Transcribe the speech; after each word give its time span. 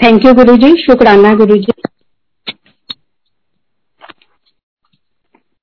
Thank 0.00 0.24
you 0.26 0.32
गुरु 0.34 0.56
जी 0.56 0.68
शुक्राना 0.82 1.34
गुरु 1.34 1.56
जी 1.56 1.72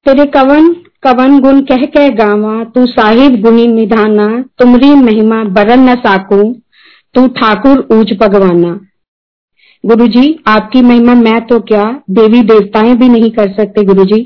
तेरे 0.05 0.25
कवन 0.25 0.73
कवन 1.03 1.39
गुण 1.39 1.61
कह 1.61 1.85
कह 1.85 2.09
गावा, 2.09 2.63
तू 2.63 2.85
साहिब 2.85 3.41
गुणी 3.41 3.67
निधाना, 3.67 4.27
तुमरी 4.59 4.93
महिमा 4.95 5.43
बरन 5.43 5.89
न 5.89 5.95
साकू, 5.95 6.41
तू 7.15 7.27
ठाकुर 7.27 7.87
ऊंच 7.91 8.13
भगवाना। 8.13 8.79
गुरु 9.83 10.07
जी 10.07 10.43
आपकी 10.47 10.81
महिमा 10.81 11.13
मैं 11.13 11.39
तो 11.47 11.59
क्या 11.63 11.89
देवी 12.11 12.41
देवताएँ 12.43 12.95
भी 12.95 13.09
नहीं 13.09 13.31
कर 13.31 13.51
सकते 13.53 13.83
गुरु 13.83 14.05
जी 14.05 14.21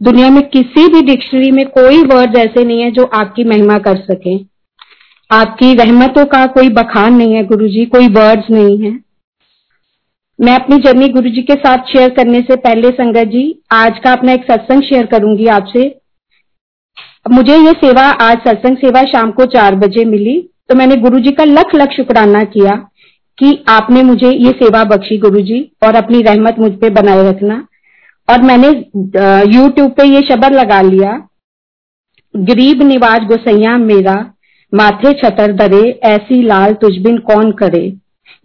दुनिया 0.00 0.30
में 0.30 0.42
किसी 0.48 0.88
भी 0.88 1.02
डिक्शनरी 1.02 1.50
में 1.50 1.66
कोई 1.70 2.02
वर्ड 2.04 2.36
ऐसे 2.36 2.64
नहीं 2.64 2.80
है 2.80 2.90
जो 2.90 3.10
आपकी 3.14 3.44
महिमा 3.44 3.78
कर 3.78 3.96
सके। 3.96 4.38
आपकी 5.30 5.74
रहमतों 5.74 6.26
का 6.26 6.46
कोई 6.46 6.68
बखान 6.68 7.14
नहीं 7.14 7.34
है 7.34 7.44
गुरु 7.44 7.68
जी 7.68 7.84
कोई 7.86 8.08
वर्ड्स 8.08 8.50
नहीं 8.50 8.78
है। 8.78 9.09
मैं 10.40 10.54
अपनी 10.54 10.76
जर्नी 10.78 11.06
गुरु 11.08 11.30
जी 11.30 11.42
के 11.42 11.54
साथ 11.54 11.78
शेयर 11.86 12.10
करने 12.10 12.38
से 12.40 12.56
पहले, 12.58 12.90
संगत 12.90 13.28
जी, 13.28 13.62
आज 13.72 13.98
का 14.04 14.12
अपना 14.12 14.32
एक 14.32 14.44
सत्संग 14.44 14.82
शेयर 14.82 15.06
करूँगी 15.06 15.46
आपसे। 15.48 15.82
मुझे 17.30 17.56
ये 17.56 17.72
सेवा, 17.74 18.02
आज 18.02 18.38
सत्संग 18.38 18.76
सेवा 18.76 19.02
शाम 19.04 19.30
को 19.30 19.44
चार 19.46 19.74
बजे 19.76 20.04
मिली 20.06 20.40
तो 20.68 20.74
मैंने 20.74 20.96
गुरु 20.96 21.18
जी 21.20 21.32
का 21.32 21.44
लख 21.44 21.74
लख 21.74 21.92
शुक्राना 21.92 22.42
किया 22.46 22.74
कि 23.38 23.52
आपने 23.68 24.02
मुझे 24.04 24.30
ये 24.30 24.50
सेवा 24.54 24.82
बख्शी 24.86 25.18
गुरु 25.18 25.40
जी 25.42 25.60
और 25.84 25.94
अपनी 25.94 26.22
रहमत 26.22 26.58
मुझ 26.58 26.72
पे 26.80 26.90
बनाए 26.92 27.28
रखना। 27.28 27.66
और 28.28 28.42
मैंने 28.42 28.68
यूट्यूब 28.68 29.90
पे 29.92 30.06
ये 30.06 30.20
शब्द 30.24 30.54
लगा 30.54 30.80
लिया, 30.82 31.12
गरीब 32.34 32.82
निवाज 32.82 33.24
गोसैया 33.28 33.76
मेरा, 33.78 34.18
माथे 34.72 35.12
छतर 35.14 35.52
दरे 35.54 35.88
ऐसी 36.06 36.42
लाल 36.42 36.74
तुझबिन 36.82 37.18
कौन 37.22 37.50
करे? 37.54 37.86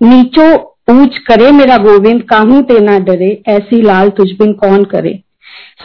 नीचो 0.02 0.54
ऊंच 0.92 1.18
करे 1.18 1.52
मेरा 1.52 1.78
गोविंद, 1.78 2.22
काहू 2.22 2.62
ते 2.62 2.80
ना 2.80 3.00
डरे, 3.00 3.44
ऐसी 3.48 3.82
लाल 3.82 4.10
तुझबिन 4.10 4.54
कौन 4.54 4.84
करे? 4.84 5.20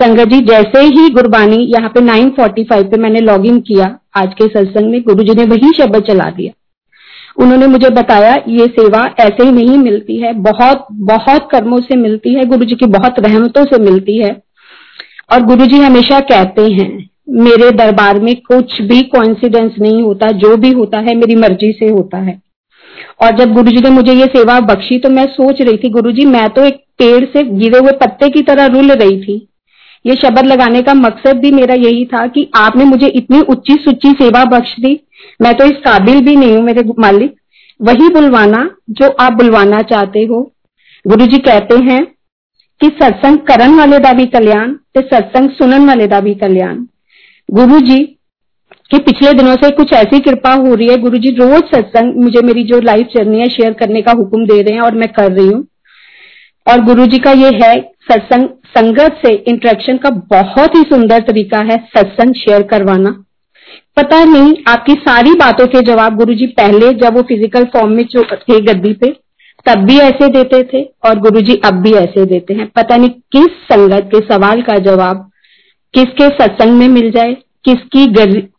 संगत 0.02 0.28
जी, 0.28 0.40
जैसे 0.40 0.80
ही 0.80 1.08
गुरबानी, 1.08 1.56
यहाँ 1.56 1.88
पे 1.88 2.00
9:45 2.00 2.84
पे 2.84 2.96
मैंने 2.96 3.20
लॉगिन 3.20 3.60
किया, 3.60 3.98
आज 4.16 4.34
के 4.34 4.44
सत्संग 4.44 4.90
में 4.90 5.02
गुरु 5.02 5.22
जी 5.22 5.34
ने 5.34 5.44
वही 5.44 5.70
शब्द 5.76 6.02
चला 6.02 6.30
दिया। 6.30 6.52
उन्होंने 7.38 7.66
मुझे 7.66 7.90
बताया, 7.90 8.34
ये 8.48 8.66
सेवा 8.66 9.14
ऐसे 9.20 9.44
ही 9.44 9.52
नहीं 9.52 9.78
मिलती 9.78 10.16
है, 10.16 10.32
बहुत 10.32 10.86
बहुत 10.92 11.48
कर्मों 11.52 11.80
से 11.80 11.96
मिलती 11.96 12.34
है, 12.34 12.44
गुरु 12.44 12.64
जी 12.64 12.74
की 12.74 12.86
बहुत 12.86 13.20
रहमतों 13.20 13.64
से 13.64 13.78
मिलती 13.78 14.18
है। 14.18 14.42
और 15.32 15.40
गुरु 15.40 15.66
जी 15.66 15.78
हमेशा 15.78 16.20
कहते 16.20 16.62
हैं, 16.62 17.10
मेरे 17.30 17.70
दरबार 17.70 18.20
में 18.20 18.34
कुछ 18.36 18.82
भी 18.82 19.02
कॉन्सिडेंस 19.02 19.72
नहीं 19.80 20.02
होता, 20.02 20.30
जो 20.30 20.56
भी 20.56 20.70
होता 20.70 20.98
है, 20.98 21.14
मेरी 21.14 21.34
मर्ज़ी 21.34 21.72
से 21.72 21.88
होता 21.88 22.18
है। 22.18 22.49
और 23.20 23.36
जब 23.36 23.52
गुरु 23.54 23.70
जी 23.70 23.80
ने 23.80 23.90
मुझे 23.90 24.12
ये 24.12 24.26
सेवा 24.28 24.58
बख्शी 24.66 24.98
तो 24.98 25.08
मैं 25.10 25.26
सोच 25.28 25.60
रही 25.60 25.76
थी 25.76 25.88
गुरु 25.90 26.12
जी 26.12 26.24
मैं 26.26 26.48
तो 26.50 26.64
एक 26.64 26.76
पेड़ 26.98 27.24
से 27.26 27.42
गिरे 27.50 27.78
हुए 27.78 27.92
पत्ते 28.00 28.28
की 28.28 28.42
तरह 28.42 28.66
रुल 28.68 28.92
रही 28.92 29.20
थी। 29.22 29.34
ये 30.04 30.14
शब्द 30.16 30.46
लगाने 30.46 30.80
का 30.82 30.94
मकसद 30.94 31.38
भी 31.38 31.50
मेरा 31.50 31.74
यही 31.76 32.04
था 32.04 32.26
कि 32.28 32.48
आपने 32.56 32.84
मुझे 32.84 33.06
इतनी 33.08 33.40
उच्ची 33.50 33.74
सुच्ची 33.74 34.10
सेवा 34.20 34.44
बख्श 34.50 34.74
दी। 34.80 34.98
मैं 35.42 35.54
तो 35.54 35.64
इस 35.64 35.76
काबिल 35.84 36.20
भी 36.20 36.36
नहीं 36.36 36.56
हूँ, 36.56 36.62
मेरे 36.62 36.82
मालिक। 36.98 37.34
वही 37.80 38.08
बुलवाना 38.08 38.68
जो 38.90 39.08
आप 39.20 39.32
बुलवाना 39.32 39.82
चाहते 39.84 40.24
हो। 40.24 40.40
गुरु 41.04 41.26
जी 41.26 41.38
कहते 41.40 41.76
हैं 41.84 42.04
कि 42.80 42.88
सत्संग 42.94 43.38
करण 43.46 43.74
वाले 43.74 43.98
का 43.98 44.12
भी 44.12 44.26
कल्याण 44.28 44.74
सत्संग 44.96 45.50
सुनन 45.50 45.86
वाले 45.86 46.06
का 46.08 46.20
भी 46.20 46.34
कल्याण। 46.36 46.84
गुरु 47.48 47.80
जी 47.80 47.98
कि 48.90 48.98
पिछले 49.00 49.32
दिनों 49.32 49.54
से 49.56 49.70
कुछ 49.70 49.92
ऐसी 49.92 50.18
कृपा 50.20 50.52
हो 50.54 50.74
रही 50.74 50.88
है 50.88 50.96
गुरु 50.96 51.18
जी 51.18 51.30
रोज 51.30 51.62
सत्संग 51.74 52.14
मुझे 52.16 52.40
मेरी 52.42 52.62
जो 52.64 52.80
लाइफ 52.82 53.10
जर्नी 53.14 53.40
है 53.40 53.48
शेयर 53.48 53.72
करने 53.72 54.02
का 54.02 54.12
हुक्म 54.12 54.46
दे 54.46 54.60
रहे 54.62 54.74
हैं 54.74 54.80
और 54.80 54.94
मैं 54.94 55.08
कर 55.12 55.30
रही 55.32 55.46
हूँ। 55.46 55.66
और 56.66 56.80
गुरु 56.84 57.06
जी 57.06 57.18
का 57.18 57.30
ये 57.32 57.50
है, 57.54 57.80
सत्संग, 58.02 58.48
संगत 58.68 59.20
से 59.24 59.32
इंटरेक्शन 59.48 59.96
का 59.96 60.10
बहुत 60.30 60.76
ही 60.76 60.82
सुंदर 60.84 61.20
तरीका 61.22 61.58
है 61.70 61.76
सत्संग 61.88 62.34
शेयर 62.36 62.62
करवाना। 62.62 63.10
पता 63.96 64.22
नहीं 64.24 64.52
आपकी 64.68 64.92
सारी 65.00 65.32
बातों 65.36 65.66
के 65.66 65.80
जवाब 65.82 66.16
गुरु 66.16 66.34
जी 66.34 66.46
पहले 66.58 66.92
जब 66.96 67.16
वो 67.16 67.22
फ़िज़िकल 67.22 67.64
फॉर्म 67.72 67.92
में 67.92 68.04
जो 68.06 68.22
थे 68.24 68.60
गद्दी 68.62 68.92
पे, 68.94 69.10
तब 69.66 69.84
भी 69.86 69.98
ऐसे 70.00 70.28
देते 70.30 70.62
थे 70.64 70.82
और 71.06 71.18
गुरु 71.20 71.40
जी 71.42 71.60
अब 71.64 71.80
भी 71.82 71.92
ऐसे 71.94 72.24
देते 72.26 72.54
हैं। 72.54 72.66
पता 72.76 72.96
नहीं 72.96 73.10
किस 73.32 73.56
संगत 73.66 74.10
के 74.14 74.20
सवाल 74.26 74.62
का 74.62 74.78
जवाब, 74.80 75.28
किसके 75.94 76.28
सत्संग 76.36 76.78
में 76.78 76.88
मिल 76.90 77.10
जाए, 77.10 77.36
किसकी 77.64 78.06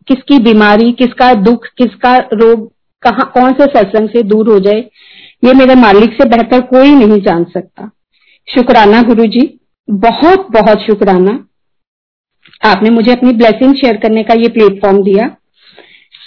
किसकी 0.07 0.39
बीमारी, 0.39 0.91
किसका 0.91 1.34
दुख, 1.34 1.66
किसका 1.78 2.17
रोग, 2.17 2.72
कहा, 3.03 3.23
कौन 3.23 3.53
से 3.53 3.66
सत्संग 3.66 4.09
से 4.09 4.23
दूर 4.23 4.50
हो 4.50 4.59
जाए, 4.59 4.79
ये 5.45 5.53
मेरे 5.53 5.75
मालिक 5.75 6.13
से 6.13 6.25
बेहतर 6.29 6.62
कोई 6.62 6.95
नहीं 6.95 7.22
जान 7.22 7.44
सकता। 7.44 7.91
शुक्राना 8.47 9.01
गुरु 9.01 9.25
जी 9.25 9.59
बहुत 9.89 10.47
बहुत 10.51 10.81
शुक्राना। 10.81 11.31
आपने 12.66 12.89
मुझे 12.89 13.12
अपनी 13.12 13.31
ब्लेसिंग 13.31 13.75
शेयर 13.75 13.97
करने 13.97 14.23
का 14.23 14.34
ये 14.34 14.47
प्लेटफॉर्म 14.47 15.03
दिया। 15.03 15.25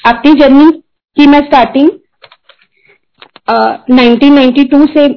आपकी 0.07 0.33
जर्नी 0.35 0.71
की 1.17 1.27
मैं 1.27 1.41
स्टार्टिंग 1.41 1.91
1992 3.49 4.87
से 4.89 5.09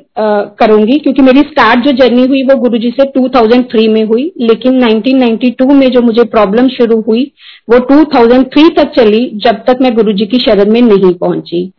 करूँगी, 0.59 0.97
क्योंकि 0.97 1.21
मेरी 1.21 1.39
स्टार्ट 1.41 1.85
जो 1.85 1.91
जर्नी 1.97 2.25
हुई 2.25 2.41
वो 2.43 2.55
गुरुजी 2.59 2.89
से 2.91 3.03
2003 3.11 3.87
में 3.89 4.03
हुई, 4.05 4.23
लेकिन 4.41 4.81
1992 4.81 5.73
में 5.73 5.87
जो 5.89 6.01
मुझे 6.01 6.23
प्रॉब्लम 6.25 6.67
शुरू 6.69 6.99
हुई, 7.01 7.23
वो 7.69 7.79
2003 7.85 8.69
तक 8.77 8.91
चली, 8.97 9.25
जब 9.37 9.63
तक 9.67 9.77
मैं 9.81 9.93
गुरुजी 9.95 10.25
की 10.25 10.39
शरण 10.39 10.71
में 10.71 10.81
नहीं 10.83 11.13
पहुँची। 11.15 11.71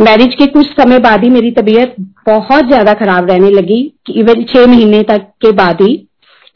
मैरिज 0.00 0.34
के 0.34 0.46
कुछ 0.48 0.66
समय 0.74 0.98
बाद 1.00 1.24
ही 1.24 1.30
मेरी 1.30 1.50
तबीयत 1.52 1.94
बहुत 2.26 2.68
ज़्यादा 2.68 2.92
खराब 2.96 3.30
रहने 3.30 3.50
लगी 3.50 3.80
इवन 4.12 4.44
छह 4.44 4.66
महीने 4.66 5.02
तक 5.04 5.26
के 5.42 5.52
बाद 5.54 5.82
ही। 5.82 5.94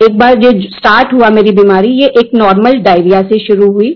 एक 0.00 0.19
बार 0.19 0.34
जो 0.37 0.50
स्टार्ट 0.71 1.12
हुआ 1.12 1.28
मेरी 1.31 1.50
बीमारी, 1.53 1.89
ये 1.93 2.06
एक 2.19 2.31
नॉर्मल 2.34 2.78
डायरिया 2.81 3.21
से 3.23 3.39
शुरू 3.39 3.71
हुई। 3.73 3.91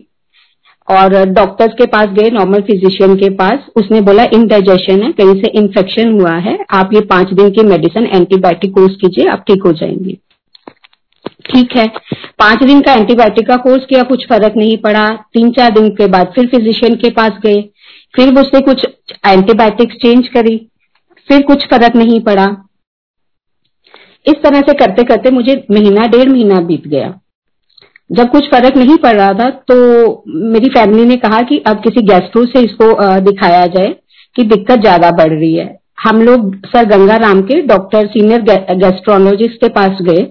और 0.89 1.15
डॉक्टर्स 1.25 1.73
के 1.73 1.87
पास 1.87 2.07
गए 2.09 2.31
नॉर्मल 2.31 2.61
फिजिशियन 2.61 3.15
के 3.17 3.29
पास, 3.31 3.67
उसने 3.77 4.01
बोला 4.01 4.25
इनडाइजेशन 4.35 5.03
है, 5.03 5.11
कहीं 5.13 5.35
से 5.43 5.51
इन्फेक्शन 5.51 6.13
हुआ 6.13 6.35
है, 6.37 6.59
आप 6.71 6.91
ये 6.95 7.01
पाँच 7.01 7.33
दिन 7.33 7.51
की 7.51 7.63
मेडिसिन 7.63 8.07
एंटीबायोटिक 8.07 8.73
कोर्स 8.75 8.95
कीजिए, 8.95 9.29
आप 9.29 9.45
ठीक 9.49 9.63
हो 9.67 9.73
जाएँगे। 9.73 10.19
ठीक 11.51 11.77
है, 11.77 11.87
पाँच 12.39 12.63
दिन 12.63 12.81
का 12.81 12.93
एंटीबायोटिक 12.93 13.47
का 13.49 13.57
कोर्स 13.57 13.85
किया, 13.85 14.03
कुछ 14.03 14.27
फ़र्क 14.29 14.57
नहीं 14.57 14.77
पड़ा 14.77 15.09
तीन 15.35 15.51
चार 15.51 15.71
दिन 15.71 15.89
के 15.89 16.07
बाद 16.07 16.33
फिर 16.35 16.47
फिजिशियन 16.47 16.95
के 16.95 17.11
पास 17.11 17.39
गए, 17.47 17.61
फिर 18.15 18.39
उसने 18.39 18.61
कुछ 18.61 18.85
एंटीबायोटिक्स 19.27 19.97
चेंज 19.97 20.29
करी, 20.29 20.57
फिर 21.29 21.43
कुछ 21.43 21.67
फ़र्क 21.67 21.97
नहीं 21.97 22.21
पड़ा। 22.21 22.47
इस 24.27 24.43
तरह 24.43 24.61
से 24.61 24.73
करते 24.75 25.03
करते 25.05 25.31
मुझे 25.31 25.65
महीना, 25.71 26.07
डेढ़ 26.07 26.29
महीना 26.29 26.61
बीत 26.61 26.87
गया। 26.89 27.09
जब 28.11 28.31
कुछ 28.31 28.47
फ़र्क 28.51 28.77
नहीं 28.77 28.97
पड़ 28.99 29.15
रहा 29.15 29.33
था 29.35 29.49
तो 29.69 29.75
मेरी 30.53 30.69
फैमिली 30.71 31.05
ने 31.07 31.17
कहा 31.19 31.41
कि 31.43 31.59
अब 31.67 31.81
किसी 31.83 32.03
गेस्ट्रो 32.07 32.45
से 32.47 32.61
इसको 32.65 32.93
दिखाया 33.23 33.67
जाए 33.69 33.95
कि 34.37 34.43
दिक्कत 34.45 34.81
ज़्यादा 34.81 35.11
बढ़ 35.13 35.33
रही 35.33 35.55
है। 35.55 35.77
हम 35.99 36.23
लोग 36.23 36.55
सर 36.67 36.85
गंगा 36.89 37.17
राम 37.19 37.41
के 37.43 37.61
डॉक्टर 37.67 38.07
सीनियर 38.09 38.43
गेस्ट्रोलॉजिस्ट 38.75 39.61
के 39.61 39.69
पास 39.71 40.03
गए। 40.03 40.27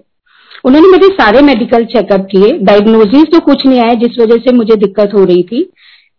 उन्होंने 0.65 0.87
मेरे 0.89 1.07
सारे 1.13 1.41
मेडिकल 1.43 1.83
चेकअप 1.87 2.27
किए। 2.31 2.51
डायग्नोसिस 2.61 3.23
तो 3.33 3.39
कुछ 3.41 3.65
नहीं 3.65 3.79
आया 3.81 3.93
जिस 3.95 4.19
वजह 4.19 4.37
से 4.39 4.55
मुझे 4.55 4.75
दिक्कत 4.77 5.13
हो 5.13 5.23
रही 5.23 5.43
थी। 5.43 5.69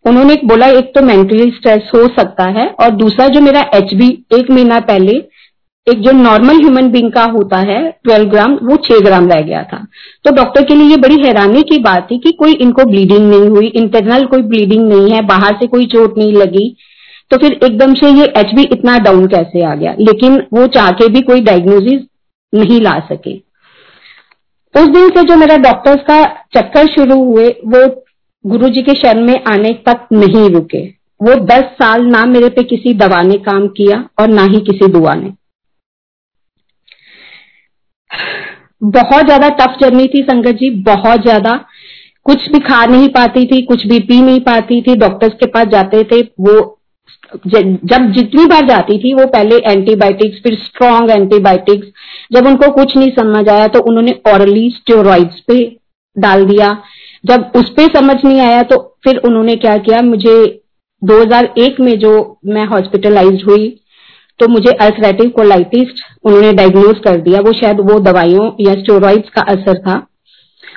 उन्होंने 0.05 0.35
बोला, 0.45 0.67
एक 0.67 0.91
तो 0.95 1.01
मेंटली 1.01 1.49
स्ट्रेस 1.51 1.89
हो 1.95 2.05
सकता 2.09 2.43
है 2.51 2.67
और 2.79 2.89
दूसरा 2.97 3.27
जो 3.27 3.41
मेरा 3.41 3.61
एच 3.75 3.93
एक 3.93 4.51
महीना 4.51 4.79
पहले 4.85 5.17
एक 5.91 6.01
जो 6.01 6.11
नॉर्मल 6.11 6.55
ह्यूमन 6.55 6.87
बींग 6.87 7.11
का 7.11 7.23
होता 7.23 7.57
है 7.57 7.99
12 8.07 8.23
ग्राम 8.23 8.53
वो 8.63 8.75
6 8.75 8.99
ग्राम 8.99 9.27
रह 9.27 9.41
गया 9.41 9.63
था। 9.63 9.87
तो 10.25 10.31
डॉक्टर 10.31 10.63
के 10.63 10.75
लिए 10.75 10.89
ये 10.89 10.97
बड़ी 10.97 11.15
हैरानी 11.15 11.61
की 11.61 11.77
बात 11.77 12.07
थी 12.11 12.17
कि 12.17 12.31
कोई 12.31 12.53
इनको 12.53 12.83
ब्लीडिंग 12.83 13.29
नहीं 13.29 13.49
हुई 13.49 13.67
इंटरनल 13.67 14.25
कोई 14.25 14.41
ब्लीडिंग 14.41 14.87
नहीं 14.89 15.11
है, 15.11 15.21
बाहर 15.21 15.53
से 15.53 15.67
कोई 15.67 15.85
चोट 15.85 16.17
नहीं 16.17 16.33
लगी। 16.33 16.75
तो 17.31 17.37
फिर 17.37 17.59
एकदम 17.63 17.93
से 17.93 18.09
ये 18.09 18.25
एच 18.37 18.71
इतना 18.71 18.97
डाउन 18.97 19.27
कैसे 19.27 19.65
आ 19.65 19.75
गया? 19.75 19.95
लेकिन 19.99 20.43
वो 20.53 20.67
चाह 20.67 20.91
के 20.91 21.07
भी 21.07 21.21
कोई 21.21 21.41
डायग्नोसिस 21.41 22.01
नहीं 22.53 22.81
ला 22.81 22.99
सके। 22.99 23.49
उस 24.75 24.87
दिन 24.87 25.09
से 25.09 25.23
जो 25.23 25.35
मेरा 25.35 25.57
डॉक्टर्स 25.57 26.01
का 26.01 26.23
चक्कर 26.25 26.87
शुरू 26.87 27.23
हुए, 27.23 27.47
वो 27.49 28.03
गुरु 28.45 28.69
जी 28.69 28.81
के 28.81 28.93
शरण 28.93 29.27
में 29.27 29.43
आने 29.47 29.69
तक 29.69 30.07
नहीं 30.13 30.49
रुके। 30.49 30.99
वो 31.21 31.35
दस 31.35 31.63
साल 31.63 32.05
ना 32.05 32.25
मेरे 32.25 32.49
पे 32.49 32.63
किसी 32.63 32.93
दवा 32.93 33.21
ने 33.21 33.33
काम 33.33 33.67
किया 33.67 34.09
और 34.19 34.27
ना 34.27 34.43
ही 34.43 34.59
किसी 34.59 34.87
दुआ 34.87 35.13
ने। 35.13 35.33
बहुत 38.81 39.25
ज़्यादा 39.25 39.49
टफ 39.55 39.77
जर्नी 39.81 40.07
थी 40.07 40.21
संगत 40.23 40.55
जी, 40.55 40.69
बहुत 40.83 41.21
ज़्यादा। 41.21 41.53
कुछ 42.25 42.49
भी 42.51 42.59
खा 42.61 42.85
नहीं 42.85 43.07
पाती 43.09 43.45
थी, 43.45 43.61
कुछ 43.63 43.85
भी 43.87 43.99
पी 44.01 44.21
नहीं 44.21 44.39
पाती 44.41 44.81
थी 44.81 44.95
डॉक्टर्स 44.97 45.33
के 45.33 45.45
पास 45.47 45.67
जाते 45.67 46.03
थे, 46.03 46.21
वो 46.21 46.75
जब 47.47 48.11
जितनी 48.11 48.45
बार 48.45 48.65
जाती 48.67 48.97
थी, 48.99 49.13
वो 49.13 49.25
पहले 49.27 49.55
एंटीबायोटिक्स 49.57 50.41
फिर 50.43 50.55
स्ट्रॉन्ग 50.57 51.11
एंटीबायोटिक्स 51.11 51.87
जब 52.31 52.47
उनको 52.47 52.71
कुछ 52.73 52.95
नहीं 52.97 53.11
समझ 53.11 53.47
आया 53.49 53.67
तो 53.67 53.79
उन्होंने 53.89 54.19
ऑरली 54.27 54.69
स्टेरॉइड्स 54.71 55.39
पे 55.47 55.57
डाल 56.15 56.45
दिया। 56.45 56.69
जब 57.23 57.51
उस 57.55 57.69
पर 57.69 57.93
समझ 57.93 58.15
नहीं 58.25 58.39
आया 58.39 58.61
तो 58.63 58.77
फिर 59.03 59.17
उन्होंने 59.19 59.55
क्या 59.57 59.77
किया, 59.79 60.01
मुझे 60.01 60.61
2001 61.01 61.79
में 61.79 61.97
जो 61.99 62.11
मैं 62.45 62.65
हॉस्पिटलाइज 62.67 63.43
हुई 63.47 63.67
तो 64.39 64.47
मुझे 64.47 64.71
अल्सरेटिव 64.81 65.29
कोलाइटिस 65.29 66.03
उन्होंने 66.23 66.51
डायग्नोज 66.53 66.99
कर 66.99 67.17
दिया। 67.21 67.39
वो 67.41 67.53
शायद 67.53 67.79
वो 67.81 67.99
दवाइयों 68.01 68.51
या 68.59 68.73
स्टेरॉइड्स 68.73 69.29
का 69.29 69.41
असर 69.53 69.79
था। 69.79 70.05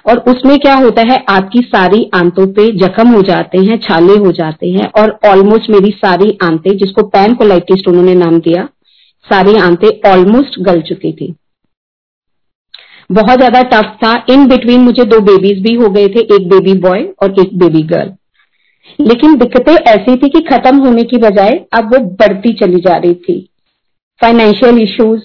और 0.07 0.19
उसमें 0.29 0.59
क्या 0.59 0.75
होता 0.75 1.03
है, 1.03 1.25
आपकी 1.29 1.61
सारी 1.65 2.09
आंतों 2.15 2.47
पे 2.49 2.71
जख्म 2.79 3.09
हो 3.09 3.21
जाते 3.23 3.59
हैं, 3.59 3.79
छाले 3.81 4.17
हो 4.17 4.33
जाते 4.33 4.71
हैं 4.71 4.91
और 4.93 5.19
ऑलमोस्ट 5.27 5.71
मेरी 5.71 5.91
सारी 5.97 6.39
आंतें, 6.43 6.71
जिसको 6.79 7.03
पैन 7.09 7.35
कोलाइटिस 7.35 7.87
उन्होंने 7.89 8.15
नाम 8.17 8.39
दिया, 8.41 8.65
सारी 9.27 9.55
आंतें 9.59 10.11
ऑलमोस्ट 10.11 10.59
गल 10.61 10.81
चुकी 10.81 11.13
थी। 11.13 11.35
बहुत 13.11 13.39
ज़्यादा 13.39 13.63
टफ 13.71 13.97
था। 13.97 14.15
इन 14.31 14.47
बिटवीन 14.49 14.81
मुझे 14.81 15.05
दो 15.05 15.21
बेबीज 15.23 15.63
भी 15.63 15.75
हो 15.75 15.89
गए 15.91 16.09
थे, 16.09 16.21
एक 16.35 16.49
बेबी 16.49 16.75
बॉय 16.81 17.03
और 17.23 17.41
एक 17.41 17.57
बेबी 17.59 17.83
गर्ल 17.85 18.13
लेकिन 18.99 19.35
दिक्कतें 19.37 19.73
ऐसी 19.73 20.17
थी 20.17 20.29
कि 20.29 20.41
खत्म 20.43 20.77
होने 20.79 21.03
की 21.03 21.17
बजाय 21.19 21.53
अब 21.73 21.95
वो 21.95 21.99
बढ़ती 22.17 22.53
चली 22.55 22.81
जा 22.81 22.97
रही 22.97 23.15
थी। 23.17 23.37
Financial 24.23 24.79
issues 24.79 25.21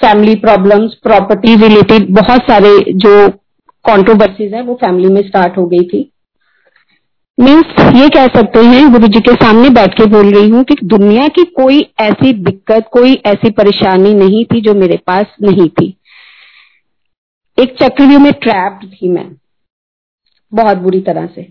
family 0.00 0.34
problems 0.40 0.94
property 1.02 1.54
related 1.58 2.06
बहुत 2.14 2.42
सारे 2.42 2.70
जो 2.96 3.28
कॉन्ट्रोवर्सीज 3.84 4.54
है, 4.54 4.62
वो 4.62 4.74
फैमिली 4.74 5.08
में 5.08 5.20
स्टार्ट 5.22 5.58
हो 5.58 5.66
गई 5.66 5.84
थी। 5.84 6.10
मीन्स 7.38 7.94
ये 7.96 8.08
कह 8.08 8.26
सकते 8.28 8.60
हैं, 8.60 8.90
गुरु 8.92 9.06
जी 9.06 9.20
के 9.20 9.34
सामने 9.34 9.68
बैठ 9.70 9.94
के 9.94 10.06
बोल 10.06 10.32
रही 10.34 10.48
हूँ 10.48 10.64
कि 10.64 10.74
दुनिया 10.86 11.28
की 11.28 11.44
कोई 11.56 11.80
ऐसी 12.00 12.32
दिक्कत, 12.40 12.88
कोई 12.92 13.14
ऐसी 13.26 13.50
परेशानी 13.52 14.14
नहीं 14.14 14.44
थी 14.44 14.60
जो 14.60 14.74
मेरे 14.74 14.96
पास 15.06 15.26
नहीं 15.42 15.68
थी। 15.70 15.94
एक 17.58 17.76
चक्रव्यूह 17.82 18.22
में 18.22 18.32
ट्रैप्ड 18.32 18.86
थी 18.86 19.08
मैं, 19.08 19.30
बहुत 20.52 20.76
बुरी 20.78 21.00
तरह 21.00 21.26
से। 21.26 21.42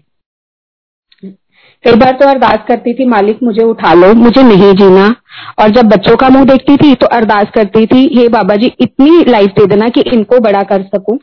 कई 1.84 1.94
बार 1.94 2.12
तो 2.12 2.28
अरदास 2.28 2.58
करती 2.68 2.94
थी, 2.94 3.06
मालिक 3.06 3.40
मुझे 3.44 3.64
उठा 3.64 3.94
लो, 3.94 4.14
मुझे 4.14 4.44
नहीं 4.44 4.74
जीना। 4.74 5.16
और 5.60 5.70
जब 5.70 5.86
बच्चों 5.86 6.16
का 6.16 6.30
मुँह 6.30 6.46
देखती 6.46 6.78
थी 6.78 6.96
तो 6.96 7.08
अरदास 7.08 7.46
करती 7.56 7.86
थी, 7.86 8.20
हे 8.20 8.28
बाबा 8.28 8.56
जी, 8.56 8.72
इतनी 8.80 9.26
लाइफ 9.32 9.50
दे 9.50 9.66
देना 9.66 9.90
कि 9.90 10.02
इनको 10.02 10.40
बड़ा 10.40 10.64
कर 10.64 10.84
सकूँ। 10.84 11.20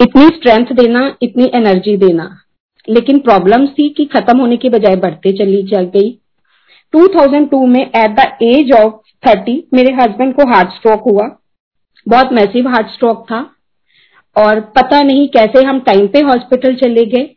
इतनी 0.00 0.26
स्ट्रेंथ 0.26 0.66
देना, 0.66 1.16
इतनी 1.22 1.50
एनर्जी 1.54 1.96
देना। 1.96 2.38
लेकिन 2.88 3.18
प्रॉब्लम्स 3.18 3.70
थी 3.70 3.88
कि 3.88 4.04
खत्म 4.04 4.38
होने 4.38 4.56
की 4.56 4.68
बजाय 4.68 4.96
बढ़ते 4.96 5.32
चली 5.32 5.62
जा 5.62 5.82
गई। 5.82 6.18
2002 6.96 7.66
में 7.66 7.90
एट 7.96 8.10
द 8.10 8.38
एज 8.42 8.72
ऑफ़ 8.72 8.92
30 9.28 9.62
मेरे 9.74 9.92
हस्बैंड 9.92 10.34
को 10.34 10.54
हार्ट 10.54 10.68
स्ट्रोक 10.68 11.00
हुआ। 11.00 11.36
बहुत 12.08 12.32
मैसिव 12.32 12.68
हार्ट 12.68 12.86
स्ट्रोक 12.86 13.26
था। 13.30 13.50
और 14.36 14.60
पता 14.60 15.02
नहीं 15.02 15.28
कैसे 15.28 15.64
हम 15.64 15.80
टाइम 15.80 16.06
पे 16.06 16.20
हॉस्पिटल 16.20 16.74
चले 16.74 17.04
गए। 17.04 17.35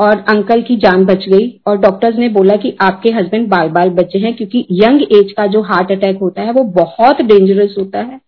और 0.00 0.24
अंकल 0.28 0.62
की 0.62 0.76
जान 0.76 1.04
बच 1.04 1.28
गई 1.28 1.60
और 1.66 1.78
डॉक्टर्स 1.78 2.16
ने 2.18 2.28
बोला 2.28 2.56
कि 2.56 2.76
आपके 2.80 3.10
हस्बैंड 3.10 3.48
बाल 3.48 3.68
बाल 3.68 3.90
बचे 3.90 4.18
हैं 4.18 4.34
क्योंकि 4.36 4.66
यंग 4.72 5.02
एज 5.02 5.32
का 5.32 5.46
जो 5.46 5.62
हार्ट 5.62 5.92
अटैक 5.92 6.18
होता 6.18 6.42
है, 6.42 6.52
वो 6.52 6.62
बहुत 6.64 7.22
डेंजरस 7.22 7.74
होता 7.78 7.98
है। 7.98 8.20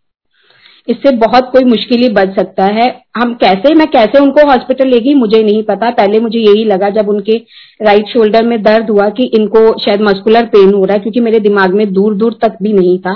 इससे 0.88 1.10
बहुत 1.16 1.50
कोई 1.52 1.64
मुश्किल 1.64 2.12
बच 2.12 2.34
सकता 2.36 2.64
है। 2.64 2.88
हम 3.16 3.34
कैसे, 3.34 3.74
मैं 3.74 3.86
कैसे 3.86 4.18
उनको 4.18 4.46
हॉस्पिटल 4.46 4.88
ले 4.88 4.98
गई, 5.00 5.14
मुझे 5.14 5.42
नहीं 5.42 5.62
पता। 5.62 5.90
पहले 5.90 6.20
मुझे 6.20 6.38
यही 6.38 6.64
लगा 6.64 6.88
जब 6.90 7.08
उनके 7.08 7.36
राइट 7.82 8.08
शोल्डर 8.08 8.44
में 8.44 8.62
दर्द 8.62 8.90
हुआ 8.90 9.08
कि 9.08 9.24
इनको 9.24 9.78
शायद 9.78 10.00
मस्कुलर 10.00 10.46
पेन 10.46 10.74
हो 10.74 10.84
रहा 10.84 10.94
है, 10.94 11.00
क्योंकि 11.00 11.20
मेरे 11.20 11.40
दिमाग 11.40 11.74
में 11.74 11.92
दूर 11.92 12.14
दूर 12.14 12.38
तक 12.42 12.56
भी 12.62 12.72
नहीं 12.72 12.98
था 12.98 13.14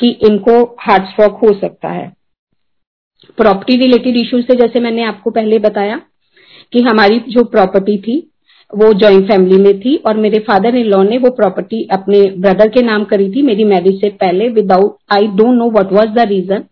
कि 0.00 0.10
इनको 0.28 0.76
हार्ट 0.80 1.02
स्ट्रोक 1.02 1.38
हो 1.44 1.52
सकता 1.52 1.88
है। 1.88 2.12
प्रॉपर्टी 3.36 3.76
रिलेटेड 3.76 4.16
इश्यू 4.16 4.40
से 4.42 4.54
जैसे 4.54 4.80
मैंने 4.80 5.04
आपको 5.04 5.30
पहले 5.30 5.58
बताया। 5.58 6.00
कि 6.72 6.80
हमारी 6.80 7.18
जो 7.28 7.44
प्रॉपर्टी 7.44 7.96
थी, 7.98 8.30
वो 8.70 8.92
जॉइंट 8.92 9.28
फैमिली 9.28 9.56
में 9.56 9.80
थी 9.80 9.96
और 9.96 10.16
मेरे 10.16 10.38
फादर 10.38 10.76
इन 10.76 10.86
लॉ 10.86 11.02
ने 11.02 11.18
वो 11.18 11.30
प्रॉपर्टी 11.30 11.82
अपने 11.92 12.20
ब्रदर 12.38 12.68
के 12.68 12.82
नाम 12.82 13.04
करी 13.04 13.30
थी 13.32 13.42
मेरी 13.42 13.64
मैरिज 13.64 14.00
से 14.00 14.08
पहले 14.08 14.48
without 14.48 14.96
I 15.12 15.26
don't 15.26 15.54
know 15.54 15.70
what 15.70 15.92
was 15.92 16.08
the 16.08 16.28
reason 16.28 16.64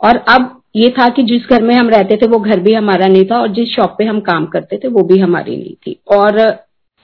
और 0.00 0.16
अब 0.28 0.54
ये 0.76 0.88
था 0.90 1.08
कि 1.08 1.22
जिस 1.22 1.42
घर 1.50 1.62
में 1.62 1.74
हम 1.74 1.88
रहते 1.88 2.16
थे, 2.16 2.26
वो 2.26 2.38
घर 2.38 2.60
भी 2.60 2.72
हमारा 2.72 3.06
नहीं 3.06 3.24
था 3.24 3.40
और 3.40 3.48
जिस 3.48 3.68
शॉप 3.68 3.94
पे 3.98 4.04
हम 4.04 4.20
काम 4.20 4.46
करते 4.46 4.76
थे, 4.76 4.88
वो 4.88 5.02
भी 5.02 5.18
हमारी 5.18 5.56
नहीं 5.56 5.74
थी। 5.86 6.00
और 6.08 6.38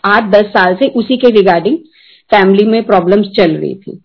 आठ 0.05 0.31
दस 0.31 0.47
साल 0.47 0.75
से 0.75 0.89
उसी 0.89 1.17
के 1.17 1.31
रिगार्डिंग 1.31 1.79
फैमिली 2.31 2.65
में 2.65 2.83
प्रॉब्लम्स 2.85 3.29
चल 3.29 3.57
रही 3.57 3.75
थी। 3.75 4.04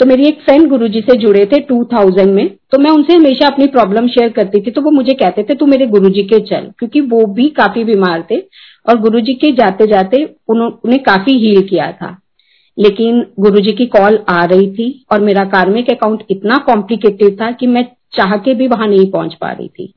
तो 0.00 0.06
मेरी 0.06 0.26
एक 0.26 0.40
फ्रेंड 0.40 0.68
गुरुजी 0.68 1.00
से 1.00 1.16
जुड़े 1.18 1.44
थे 1.46 1.58
2000 1.62 2.26
में 2.26 2.48
तो 2.72 2.78
मैं 2.78 2.90
उनसे 2.90 3.14
हमेशा 3.14 3.46
अपनी 3.46 3.66
प्रॉब्लम 3.66 4.08
शेयर 4.08 4.28
करती 4.28 4.60
थी 4.60 4.70
तो 4.70 4.80
वो 4.82 4.90
मुझे 4.90 5.14
कहते 5.14 5.42
थे, 5.42 5.54
तू 5.54 5.66
मेरे 5.66 5.86
गुरुजी 5.86 6.22
के 6.24 6.38
चल, 6.40 6.70
क्योंकि 6.78 7.00
वो 7.00 7.24
भी 7.34 7.48
काफ़ी 7.50 7.84
बीमार 7.84 8.26
थे 8.30 8.38
और 8.86 9.00
गुरुजी 9.00 9.34
के 9.34 9.52
जाते 9.52 9.86
जाते 9.86 10.24
उन्होंने 10.48 10.98
काफ़ी 10.98 11.38
हील 11.38 11.60
किया 11.68 11.90
था। 11.92 12.16
लेकिन 12.78 13.20
गुरुजी 13.40 13.72
की 13.72 13.86
कॉल 13.86 14.18
आ 14.28 14.44
रही 14.44 14.70
थी 14.74 15.04
और 15.12 15.20
मेरा 15.20 15.44
कार्मिक 15.46 15.90
अकाउंट 15.90 16.22
इतना 16.30 16.56
कॉम्प्लिकेटेड 16.66 17.40
था 17.40 17.50
कि 17.52 17.66
मैं 17.66 17.84
चाह 18.12 18.36
के 18.36 18.54
भी 18.54 18.68
वहाँ 18.68 18.86
नहीं 18.88 19.10
पहुँच 19.10 19.34
पा 19.34 19.50
रही 19.52 19.68
थी। 19.68 19.92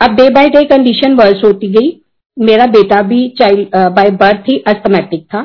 अब 0.00 0.14
day 0.16 0.28
by 0.30 0.48
day 0.48 0.62
condition 0.66 1.14
worse 1.14 1.44
होती 1.44 1.68
गई। 1.72 1.90
मेरा 2.36 2.66
बेटा 2.68 3.02
भी 3.02 3.28
चाइल्ड 3.38 3.76
बाय 3.94 4.10
बर्थ 4.12 4.48
ही 4.48 4.58
अस्थमेटिक 4.68 5.24
था। 5.24 5.42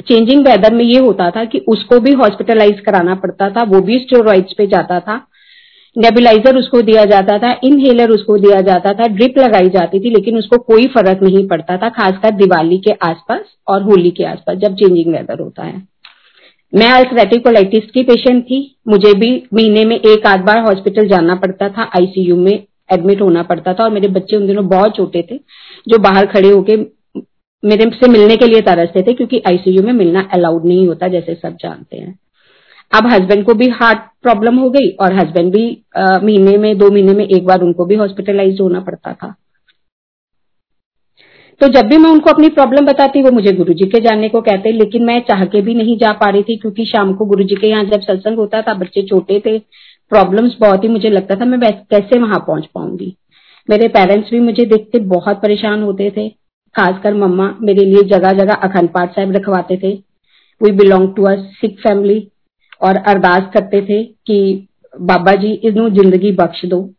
चेंजिंग 0.00 0.46
वेदर 0.46 0.74
में 0.74 0.84
ये 0.84 0.98
होता 0.98 1.30
था 1.30 1.44
कि 1.44 1.58
उसको 1.68 1.98
भी 2.00 2.12
हॉस्पिटलाइज 2.14 2.80
कराना 2.80 3.14
पड़ता 3.14 3.48
था, 3.50 3.62
वो 3.62 3.80
भी 3.80 3.98
स्टेरॉइड्स 3.98 4.52
पे 4.52 4.66
जाता 4.66 5.00
था। 5.00 5.16
नेबुलाइजर 5.96 6.56
उसको 6.56 6.80
दिया 6.82 7.04
जाता 7.04 7.38
था 7.38 7.52
इनहेलर 7.64 8.10
उसको 8.10 8.36
दिया 8.38 8.60
जाता 8.60 8.92
था 8.92 9.06
ड्रिप 9.08 9.38
लगाई 9.38 9.68
जाती 9.68 10.00
थी, 10.00 10.10
लेकिन 10.10 10.38
उसको 10.38 10.58
कोई 10.58 10.86
फ़र्क 10.86 11.22
नहीं 11.22 11.46
पड़ता 11.48 11.76
था, 11.76 11.88
खासकर 11.90 12.30
दिवाली 12.36 12.78
के 12.78 12.92
आसपास 13.02 13.40
और 13.68 13.82
होली 13.82 14.10
के 14.10 14.24
आसपास 14.24 14.56
जब 14.56 14.74
चेंजिंग 14.74 15.12
वेदर 15.14 15.40
होता 15.40 15.62
है। 15.62 15.82
मैं 16.72 16.90
अल्सरेटिव 16.92 17.40
कोलाइटिस 17.40 17.90
की 17.90 18.02
पेशेंट 18.02 18.42
थी, 18.44 18.76
मुझे 18.88 19.12
भी 19.14 19.30
महीने 19.54 19.84
में 19.84 19.96
एक 19.96 20.26
आध 20.26 20.40
बार 20.40 20.58
हॉस्पिटल 20.60 21.08
जाना 21.08 21.34
पड़ता 21.36 21.68
था 21.68 21.90
आईसीयू 21.96 22.36
में 22.36 22.52
एडमिट 22.92 23.22
होना 23.22 23.42
पड़ता 23.42 23.74
था 23.74 23.84
और 23.84 23.90
मेरे 23.90 24.08
बच्चे 24.08 24.36
उन 24.36 24.46
दिनों 24.46 24.66
बहुत 24.68 24.96
छोटे 24.96 25.22
थे, 25.30 25.36
जो 25.88 25.98
बाहर 25.98 26.26
खड़े 26.26 26.50
होके 26.50 26.76
मेरे 27.66 27.90
से 27.94 28.08
मिलने 28.08 28.36
के 28.36 28.46
लिए 28.46 28.60
तरसते 28.62 29.02
थे 29.02 29.12
क्योंकि 29.12 29.42
आईसीयू 29.46 29.82
में 29.82 29.92
मिलना 29.94 30.28
अलाउड 30.34 30.64
नहीं 30.64 30.86
होता, 30.88 31.08
जैसे 31.08 31.34
सब 31.34 31.56
जानते 31.60 31.96
हैं। 31.96 32.18
अब 32.92 33.06
हस्बैंड 33.06 33.44
को 33.44 33.54
भी 33.54 33.68
हार्ट 33.70 33.98
प्रॉब्लम 34.22 34.56
हो 34.56 34.68
गई, 34.70 34.90
और 34.90 35.14
हस्बैंड 35.14 35.52
भी 35.52 35.64
महीने 35.98 36.56
में, 36.56 36.76
दो 36.78 36.90
महीने 36.90 37.12
में 37.12 37.24
एक 37.26 37.46
बार 37.46 37.62
उनको 37.62 37.84
भी 37.84 37.94
हॉस्पिटलाइज 37.94 38.60
होना 38.60 38.80
पड़ता 38.80 39.12
था। 39.12 39.34
तो 41.60 41.68
जब 41.68 41.86
भी 41.88 41.96
मैं 41.98 42.10
उनको 42.10 42.30
अपनी 42.30 42.48
प्रॉब्लम 42.48 42.86
बताती, 42.86 43.22
वो 43.22 43.30
मुझे 43.30 43.52
गुरु 43.52 43.72
जी 43.72 43.86
के 43.86 44.00
जानने 44.00 44.28
को 44.28 44.40
कहते, 44.40 44.72
लेकिन 44.72 45.04
मैं 45.04 45.20
चाह 45.20 45.44
के 45.44 45.60
भी 45.60 45.74
नहीं 45.74 45.96
जा 45.98 46.12
पा 46.12 46.30
रही 46.30 46.42
थी, 46.42 46.56
क्योंकि 46.56 46.84
शाम 46.84 47.14
को 47.14 47.24
गुरु 47.24 47.44
जी 47.44 47.54
के 47.54 47.68
यहाँ 47.68 47.84
जब 47.84 48.00
सत्संग 48.00 48.38
होता 48.38 48.62
था, 48.62 48.74
बच्चे 48.74 49.02
छोटे 49.02 49.40
थे 49.46 49.58
प्रॉब्लम्स 50.12 50.56
बहुत 50.60 50.84
ही 50.84 50.88
मुझे 50.88 51.10
लगता 51.10 51.34
था, 51.34 51.44
मैं 51.44 51.60
कैसे 51.90 52.18
वहाँ 52.18 52.38
पहुँच 52.38 52.66
पाऊँगी। 52.74 53.14
मेरे 53.68 53.88
पेरेंट्स 53.88 54.30
भी 54.30 54.40
मुझे 54.40 54.64
देखते 54.66 54.98
बहुत 55.08 55.40
परेशान 55.42 55.82
होते 55.82 56.12
थे। 56.16 56.28
खासकर 56.76 57.14
मम्मा 57.14 57.54
मेरे 57.60 57.84
लिए 57.84 58.02
जगह 58.02 58.32
जगह 58.32 58.54
अखंड 58.54 58.88
पाठ 58.88 59.14
साहब 59.14 59.32
रखवाते 59.32 59.76
थे। 59.76 59.92
We 60.62 60.72
belong 60.72 61.14
to 61.14 61.22
a 61.22 61.34
Sikh 61.36 61.78
family 61.80 62.28
और 62.82 62.96
अरदास 62.96 63.50
करते 63.54 63.80
थे 63.82 64.02
कि 64.04 64.68
बाबा 65.00 65.32
जी, 65.32 65.52
इन्हों 65.52 65.88
ज़िंदगी 65.90 66.32
बख्श 66.32 66.64
दो। 66.64 66.90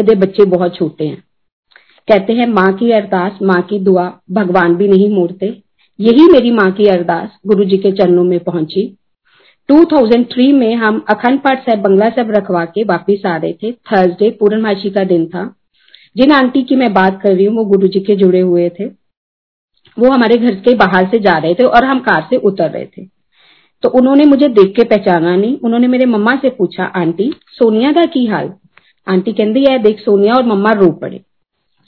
ये 0.00 0.14
बच्चे 0.14 0.44
बहुत 0.44 0.76
छोटे 0.76 1.04
हैं। 1.04 1.22
कहते 2.08 2.32
हैं, 2.32 2.46
माँ 2.46 2.72
की 2.72 2.90
अरदास, 2.90 3.38
माँ 3.42 3.62
की 3.62 3.78
दुआ, 3.78 4.12
भगवान 4.30 4.74
भी 4.76 4.88
नहीं 4.88 5.10
मोड़ते 5.10 5.62
यही 5.98 6.26
मेरी 6.32 6.50
माँ 6.50 6.70
की 6.72 6.86
अरदास 6.86 7.28
गुरु 7.46 7.64
जी 7.64 7.76
के 7.76 7.92
चरणों 7.92 8.24
में 8.24 8.38
पहुँची। 8.40 8.96
2003 9.68 10.52
में 10.52 10.74
हम 10.74 11.04
अखंड 11.10 11.40
पाठ 11.40 11.66
साहब, 11.66 11.78
बंगला 11.78 12.08
साहब 12.08 12.30
रखवा 12.30 12.64
के 12.64 12.84
वापिस 12.84 13.26
आ 13.26 13.36
रहे 13.36 13.52
थे। 13.52 13.72
थर्सडे 13.72 14.30
पूर्णमासी 14.30 14.90
का 14.90 15.04
दिन 15.04 15.26
था। 15.26 15.54
जिन 16.16 16.32
आंटी 16.32 16.62
की 16.62 16.76
मैं 16.76 16.92
बात 16.92 17.20
कर 17.22 17.34
रही 17.34 17.44
हूँ, 17.44 17.56
वो 17.56 17.64
गुरु 17.64 17.88
जी 17.88 18.00
के 18.00 18.16
जुड़े 18.16 18.40
हुए 18.40 18.68
थे। 18.68 19.05
वो 19.98 20.10
हमारे 20.10 20.36
घर 20.36 20.54
के 20.54 20.74
बाहर 20.74 21.06
से 21.06 21.18
जा 21.18 21.38
रहे 21.38 21.54
थे 21.54 21.64
और 21.64 21.84
हम 21.84 21.98
कार 21.98 22.26
से 22.30 22.36
उतर 22.36 22.70
रहे 22.70 22.84
थे। 22.84 23.04
तो 23.82 23.88
उन्होंने 23.88 24.24
मुझे 24.24 24.48
देख 24.48 24.76
के 24.76 24.84
पहचाना 24.84 25.36
नहीं। 25.36 25.58
उन्होंने 25.58 25.88
मेरे 25.88 26.06
मम्मा 26.06 26.36
से 26.36 26.50
पूछा, 26.50 26.84
आंटी, 26.84 27.32
सोनिया 27.48 27.92
का 27.92 28.04
की 28.04 28.26
हाल? 28.26 28.52
आंटी 29.08 29.32
कहती 29.32 29.72
है 29.72 29.78
देख 29.78 30.00
सोनिया 30.00 30.34
और 30.34 30.46
मम्मा 30.46 30.72
रो 30.72 30.90
पड़े। 30.92 31.20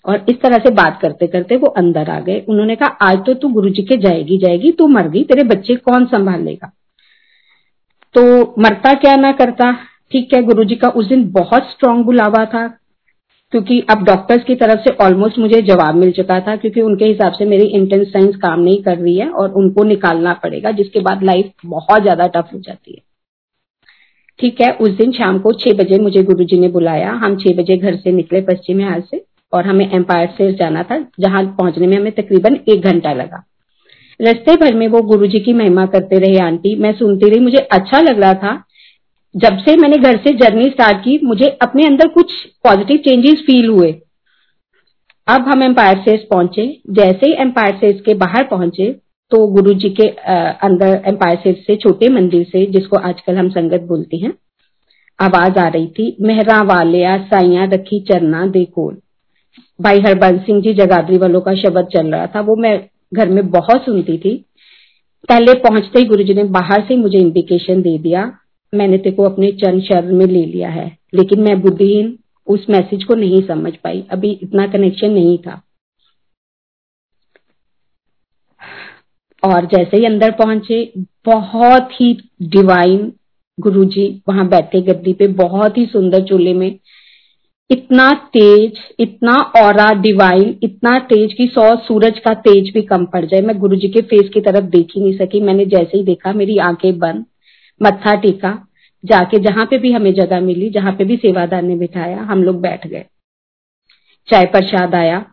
और 0.04 0.24
इस 0.28 0.40
तरह 0.40 0.58
से 0.58 0.70
बात 0.70 0.98
करते 1.02 1.26
करते 1.26 1.56
वो 1.56 1.66
अंदर 1.66 2.10
आ 2.10 2.20
गए। 2.20 2.44
उन्होंने 2.48 2.76
कहा, 2.76 2.88
आज 2.88 3.18
तो 3.26 3.34
तू 3.34 3.48
गुरु 3.48 3.68
जी 3.68 3.82
के 3.82 3.96
जाएगी 3.96 4.38
जाएगी, 4.38 4.72
तू 4.72 4.88
मर 4.88 5.08
गई, 5.08 5.24
तेरे 5.24 5.44
बच्चे 5.44 5.74
कौन 5.74 6.06
संभाल 6.06 6.42
लेगा? 6.42 6.72
तो 8.14 8.54
मरता 8.58 8.94
क्या 8.94 9.16
ना 9.16 9.32
करता, 9.32 9.72
ठीक 10.10 10.34
है 10.34 10.42
गुरु 10.42 10.64
जी 10.64 10.74
का 10.74 10.88
उस 10.88 11.06
दिन 11.06 11.30
बहुत 11.30 11.62
स्ट्रांग 11.62 12.04
बुलावा 12.04 12.44
था। 12.44 12.77
क्योंकि 13.52 13.78
अब 13.90 14.02
डॉक्टर्स 14.04 14.42
की 14.44 14.54
तरफ़ 14.54 14.80
से 14.80 14.90
ऑलमोस्ट 15.04 15.38
मुझे 15.38 15.60
जवाब 15.62 15.94
मिल 15.94 16.10
चुका 16.12 16.38
था, 16.40 16.56
क्योंकि 16.56 16.80
उनके 16.80 17.04
हिसाब 17.04 17.32
से 17.32 17.44
मेरी 17.44 17.66
इंटेंसाइंस 17.76 18.36
काम 18.36 18.60
नहीं 18.60 18.82
कर 18.82 18.96
रही 18.98 19.16
है 19.16 19.28
और 19.30 19.52
उनको 19.52 19.84
निकालना 19.84 20.32
पड़ेगा, 20.32 20.70
जिसके 20.70 21.00
बाद 21.00 21.22
लाइफ 21.22 21.52
बहुत 21.66 22.02
ज़्यादा 22.02 22.26
टफ 22.26 22.50
हो 22.54 22.58
जाती 22.58 22.92
है। 22.92 23.02
ठीक 24.38 24.60
है, 24.60 24.70
उस 24.72 24.90
दिन 24.90 25.12
शाम 25.12 25.38
को 25.38 25.52
छह 25.54 25.72
बजे 25.74 25.98
मुझे 25.98 26.22
गुरुजी 26.22 26.58
ने 26.58 26.68
बुलाया। 26.68 27.12
हम 27.14 27.36
छह 27.36 27.54
बजे 27.54 27.76
घर 27.76 27.96
से 27.96 28.12
निकले 28.12 28.40
पश्चिम 28.42 28.82
हाल 28.82 29.00
से 29.00 29.24
और 29.52 29.66
हमें 29.66 29.90
एम्पायर 29.90 30.28
से 30.38 30.52
जाना 30.52 30.82
था, 30.82 30.98
जहाँ 31.20 31.44
पहुँचने 31.58 31.86
में 31.86 31.96
हमें 31.96 32.12
तकरीबन 32.12 32.58
एक 32.68 32.84
घंटा 32.84 33.12
लगा। 33.12 33.44
रस्ते 34.20 34.54
भर 34.56 34.74
में 34.74 34.86
वो 34.88 35.00
गुरुजी 35.02 35.40
की 35.40 35.52
महिमा 35.52 35.86
करते 35.86 36.18
रहे, 36.18 36.38
आंटी। 36.38 36.74
मैं 36.76 36.92
सुनती 36.92 37.30
रही, 37.30 37.40
मुझे 37.40 37.58
अच्छा 37.72 38.00
लग 38.00 38.20
रहा 38.20 38.34
था 38.34 38.62
जब 39.34 39.58
से 39.58 39.76
मैंने 39.76 39.96
घर 39.98 40.16
से 40.18 40.32
जर्नी 40.36 40.64
स्टार्ट 40.66 40.98
की, 40.98 41.18
मुझे 41.24 41.46
अपने 41.62 41.86
अंदर 41.86 42.08
कुछ 42.10 42.32
पॉजिटिव 42.64 42.96
चेंजेस 42.98 43.42
फील 43.46 43.68
हुए। 43.68 43.90
अब 45.28 45.48
हम 45.48 45.62
एम्पायर 45.62 45.98
सेस 45.98 46.26
पहुँचे। 46.30 46.66
जैसे 46.90 47.26
ही 47.26 47.32
एम्पायर 47.40 47.76
सेस 47.76 48.00
के 48.00 48.14
बाहर 48.16 48.44
पहुँचे 48.46 48.90
तो 49.32 49.46
गुरु 49.48 49.72
जी 49.74 49.88
के 49.90 50.06
अंदर 50.66 51.02
एम्पायर 51.06 51.36
सेस 51.36 51.64
से 51.66 51.76
छोटे 51.76 52.08
मंदिर 52.10 52.44
से, 52.44 52.64
जिसको 52.66 52.96
आजकल 52.98 53.36
हम 53.36 53.48
संगत 53.50 53.80
बोलते 53.88 54.16
हैं, 54.16 54.32
आवाज़ 55.18 55.58
आ 55.58 55.66
रही 55.68 55.86
थी 55.88 56.16
मेहरा 56.20 56.60
वालिया 56.64 57.16
साइया 57.24 57.64
रखी, 57.66 58.00
चरना 58.02 58.46
देखो 58.48 58.90
भाई 59.80 60.00
हरबंस 60.00 60.40
सिंह 60.42 60.60
जी, 60.62 60.72
जगाधरी 60.74 61.18
वालों 61.18 61.40
का 61.40 61.54
शब्द 61.56 61.88
चल 61.92 62.06
रहा 62.06 62.26
था, 62.26 62.40
वो 62.40 62.56
मैं 62.56 62.78
घर 63.14 63.28
में 63.28 63.48
बहुत 63.50 63.84
सुनती 63.84 64.18
थी। 64.18 64.34
पहले 65.28 65.54
पहुँचते 65.60 65.98
ही 65.98 66.04
गुरु 66.06 66.24
जी 66.24 66.34
ने 66.34 66.44
बाहर 66.52 66.84
से 66.88 66.96
मुझे 66.96 67.18
इंडिकेशन 67.18 67.82
दे 67.82 67.96
दिया। 67.98 68.30
मैंने 68.74 68.98
तेको 68.98 69.22
अपने 69.22 69.52
चरण 69.52 69.80
शरण 69.80 70.14
में 70.14 70.26
ले 70.26 70.44
लिया 70.44 70.68
है, 70.68 70.98
लेकिन 71.14 71.40
मैं 71.40 71.60
बुद्धिहीन 71.60 72.18
उस 72.46 72.66
मैसेज 72.70 73.04
को 73.04 73.14
नहीं 73.14 73.42
समझ 73.42 73.76
पाई। 73.76 74.04
अभी 74.10 74.30
इतना 74.42 74.66
कनेक्शन 74.66 75.10
नहीं 75.10 75.38
था। 75.38 75.62
और 79.42 79.66
जैसे 79.66 79.96
ही 79.96 80.04
अंदर 80.04 80.30
पहुँचे, 80.30 80.92
बहुत 81.26 81.88
ही 81.92 82.12
डिवाइन 82.42 83.12
गुरुजी 83.60 84.22
वहाँ 84.28 84.48
बैठे 84.48 84.80
गद्दी 84.80 85.12
पे, 85.12 85.26
बहुत 85.26 85.78
ही 85.78 85.86
सुंदर 85.86 86.22
चूल्हे 86.22 86.54
में। 86.54 86.78
इतना 87.70 88.10
तेज, 88.12 88.78
इतना 89.00 89.34
और 89.62 89.98
डिवाइन 89.98 90.58
इतना 90.62 90.98
तेज 90.98 91.32
कि 91.32 91.46
सौ 91.46 91.76
सूरज 91.76 92.18
का 92.18 92.34
तेज 92.34 92.72
भी 92.74 92.82
कम 92.82 93.04
पड़ 93.04 93.24
जाए। 93.24 93.40
मैं 93.40 93.58
गुरुजी 93.58 93.88
के 93.88 94.00
फेस 94.00 94.28
की 94.34 94.40
तरफ़ 94.40 94.64
देख 94.64 94.86
ही 94.96 95.02
नहीं 95.02 95.16
सकी। 95.18 95.40
मैंने 95.40 95.64
जैसे 95.64 95.98
ही 95.98 96.04
देखा, 96.04 96.32
मेरी 96.32 96.58
आँखें 96.58 96.98
बंद। 96.98 97.24
मत्था 97.80 98.14
टेका, 98.14 98.58
जाके 99.04 99.38
जहाँ 99.38 99.66
पे 99.66 99.78
भी 99.78 99.92
हमें 99.92 100.12
जगह 100.14 100.40
मिली, 100.40 100.70
जहाँ 100.70 100.92
पे 100.92 101.04
भी 101.04 101.16
सेवादार 101.16 101.62
ने 101.62 101.76
बिठाया, 101.76 102.22
हम 102.22 102.42
लोग 102.44 102.60
बैठ 102.60 102.86
गए। 102.86 103.04
चाय 104.28 104.44
प्रसाद 104.44 104.94
आया 104.94 105.24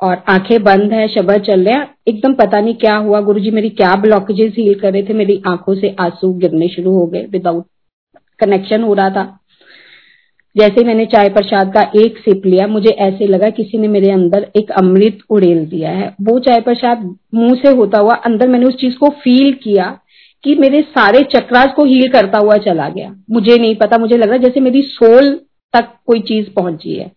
और 0.00 0.22
आँखें 0.28 0.62
बंद 0.62 0.92
है 0.92 1.06
शब्द 1.08 1.40
चल 1.40 1.64
रहा 1.64 1.86
एकदम 2.08 2.34
पता 2.34 2.60
नहीं 2.60 2.74
क्या 2.74 2.96
हुआ। 2.96 3.20
गुरुजी 3.20 3.50
मेरी 3.50 3.70
क्या 3.70 3.94
ब्लॉकेजेस 3.96 4.54
हील 4.58 4.74
कर 4.74 4.92
रहे 4.92 5.02
थे, 5.02 5.12
मेरी 5.12 5.42
आँखों 5.46 5.74
से 5.74 5.96
आँसू 6.00 6.32
गिरने 6.34 6.68
शुरू 6.68 6.90
हो 6.90 7.06
गए 7.06 7.26
विदाउट 7.30 7.66
कनेक्शन 8.38 8.82
हो 8.82 8.94
रहा 8.94 9.10
था। 9.10 9.36
जैसे 10.56 10.84
मैंने 10.84 11.04
चाय 11.06 11.28
प्रसाद 11.28 11.72
का 11.74 11.80
एक 11.96 12.18
सिप 12.18 12.46
लिया, 12.46 12.66
मुझे 12.66 12.90
ऐसे 12.90 13.26
लगा 13.26 13.50
किसी 13.50 13.78
ने 13.78 13.88
मेरे 13.88 14.10
अंदर 14.10 14.46
एक 14.56 14.70
अमृत 14.70 15.18
उड़ेल 15.30 15.64
दिया 15.66 15.90
है। 15.90 16.08
वो 16.22 16.38
चाय 16.38 16.60
प्रसाद 16.60 17.02
मुँह 17.34 17.54
से 17.54 17.70
होता 17.70 17.98
हुआ, 17.98 18.14
अंदर 18.14 18.48
मैंने 18.48 18.66
उस 18.66 18.76
चीज़ 18.76 18.96
को 18.96 19.08
फील 19.08 19.52
किया 19.52 19.98
कि 20.44 20.54
मेरे 20.54 20.80
सारे 20.82 21.22
चक्रास 21.36 21.72
को 21.76 21.84
हील 21.84 22.08
करता 22.08 22.38
हुआ 22.38 22.56
चला 22.56 22.88
गया। 22.88 23.14
मुझे 23.30 23.56
नहीं 23.56 23.76
पता, 23.76 23.98
मुझे 23.98 24.16
लग 24.16 24.28
रहा 24.28 24.36
जैसे 24.36 24.60
मेरी 24.60 24.82
सोल 24.82 25.32
तक 25.74 25.92
कोई 26.06 26.20
चीज़ 26.20 26.50
पहुँची 26.50 26.94
है। 26.94 27.10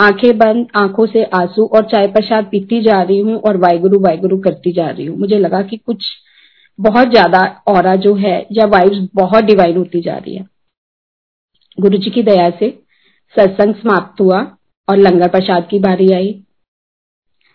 आँखें 0.00 0.38
बंद, 0.38 0.66
आँखों 0.76 1.06
से 1.06 1.24
आँसू 1.24 1.66
और 1.66 1.84
चाय 1.84 2.06
प्रसाद 2.06 2.44
पीती 2.44 2.80
जा 2.82 3.02
रही 3.02 3.18
हूँ 3.20 3.36
और 3.36 3.56
वायगुरु 3.56 3.98
वायगुरु 3.98 4.38
करती 4.38 4.72
जा 4.72 4.88
रही 4.88 5.06
हूँ। 5.06 5.18
मुझे 5.18 5.38
लगा 5.38 5.62
कि 5.62 5.76
कुछ 5.76 6.04
बहुत 6.78 7.10
ज़्यादा 7.10 7.40
और 7.68 7.96
जो 7.96 8.14
है 8.14 8.46
या 8.52 8.66
वाइब्स 8.66 9.08
बहुत 9.14 9.44
डिवाइन 9.44 9.76
होती 9.76 10.00
जा 10.00 10.16
रही 10.16 10.36
है। 10.36 10.46
गुरु 11.78 11.98
जी 11.98 12.10
की 12.10 12.22
दया 12.22 12.48
से 12.50 12.68
सत्संग 13.34 13.74
समाप्त 13.74 14.20
हुआ 14.20 14.40
और 14.88 14.96
लंगर 14.96 15.28
प्रसाद 15.28 15.66
की 15.70 15.78
बारी 15.78 16.12
आई। 16.12 16.34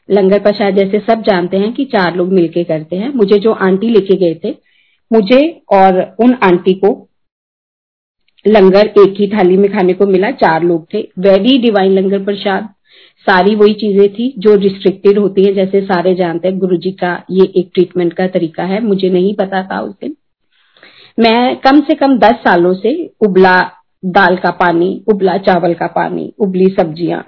लंगर 0.10 0.40
प्रसाद 0.40 0.76
जैसे 0.76 1.00
सब 1.00 1.22
जानते 1.22 1.58
हैं 1.58 1.74
कि 1.74 1.86
चार 1.86 2.16
लोग 2.16 2.32
मिलके 2.34 2.64
करते 2.64 2.96
हैं। 2.96 3.10
मुझे 3.14 3.40
जो 3.40 3.52
आंटी 3.52 3.90
लेके 3.90 4.16
गए 4.16 4.36
थे 4.44 4.56
मुझे 5.12 5.42
और 5.74 6.02
उन 6.20 6.34
आंटी 6.44 6.74
को 6.76 6.90
लंगर 8.46 8.88
एक 9.00 9.16
ही 9.20 9.28
थाली 9.28 9.58
में 9.58 9.72
खाने 9.72 9.94
को 9.94 10.06
मिला, 10.08 10.32
चार 10.32 10.64
लोग 10.64 10.86
थे। 10.94 11.00
वेरी 11.20 11.58
डिवाइन 11.58 11.92
लंगर 11.92 12.24
प्रसाद, 12.24 12.70
सारी 13.28 13.56
वही 13.56 13.74
चीज़ें 13.74 14.14
थी 14.14 14.34
जो 14.38 14.54
रिस्ट्रिक्टेड 14.56 15.18
होती 15.20 15.44
है, 15.44 15.54
जैसे 15.54 15.82
सारे 15.82 16.14
जानते 16.16 16.48
हैं 16.48 16.58
गुरु 16.60 16.78
जी 16.78 16.92
का 16.92 17.12
ये 17.32 17.46
एक 17.58 17.72
ट्रीटमेंट 17.74 18.14
का 18.14 18.28
तरीका 18.28 18.64
है, 18.64 18.82
मुझे 18.82 19.10
नहीं 19.10 19.34
पता 19.36 19.62
था 19.64 19.80
उस 19.82 19.94
दिन। 20.02 20.16
मैं 21.18 21.56
कम 21.58 21.82
से 21.82 21.96
कम 21.96 22.18
दस 22.20 22.36
सालों 22.44 22.74
से 22.74 22.94
उबला 23.22 23.60
दाल 24.04 24.36
का 24.36 24.52
पानी, 24.52 24.90
उबला 25.08 25.38
चावल 25.38 25.74
का 25.74 25.88
पानी, 25.88 26.32
उबली 26.40 26.66
सब्ज़ियाँ। 26.72 27.22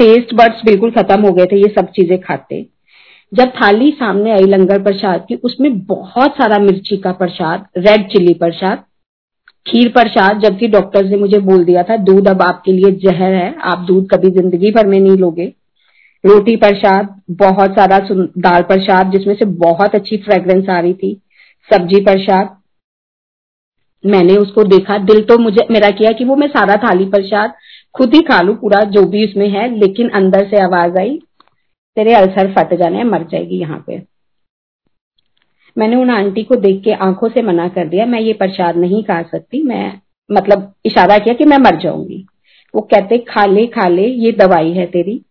टेस्ट 0.00 0.34
बर्ड्स 0.34 0.64
बिल्कुल 0.64 0.90
खत्म 0.90 1.20
हो 1.20 1.32
गए 1.32 1.46
थे, 1.46 1.56
ये 1.56 1.74
सब 1.78 1.90
चीज़ें 1.90 2.18
खाते। 2.20 2.66
जब 3.32 3.50
थाली 3.50 3.90
सामने 3.90 4.30
आई 4.32 4.46
लंगर 4.46 4.82
प्रसाद 4.82 5.24
की, 5.28 5.34
उसमें 5.34 5.78
बहुत 5.84 6.32
सारा 6.32 6.58
मिर्ची 6.58 6.96
का 6.96 7.12
प्रसाद 7.12 7.66
रेड 7.78 8.08
चिल्ली 8.08 8.34
प्रसाद, 8.34 8.84
खीर 9.66 9.88
प्रसाद, 9.88 10.40
जबकि 10.40 10.68
डॉक्टर 10.68 11.04
ने 11.04 11.16
मुझे 11.16 11.38
बोल 11.38 11.64
दिया 11.64 11.82
था, 11.82 11.96
दूध 11.96 12.28
अब 12.28 12.42
आपके 12.42 12.72
लिए 12.72 12.90
जहर 12.90 13.34
है, 13.34 13.54
आप 13.62 13.78
दूध 13.78 14.08
कभी 14.10 14.30
ज़िंदगी 14.30 14.70
भर 14.70 14.86
में 14.86 15.00
नहीं 15.00 15.16
लोगे। 15.16 15.52
रोटी 16.24 16.56
प्रसाद, 16.56 17.14
बहुत 17.30 17.70
सारा 17.70 17.98
दाल 18.12 18.62
प्रसाद, 18.62 19.10
जिसमें 19.10 19.34
से 19.34 19.44
बहुत 19.44 19.94
अच्छी 19.94 20.16
फ्रेग्रेंस 20.16 20.68
आ 20.68 20.80
रही 20.80 20.94
थी। 20.94 21.20
सब्ज़ी 21.70 22.04
प्रसाद, 22.04 22.56
मैंने 24.04 24.36
उसको 24.36 24.64
देखा, 24.64 24.98
दिल 24.98 25.22
तो 25.22 25.38
मुझे, 25.38 25.66
मेरा 25.70 25.90
किया 25.90 26.12
कि 26.12 26.24
वो 26.24 26.36
मैं 26.36 26.48
सारा 26.48 26.76
थाली 26.76 27.04
प्रसाद 27.04 27.52
खुद 27.94 28.14
ही 28.14 28.20
खा 28.20 28.40
लू, 28.42 28.54
पूरा 28.54 28.80
जो 28.80 29.02
भी 29.06 29.24
उसमें 29.26 29.48
है, 29.48 29.78
लेकिन 29.78 30.08
अंदर 30.08 30.48
से 30.48 30.60
आवाज़ 30.60 30.98
आई 30.98 31.18
तेरे 31.96 32.14
अल्सर 32.14 32.52
फट 32.52 32.74
जाने, 32.74 33.04
मर 33.04 33.22
जाएगी 33.22 33.58
यहाँ 33.58 33.84
पे। 33.86 34.02
मैंने 35.78 35.96
उन 35.96 36.10
आंटी 36.10 36.42
को 36.42 36.54
देख 36.54 36.82
के 36.84 36.92
आँखों 36.92 37.28
से 37.28 37.42
मना 37.42 37.68
कर 37.68 37.88
दिया। 37.88 38.06
मैं 38.06 38.20
ये 38.20 38.32
प्रसाद 38.32 38.76
नहीं 38.76 39.02
खा 39.02 39.22
सकती। 39.22 39.62
मैं 39.62 40.00
मतलब 40.30 40.74
इशारा 40.86 41.18
किया 41.18 41.34
कि 41.34 41.44
मैं 41.44 41.58
मर 41.58 41.76
जाऊँगी। 41.76 42.26
वो 42.74 42.80
कहते 42.80 43.18
खा 43.18 43.46
ले 43.46 43.66
खा 43.66 43.88
ले 43.88 44.06
ये 44.06 44.32
दवाई 44.32 44.72
है 44.72 44.86
तेरी। 44.86 45.22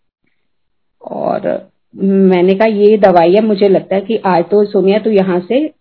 और 1.01 1.71
मैंने 1.95 2.53
कहा, 2.53 2.67
ये 2.67 2.97
दवाई 2.97 3.33
है, 3.33 3.41
मुझे 3.41 3.69
लगता 3.69 3.95
है 3.95 4.01
कि 4.01 4.17
आज 4.17 4.43
तो 4.43 4.65
सोनिया 4.65 4.99
तू 4.99 5.09
यहाँ 5.09 5.39
से 5.39 5.73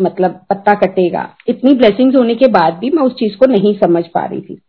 मतलब 0.00 0.46
पत्ता 0.50 0.74
कटेगा। 0.74 1.36
इतनी 1.48 1.74
ब्लेसिंग्स 1.74 2.16
होने 2.16 2.34
के 2.34 2.46
बाद 2.46 2.74
भी 2.74 2.90
मैं 2.90 3.02
उस 3.02 3.14
चीज़ 3.14 3.36
को 3.36 3.46
नहीं 3.46 3.78
समझ 3.78 4.06
पा 4.06 4.24
रही 4.24 4.40
थी। 4.40 4.60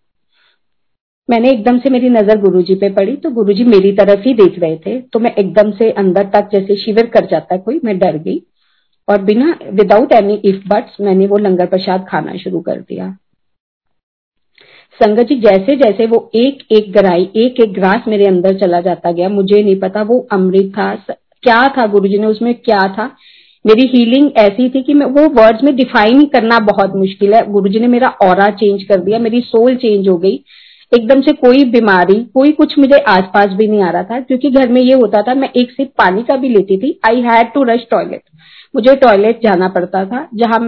मैंने 1.32 1.50
एकदम 1.52 1.78
से 1.80 1.90
मेरी 1.90 2.10
नज़र 2.10 2.40
गुरुजी 2.42 2.76
पे 2.76 2.90
पड़ी 2.94 3.16
तो 3.16 3.30
गुरुजी 3.32 3.64
मेरी 3.66 3.92
तरफ़ 3.94 4.22
ही 4.22 4.34
देख 4.36 4.60
रहे 4.60 4.78
थे 4.78 5.00
तो 5.04 5.20
मैं 5.20 5.34
एकदम 5.36 5.72
से 5.72 5.90
अंदर 5.94 6.30
तक 6.34 6.50
जैसे 6.54 6.76
शिविर 6.78 7.08
कर 7.10 7.26
जाता 7.26 7.58
कोई, 7.58 7.80
मैं 7.84 7.98
डर 8.00 8.18
गई। 8.20 8.42
और 9.08 9.22
बिना 9.22 9.56
विदाउट 9.72 10.12
एनी 10.14 10.34
इफ़ 10.46 10.68
बट्स 10.68 11.02
मैंने 11.02 11.28
वो 11.28 11.38
लंगर 11.40 11.66
प्रसाद 11.68 12.06
खाना 12.10 12.36
शुरू 12.38 12.60
कर 12.62 12.80
दिया। 12.80 13.16
संगत 15.00 15.28
जी, 15.28 15.36
जैसे 15.38 15.76
जैसे 15.78 16.06
वो 16.06 16.30
एक 16.36 16.64
एक 16.72 16.92
गराई, 16.94 17.30
एक 17.36 17.60
एक 17.60 17.74
ग्रास 17.74 18.08
मेरे 18.08 18.26
अंदर 18.26 18.58
चला 18.60 18.82
जाता 18.82 19.12
गया, 19.12 19.30
मुझे 19.30 19.62
नहीं 19.64 19.80
पता 19.80 20.02
वो 20.04 20.20
अमृत 20.32 20.72
था 20.78 20.94
क्या 21.44 21.62
था 21.78 21.86
गुरुजी 21.88 22.18
ने 22.18 22.28
उसमें, 22.28 22.54
क्या 22.56 22.88
था। 22.90 23.06
मेरी 23.66 23.88
हीलिंग 23.88 24.30
ऐसी 24.38 24.70
थी 24.70 24.82
कि 24.82 24.94
मैं, 24.94 25.06
वो 25.08 25.28
वर्ड्स 25.34 25.64
में 25.64 25.76
डिफाइन 25.76 26.26
करना 26.28 26.60
बहुत 26.66 26.96
मुश्किल 26.96 27.34
है। 27.34 27.42
गुरुजी 27.52 27.80
ने 27.80 27.88
मेरा 27.88 28.08
और 28.24 28.50
चेंज 28.52 28.84
कर 28.84 29.00
दिया, 29.00 29.20
मेरी 29.20 29.42
सोल 29.44 29.76
चेंज 29.76 30.08
हो 30.08 30.18
गई। 30.18 30.44
एकदम 30.92 31.22
से 31.22 31.32
कोई 31.34 31.64
बीमारी, 31.64 32.16
कोई 32.34 32.52
कुछ 32.52 32.78
मुझे 32.80 32.98
आसपास 33.00 33.50
भी 33.50 33.68
नहीं 33.68 33.82
आ 33.82 33.90
रहा 33.92 34.04
था, 34.04 34.20
क्योंकि 34.20 34.50
घर 34.50 34.70
में 34.70 34.82
ये 34.82 34.94
होता 34.94 35.22
था, 35.22 35.34
मैं 35.34 35.50
एक 35.58 35.72
सिप 35.72 35.92
पानी 35.98 36.24
का 36.24 36.36
भी 36.36 36.50
लेती 36.50 36.78
थी। 36.78 37.00
I 37.10 37.22
had 37.22 37.54
to 37.54 37.64
rush 37.64 37.86
toilet 37.92 38.22
मुझे 38.76 38.96
टॉयलेट 38.96 39.40
जाना 39.44 39.68
पड़ता 39.68 40.06
था, 40.06 40.28
जहाँ 40.36 40.60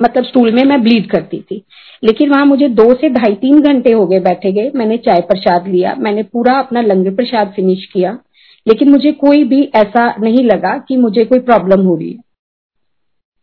मतलब 0.00 0.24
स्टूल 0.24 0.52
में 0.52 0.62
मैं 0.64 0.80
ब्लीड 0.82 1.10
करती 1.10 1.40
थी। 1.40 1.62
लेकिन 2.04 2.30
वहाँ 2.30 2.46
मुझे 2.46 2.68
दो 2.68 2.94
से 2.94 3.08
ढाई 3.08 3.34
तीन 3.34 3.60
घंटे 3.60 3.92
हो 3.92 4.06
गए 4.06 4.20
बैठे 4.20 4.52
गए, 4.52 4.70
मैंने 4.74 4.96
चाय 4.96 5.20
प्रसाद 5.20 5.68
लिया, 5.68 5.94
मैंने 5.94 6.22
पूरा 6.22 6.58
अपना 6.58 6.80
लंगर 6.80 7.14
प्रसाद 7.14 7.52
फिनिश 7.56 7.86
किया। 7.86 8.18
लेकिन 8.66 8.90
मुझे 8.90 9.12
कोई 9.12 9.44
भी 9.44 9.62
ऐसा 9.74 10.14
नहीं 10.20 10.44
लगा 10.44 10.76
कि 10.78 10.96
मुझे 10.96 11.24
कोई 11.24 11.38
प्रॉब्लम 11.38 11.80
हो 11.80 11.96
रही 11.96 12.12
है। 12.12 12.20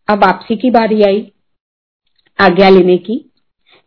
अब 0.07 0.17
वापसी 0.17 0.55
की 0.55 0.71
बारी 0.71 1.01
आई, 1.01 1.31
आज्ञा 2.39 2.69
लेने 2.69 2.97
की। 2.97 3.28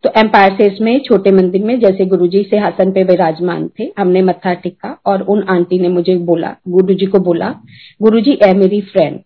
तो 0.04 0.10
एम्पायर 0.16 0.52
सेस 0.52 0.78
में, 0.80 1.00
छोटे 1.00 1.30
मंदिर 1.30 1.64
में, 1.64 1.78
जैसे 1.80 2.04
गुरुजी 2.06 2.42
से 2.50 2.56
हासन 2.56 2.92
पे 2.92 3.04
विराजमान 3.04 3.68
थे, 3.68 3.92
हमने 3.98 4.22
मत्था 4.22 4.54
टिका 4.54 4.98
और 5.06 5.22
उन 5.22 5.42
आंटी 5.42 5.78
ने 5.78 5.88
मुझे 5.88 6.16
बोला, 6.16 6.56
गुरुजी 6.68 7.06
को 7.06 7.18
बोला, 7.18 7.54
गुरुजी, 8.02 8.38
ए 8.42 8.52
मेरी 8.54 8.80
फ्रेंड 8.80 9.20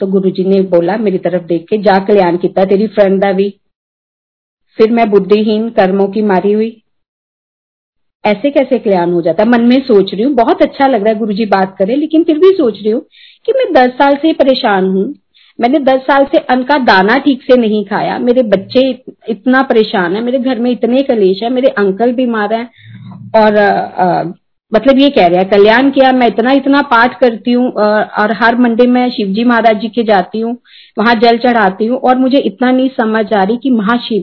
तो 0.00 0.06
गुरुजी 0.06 0.44
ने 0.44 0.60
बोला, 0.60 0.96
मेरी 0.96 1.18
तरफ़ 1.18 1.42
देख 1.42 1.66
के, 1.70 1.78
जा 1.78 1.98
कल्याण 1.98 2.36
किया 2.36 2.64
तेरी 2.64 2.86
फ्रेंड 2.86 3.22
का 3.22 3.32
भी. 3.32 3.60
फिर 4.78 4.92
मैं 4.92 5.10
बुद्धिहीन, 5.10 5.68
कर्मों 5.70 6.08
की 6.08 6.22
मारी 6.22 6.52
हुई। 6.52 6.82
ऐसे 8.24 8.50
कैसे 8.50 8.78
कल्याण 8.78 9.12
हो 9.12 9.22
जाता? 9.22 9.44
मन 9.44 9.62
में 9.62 9.80
सोच 9.80 10.14
रही 10.14 10.22
हूँ, 10.22 10.32
बहुत 10.34 10.62
अच्छा 10.62 10.86
लग 10.86 11.02
रहा 11.02 11.12
है 11.12 11.18
गुरुजी 11.18 11.46
बात 11.46 11.76
करे, 11.78 11.96
लेकिन 11.96 12.24
फिर 12.24 12.38
भी 12.38 12.50
सोच 12.50 12.74
रही 12.74 12.90
हूँ 12.90 13.02
कि 13.46 13.52
मैं 13.52 13.72
दस 13.72 13.94
साल 13.94 14.14
से 14.14 14.32
परेशान 14.32 14.84
हूँ 14.84 15.12
मैंने 15.58 15.78
दस 15.80 16.00
साल 16.02 16.24
से 16.26 16.38
अन्न 16.50 16.64
का 16.64 16.76
दाना 16.84 17.18
ठीक 17.24 17.42
से 17.42 17.56
नहीं 17.56 17.84
खाया। 17.86 18.18
मेरे 18.20 18.42
बच्चे 18.44 18.88
इतना 19.28 19.62
परेशान 19.64 20.16
है 20.16 20.22
मेरे 20.22 20.38
घर 20.40 20.58
में 20.58 20.70
इतने 20.70 21.02
कलेश 21.02 21.42
है 21.42 21.50
मेरे 21.50 21.68
अंकल 21.78 22.12
बीमार 22.12 22.54
हैं 22.54 22.68
और 23.36 23.56
आ, 23.56 24.22
मतलब 24.72 24.98
ये 24.98 25.08
कह 25.10 25.26
रहा 25.26 25.38
है 25.38 25.44
कल्याण 25.44 25.90
किया 25.90 26.12
मैं 26.12 26.26
इतना 26.26 26.52
इतना 26.52 26.80
पाठ 26.90 27.18
करती 27.20 27.52
हूँ 27.52 27.70
और 27.70 28.32
हर 28.42 28.56
मंडे 28.58 28.86
में 28.86 29.10
शिवजी 29.10 29.44
महाराज 29.44 29.80
जी 29.80 29.88
के 29.88 30.02
जाती 30.04 30.40
हूँ 30.40 30.56
वहाँ 30.98 31.14
जल 31.20 31.38
चढ़ाती 31.38 31.86
हूँ 31.86 31.98
और 32.00 32.18
मुझे 32.18 32.38
इतना 32.42 32.70
नहीं 32.70 32.88
समझ 32.96 33.24
आ 33.32 33.42
रही 33.42 33.56
कि 33.56 33.70
महाशिव 33.72 34.22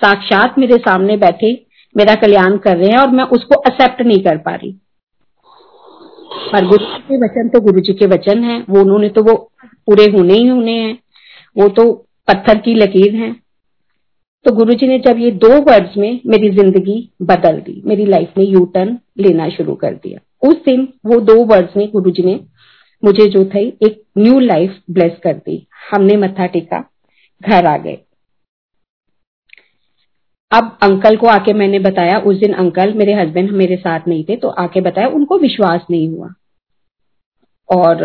साक्षात 0.00 0.58
मेरे 0.58 0.76
सामने 0.78 1.16
बैठे 1.16 1.52
मेरा 1.94 2.14
कल्याण 2.14 2.56
कर 2.58 2.76
रहे 2.76 2.90
हैं 2.90 2.98
और 2.98 3.10
मैं 3.10 3.24
उसको 3.36 3.62
एक्सेप्ट 3.68 4.02
नहीं 4.02 4.22
कर 4.24 4.38
पा 4.38 4.54
रही। 4.54 4.72
पर 6.52 6.66
गुरु 6.66 6.84
जी 6.84 6.98
के 7.08 7.16
वचन 7.16 7.48
तो 7.48 7.60
गुरु 7.60 7.80
जी 7.80 7.92
के 7.92 8.06
वचन 8.06 8.42
है 8.44 8.58
वो 8.70 8.80
उन्होंने 8.80 9.08
तो 9.08 9.22
वो 9.22 9.34
पूरे 9.88 10.04
होने 10.10 10.34
ही 10.34 10.46
होने 10.46 10.72
हैं। 10.74 10.98
वो 11.56 11.68
तो 11.70 11.92
पत्थर 12.28 12.58
की 12.58 12.74
लकीर 12.74 13.14
है। 13.14 13.34
तो 14.46 14.52
गुरुजी 14.52 14.86
ने 14.86 14.98
जब 14.98 15.18
ये 15.18 15.30
दो 15.36 15.48
वर्ड्स 15.62 15.96
में 15.96 16.20
मेरी 16.26 16.48
ज़िंदगी 16.50 16.98
बदल 17.22 17.60
दी, 17.60 17.80
मेरी 17.86 18.06
लाइफ 18.06 18.32
में 18.38 18.44
यू 18.44 18.64
टर्न 18.64 18.98
लेना 19.18 19.48
शुरू 19.48 19.74
कर 19.74 19.94
दिया। 19.94 20.20
उस 20.42 20.56
दिन 20.64 20.88
वो 21.06 21.20
दो 21.22 21.44
वर्ड्स 21.44 21.76
में 21.76 21.88
गुरुजी 21.90 22.22
ने 22.22 22.40
मुझे 23.02 23.26
जो 23.28 23.44
थे, 23.44 23.60
एक 23.60 24.02
न्यू 24.18 24.38
लाइफ 24.40 24.78
ब्लेस 24.90 25.18
कर 25.24 25.34
दी। 25.36 25.66
हमने 25.90 26.16
मत्था 26.16 26.46
टेका, 26.46 26.84
घर 27.40 27.66
आ 27.66 27.76
गए। 27.76 27.98
अब 30.52 30.78
अंकल 30.82 31.16
को 31.16 31.26
आके 31.26 31.52
मैंने 31.52 31.78
बताया, 31.80 32.18
उस 32.18 32.36
दिन 32.36 32.52
अंकल 32.54 32.92
मेरे 32.94 33.14
हस्बैंड 33.14 33.50
मेरे 33.52 33.76
साथ 33.76 34.08
नहीं 34.08 34.24
थे 34.24 34.36
तो 34.36 34.48
आके 34.48 34.80
बताया, 34.80 35.08
उनको 35.08 35.38
विश्वास 35.38 35.86
नहीं 35.90 36.08
हुआ। 36.08 36.28
और 37.68 38.04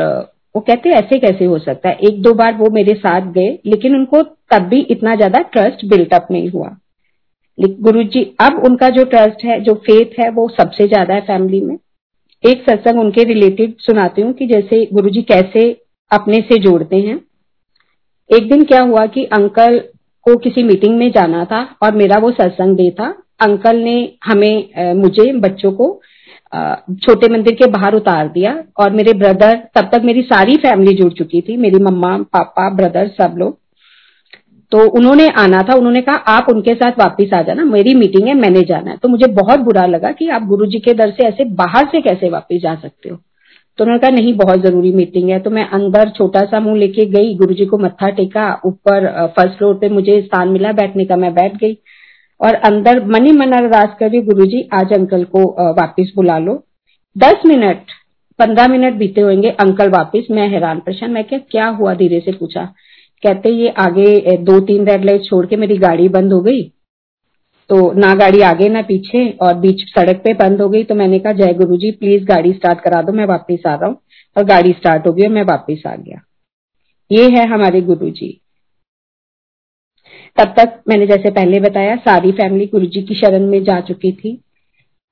वो 0.56 0.62
कहते 0.62 0.90
ऐसे 0.92 1.18
कैसे 1.20 1.46
हो 1.46 1.58
सकता 1.60 1.90
है? 1.90 1.98
एक 1.98 2.22
दो 2.22 2.34
बार 2.34 2.54
वो 2.56 2.70
मेरे 2.72 2.94
साथ 2.96 3.32
गए, 3.34 3.58
लेकिन 3.66 3.96
उनको 3.96 4.22
तब 4.22 4.68
भी 4.70 4.80
इतना 4.92 5.16
ज़्यादा 5.16 5.40
ट्रस्ट 5.52 5.86
बिल्टअप 5.88 6.28
नहीं 6.32 6.50
हुआ। 6.50 6.76
गुरु 7.58 8.04
जी 8.06 8.24
अब 8.42 8.62
उनका 8.66 8.90
जो 8.90 9.04
ट्रस्ट 9.06 9.44
है, 9.46 9.60
जो 9.60 9.74
फेथ 9.76 10.20
है, 10.20 10.30
वो 10.30 10.48
सबसे 10.52 10.88
ज़्यादा 10.88 11.14
है 11.14 11.22
फैमिली 11.22 11.62
में। 11.62 11.78
एक 12.44 12.62
सत्संग 12.62 13.00
उनके 13.00 13.24
रिलेटेड 13.24 13.74
सुनाती 13.80 14.22
हूँ 14.22 14.34
कि 14.34 14.46
जैसे 14.48 14.86
गुरु 14.94 15.10
जी 15.10 15.22
कैसे 15.24 15.66
अपने 16.12 16.38
से 16.42 16.58
जोड़ते 16.60 16.96
हैं। 16.98 17.20
एक 18.30 18.50
दिन 18.50 18.64
क्या 18.64 18.82
हुआ 18.82 19.06
कि 19.08 19.24
अंकल 19.34 19.80
को 20.26 20.36
किसी 20.40 20.64
मीटिंग 20.64 20.98
में 20.98 21.10
जाना 21.12 21.44
था 21.46 21.64
और 21.84 21.96
मेरा 21.96 22.18
वो 22.20 22.32
सत्संग 22.32 22.78
डे 22.78 22.90
था। 22.92 23.10
अंकल 23.42 23.78
ने 23.78 23.98
हमें 24.26 24.94
मुझे, 24.94 25.32
बच्चों 25.34 25.72
को 25.72 26.00
छोटे 27.04 27.28
मंदिर 27.30 27.54
के 27.54 27.70
बाहर 27.72 27.94
उतार 27.94 28.28
दिया 28.28 28.64
और 28.78 28.92
मेरे 28.92 29.14
ब्रदर 29.14 29.56
तब 29.76 29.90
तक 29.94 30.02
मेरी 30.04 30.22
सारी 30.22 30.56
फैमिली 30.58 30.94
जुड़ 30.94 31.14
चुकी 31.14 31.42
थी, 31.42 31.58
मेरी 31.58 31.84
मम्मा, 31.84 32.18
पापा 32.18 32.70
ब्रदर 32.70 33.08
सब 33.08 33.36
लोग। 33.38 33.58
तो 34.72 34.90
उन्होंने 34.90 35.28
आना 35.28 35.62
था, 35.62 35.76
उन्होंने 35.76 36.02
कहा, 36.02 36.16
आप 36.16 36.46
उनके 36.50 36.74
साथ 36.74 36.92
वापस 36.92 37.34
आ 37.34 37.42
जाना, 37.42 37.64
मेरी 37.64 37.94
मीटिंग 37.94 38.28
है, 38.28 38.34
मैंने 38.34 38.62
जाना 38.62 38.92
है। 38.92 38.98
तो 38.98 39.10
मुझे 39.10 39.28
बहुत 39.28 39.60
बुरा 39.60 39.86
लगा 39.86 40.12
कि 40.12 40.30
आप 40.30 40.44
गुरु 40.44 40.66
जी 40.66 40.80
के 40.80 40.94
दर 40.94 41.12
से 41.12 41.28
ऐसे 41.28 41.46
बाहर 41.46 41.86
से 41.86 42.02
कैसे 42.02 42.30
वापस 42.30 42.60
जा 42.62 42.76
सकते 42.76 43.10
हो? 43.10 43.18
तो 43.78 43.84
उन्होंने 43.84 44.00
कहा, 44.00 44.12
नहीं, 44.12 44.34
बहुत 44.34 44.60
ज़रूरी 44.60 44.94
मीटिंग 44.94 45.30
है। 45.30 45.40
तो 45.40 45.50
मैं 45.50 45.70
अंदर 45.70 46.10
छोटा 46.10 46.40
सा 46.40 46.60
मुँह 46.60 46.76
लेके 46.76 47.06
गई, 47.06 47.36
गुरु 47.36 47.54
जी 47.54 47.66
को 47.66 47.78
मत्था 47.78 48.10
टेका, 48.10 48.62
ऊपर 48.66 49.28
फ़र्स्ट 49.38 49.58
फ्लोर 49.58 49.76
पे 49.76 49.90
मुझे 49.90 50.22
स्थान 50.22 50.50
मिला, 50.50 50.72
बैठने 50.72 51.06
का 51.06 51.16
मैं 51.16 51.34
बैठ 51.34 51.56
गई। 51.56 51.78
और 52.42 52.56
अंदर 52.66 53.04
मनी 53.08 53.32
मन 53.34 53.52
अरदास 53.54 53.96
कर 54.00 54.20
गुरु 54.24 54.46
जी 54.46 54.68
आज 54.74 54.94
अंकल 54.94 55.24
को 55.26 55.44
वापिस 55.74 56.12
बुला 56.16 56.38
लो। 56.40 56.64
दस 57.16 57.42
मिनट, 57.46 57.82
पंद्रह 58.40 58.68
मिनट 58.68 58.94
बीते 58.96 59.22
होंगे, 59.22 59.50
अंकल 59.52 59.90
वापिस, 59.90 60.30
मैं 60.32 60.48
हैरान 60.50 60.80
परेशान, 60.80 61.12
मैं 61.12 61.24
क्या 61.24 61.40
क्या 61.52 61.68
हुआ, 61.70 61.94
धीरे 61.96 62.20
से 62.20 62.32
पूछा। 62.32 62.64
कहते, 63.24 63.50
ये 63.52 63.70
आगे 63.70 64.38
दो 64.40 64.60
तीन 64.62 64.86
रेड 64.88 65.06
लाइट 65.06 65.24
छोड़ 65.24 65.46
के 65.46 65.56
मेरी 65.58 65.78
गाड़ी 65.78 66.08
बंद 66.10 66.34
हो 66.34 66.42
गई? 66.42 66.62
तो 67.70 67.92
ना 67.94 68.14
गाड़ी 68.16 68.42
आगे, 68.44 68.70
ना 68.70 68.82
पीछे, 68.82 69.30
और 69.42 69.54
बीच 69.58 69.84
सड़क 69.90 70.22
पे 70.24 70.34
बंद 70.36 70.62
हो 70.62 70.70
गई 70.70 70.84
तो 70.84 70.96
मैंने 70.96 71.20
कहा, 71.20 71.34
जय 71.34 71.54
गुरु 71.54 71.78
जी 71.78 71.92
प्लीज़ 71.92 72.26
गाड़ी 72.26 72.54
स्टार्ट 72.54 72.80
करा 72.80 73.02
दो, 73.02 73.14
मैं 73.14 73.26
वापिस 73.28 73.66
आ 73.68 73.76
रहा 73.76 73.90
हूँ। 73.90 73.98
और 74.36 74.44
गाड़ी 74.46 74.72
स्टार्ट 74.72 75.08
हो 75.08 75.14
गई 75.14 75.24
और 75.24 75.34
मैं 75.34 75.44
वापिस 75.46 75.86
आ 75.88 75.96
गया। 75.98 76.22
ये 77.12 77.30
है 77.30 77.46
हमारे 77.48 77.82
गुरु 77.84 78.10
जी 78.12 78.41
तब 80.38 80.54
तक 80.58 80.82
मैंने 80.88 81.08
जैसे 81.08 81.32
पहले 81.32 81.60
बताया, 81.60 81.96
सारी 81.96 82.32
फैमिली 82.32 82.66
गुरु 82.66 82.86
जी 82.86 83.02
की 83.02 83.16
शरण 83.16 83.46
में 83.46 83.64
जा 83.64 83.80
चुकी 83.80 84.12
थी। 84.12 84.42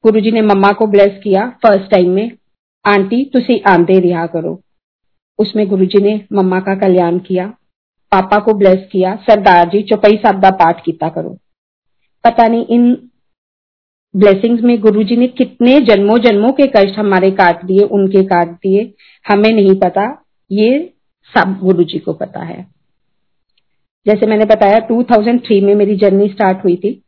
गुरु 0.03 0.19
जी 0.19 0.31
ने 0.31 0.41
मम्मा 0.41 0.71
को 0.71 0.87
ब्लेस 0.87 1.21
किया 1.23 1.49
फ़र्स्ट 1.49 1.91
टाइम 1.91 2.09
में, 2.09 2.31
आंटी, 2.85 3.25
तुसी 3.25 3.59
आंदे 3.67 3.99
रिहा 3.99 4.25
करो। 4.25 4.61
उसमें 5.39 5.67
गुरु 5.67 5.85
जी 5.85 6.01
ने 6.01 6.25
मम्मा 6.33 6.59
का 6.59 6.75
कल्याण 6.75 7.19
किया, 7.19 7.47
पापा 8.11 8.39
को 8.39 8.53
ब्लेस 8.53 8.89
किया, 8.91 9.15
सरदार 9.15 9.69
जी, 9.69 9.81
चौपई 9.81 10.17
साहब 10.17 10.41
का 10.41 10.49
पाठ 10.49 10.83
किया 10.83 11.09
करो। 11.09 11.37
पता 12.23 12.47
नहीं 12.47 12.65
इन 12.65 13.09
ब्लेसिंग्स 14.15 14.63
में 14.63 14.79
गुरु 14.79 15.03
जी 15.03 15.15
ने 15.15 15.27
कितने 15.27 15.79
जन्मों 15.79 16.17
जन्मों 16.17 16.51
के 16.51 16.67
कष्ट 16.67 16.99
हमारे 16.99 17.31
काट 17.31 17.65
दिए, 17.65 17.79
उनके 17.79 18.23
काट 18.23 18.47
दिए, 18.47 18.93
हमें 19.27 19.49
नहीं 19.49 19.75
पता। 19.75 20.25
ये 20.51 20.93
सब 21.37 21.59
गुरु 21.63 21.83
जी 21.83 21.99
को 21.99 22.13
पता 22.13 22.39
है। 22.39 22.78
जैसे 24.07 24.25
मैंने 24.25 24.45
बताया 24.45 24.79
2003 24.79 25.63
में 25.63 25.75
मेरी 25.75 25.95
जर्नी 25.95 26.27
स्टार्ट 26.27 26.63
हुई 26.63 26.75
थी 26.75 27.03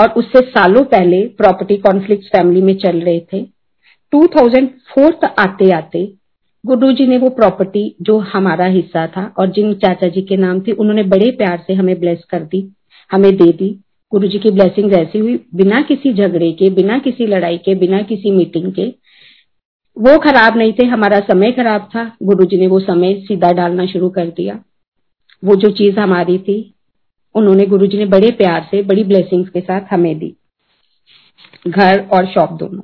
और 0.00 0.08
उससे 0.08 0.40
सालों 0.40 0.84
पहले 0.84 1.26
प्रॉपर्टी 1.26 1.76
कॉन्फ्लिक्ट 1.76 2.24
फैमिली 2.24 2.62
में 2.62 2.76
चल 2.76 3.00
रहे 3.00 3.20
थे। 3.20 3.42
2004 4.12 5.12
तक 5.12 5.34
आते 5.38 5.70
आते 5.70 6.12
गुरु 6.66 6.92
जी 6.92 7.06
ने 7.06 7.18
वो 7.18 7.28
प्रॉपर्टी 7.28 7.96
जो 8.02 8.18
हमारा 8.18 8.66
हिस्सा 8.66 9.06
था 9.06 9.34
और 9.38 9.50
जिन 9.50 9.74
चाचा 9.74 10.08
जी 10.08 10.22
के 10.22 10.36
नाम 10.36 10.60
थे, 10.60 10.72
उन्होंने 10.72 11.02
बड़े 11.02 11.30
प्यार 11.30 11.64
से 11.66 11.74
हमें 11.74 12.00
ब्लेस 12.00 12.24
कर 12.30 12.40
दी, 12.40 12.72
हमें 13.12 13.36
दे 13.36 13.52
दी। 13.52 13.80
गुरु 14.12 14.28
जी 14.28 14.38
की 14.38 14.50
ब्लेसिंग 14.50 14.92
ऐसी 14.92 15.18
हुई, 15.18 15.44
बिना 15.54 15.82
किसी 15.82 16.14
झगड़े 16.14 16.52
के, 16.52 16.70
बिना 16.70 16.98
किसी 16.98 17.26
लड़ाई 17.26 17.58
के, 17.58 17.74
बिना 17.74 18.02
किसी 18.02 18.30
मीटिंग 18.30 18.72
के। 18.72 18.86
वो 19.98 20.18
खराब 20.18 20.56
नहीं 20.56 20.72
थे, 20.72 20.84
हमारा 20.84 21.20
समय 21.20 21.52
खराब 21.52 21.80
था। 21.80 22.16
गुरु 22.22 22.44
जी 22.44 22.56
ने 22.56 22.66
वो 22.66 22.80
समय 22.80 23.14
सीधा 23.14 23.52
डालना 23.52 23.86
शुरू 23.86 24.10
कर 24.10 24.26
दिया। 24.26 24.60
वो 25.44 25.56
जो 25.56 25.70
चीज़ 25.70 25.98
हमारी 25.98 26.38
थी, 26.38 26.74
उन्होंने 27.34 27.66
गुरु 27.66 27.86
जी 27.86 27.98
ने 27.98 28.06
बड़े 28.06 28.30
प्यार 28.30 28.68
से, 28.70 28.82
बड़ी 28.82 29.04
ब्लेसिंग्स 29.04 29.48
के 29.48 29.60
साथ 29.60 29.80
हमें 29.90 30.18
दी। 30.18 30.36
घर 31.68 32.08
और 32.12 32.26
शॉप 32.26 32.52
दोनों। 32.52 32.82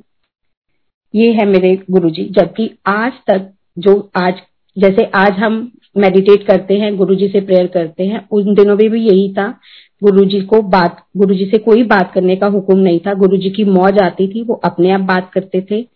ये 1.15 1.33
है 1.33 1.45
मेरे 1.45 1.79
गुरु 1.91 2.09
जी 2.09 2.23
जबकि 2.23 2.77
आज 2.87 3.11
तक 3.27 3.53
जो 3.79 4.11
आज, 4.15 4.33
जैसे 4.77 5.11
आज 5.15 5.31
हम 5.31 5.71
मेडिटेट 5.97 6.47
करते 6.47 6.73
हैं 6.73 6.95
गुरु 6.97 7.15
जी 7.15 7.27
से 7.27 7.41
प्रेयर 7.41 7.67
करते 7.67 8.03
हैं, 8.03 8.27
उन 8.31 8.53
दिनों 8.53 8.77
में 8.77 8.89
भी 8.89 9.01
यही 9.01 9.33
था। 9.33 9.59
गुरु 10.03 10.25
जी 10.25 10.41
को 10.41 10.61
बात 10.61 11.03
गुरु 11.17 11.35
जी 11.35 11.45
से 11.45 11.57
कोई 11.57 11.83
बात 11.83 12.11
करने 12.13 12.35
का 12.35 12.47
हुक्म 12.47 12.77
नहीं 12.77 12.99
था। 12.99 13.13
गुरु 13.13 13.37
जी 13.37 13.49
की 13.49 13.63
मौज 13.63 13.99
आती 13.99 14.27
थी, 14.27 14.43
वो 14.43 14.53
अपने 14.53 14.91
आप 14.91 15.01
बात 15.01 15.31
करते 15.33 15.65
थे। 15.71 15.87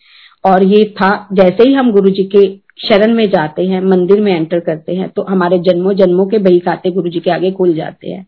और 0.43 0.63
ये 0.65 0.83
था, 0.93 1.27
जैसे 1.33 1.63
ही 1.63 1.73
हम 1.73 1.91
गुरु 1.91 2.09
जी 2.09 2.23
के 2.35 2.47
शरण 2.79 3.13
में 3.13 3.29
जाते 3.29 3.63
हैं, 3.63 3.81
मंदिर 3.83 4.21
में 4.21 4.33
एंटर 4.33 4.59
करते 4.59 4.95
हैं 4.95 5.09
तो 5.09 5.21
हमारे 5.23 5.57
जन्मों 5.61 5.93
जन्मों 5.95 6.25
के 6.27 6.37
बही 6.39 6.59
खाते 6.59 6.91
गुरु 6.91 7.09
जी 7.09 7.19
के 7.19 7.31
आगे 7.31 7.51
खुल 7.51 7.73
जाते 7.75 8.09
हैं। 8.09 8.25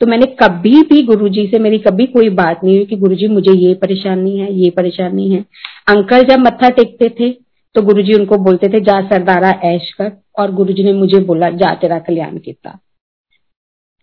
तो 0.00 0.06
मैंने 0.06 0.26
कभी 0.40 0.82
भी 0.82 1.02
गुरु 1.02 1.28
जी 1.28 1.46
से, 1.46 1.58
मेरी 1.58 1.78
कभी 1.78 2.06
कोई 2.08 2.28
बात 2.30 2.64
नहीं 2.64 2.76
हुई 2.76 2.84
कि 2.84 2.96
गुरु 2.96 3.14
जी 3.14 3.26
मुझे 3.28 3.52
ये 3.52 3.74
परेशानी 3.74 4.36
है, 4.38 4.52
ये 4.54 4.70
परेशानी 4.70 5.28
है। 5.30 5.44
अंकल 5.88 6.24
जब 6.24 6.40
मत्था 6.40 6.68
टेकते 6.70 7.08
थे 7.20 7.30
तो 7.74 7.82
गुरु 7.82 8.02
जी 8.02 8.14
उनको 8.14 8.36
बोलते 8.38 8.68
थे, 8.68 8.80
जा 8.80 9.00
सरदारा 9.02 9.50
ऐश 9.64 9.92
कर। 9.92 10.12
और 10.38 10.52
गुरु 10.52 10.72
जी 10.72 10.84
ने 10.84 10.92
मुझे 10.92 11.18
बोला, 11.20 11.50
जा 11.50 11.74
तेरा 11.74 11.98
कल्याण 11.98 12.38
किया। 12.38 12.78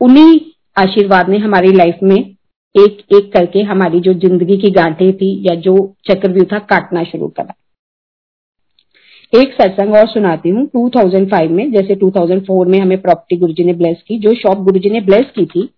उन्हीं 0.01 0.39
आशीर्वाद 0.77 1.29
ने 1.29 1.37
हमारी 1.37 1.71
लाइफ 1.71 1.99
में 2.03 2.36
एक 2.77 2.97
एक 3.15 3.31
करके 3.33 3.61
हमारी 3.61 3.99
जो 3.99 4.13
ज़िंदगी 4.13 4.57
की 4.57 4.69
गांठे 4.71 5.11
थी 5.13 5.31
या 5.41 5.55
जो 5.55 5.75
चक्रव्यूह 6.09 6.45
था 6.53 6.59
काटना 6.65 7.03
शुरू 7.03 7.27
करा। 7.27 7.53
एक 9.33 9.53
सत्संग 9.53 9.95
और 9.95 10.07
सुनाती 10.07 10.49
हूँ। 10.49 10.65
2005 10.67 11.51
में, 11.51 11.71
जैसे 11.71 11.95
2004 11.95 12.67
में 12.67 12.79
हमें 12.79 13.01
प्रॉपर्टी 13.01 13.37
गुरुजी 13.37 13.63
ने 13.63 13.73
ब्लेस 13.73 14.03
की, 14.07 14.19
जो 14.19 14.33
शॉप 14.33 14.57
गुरुजी 14.57 14.89
ने 14.89 15.01
ब्लेस 15.01 15.31
की 15.35 15.45
थी 15.45 15.69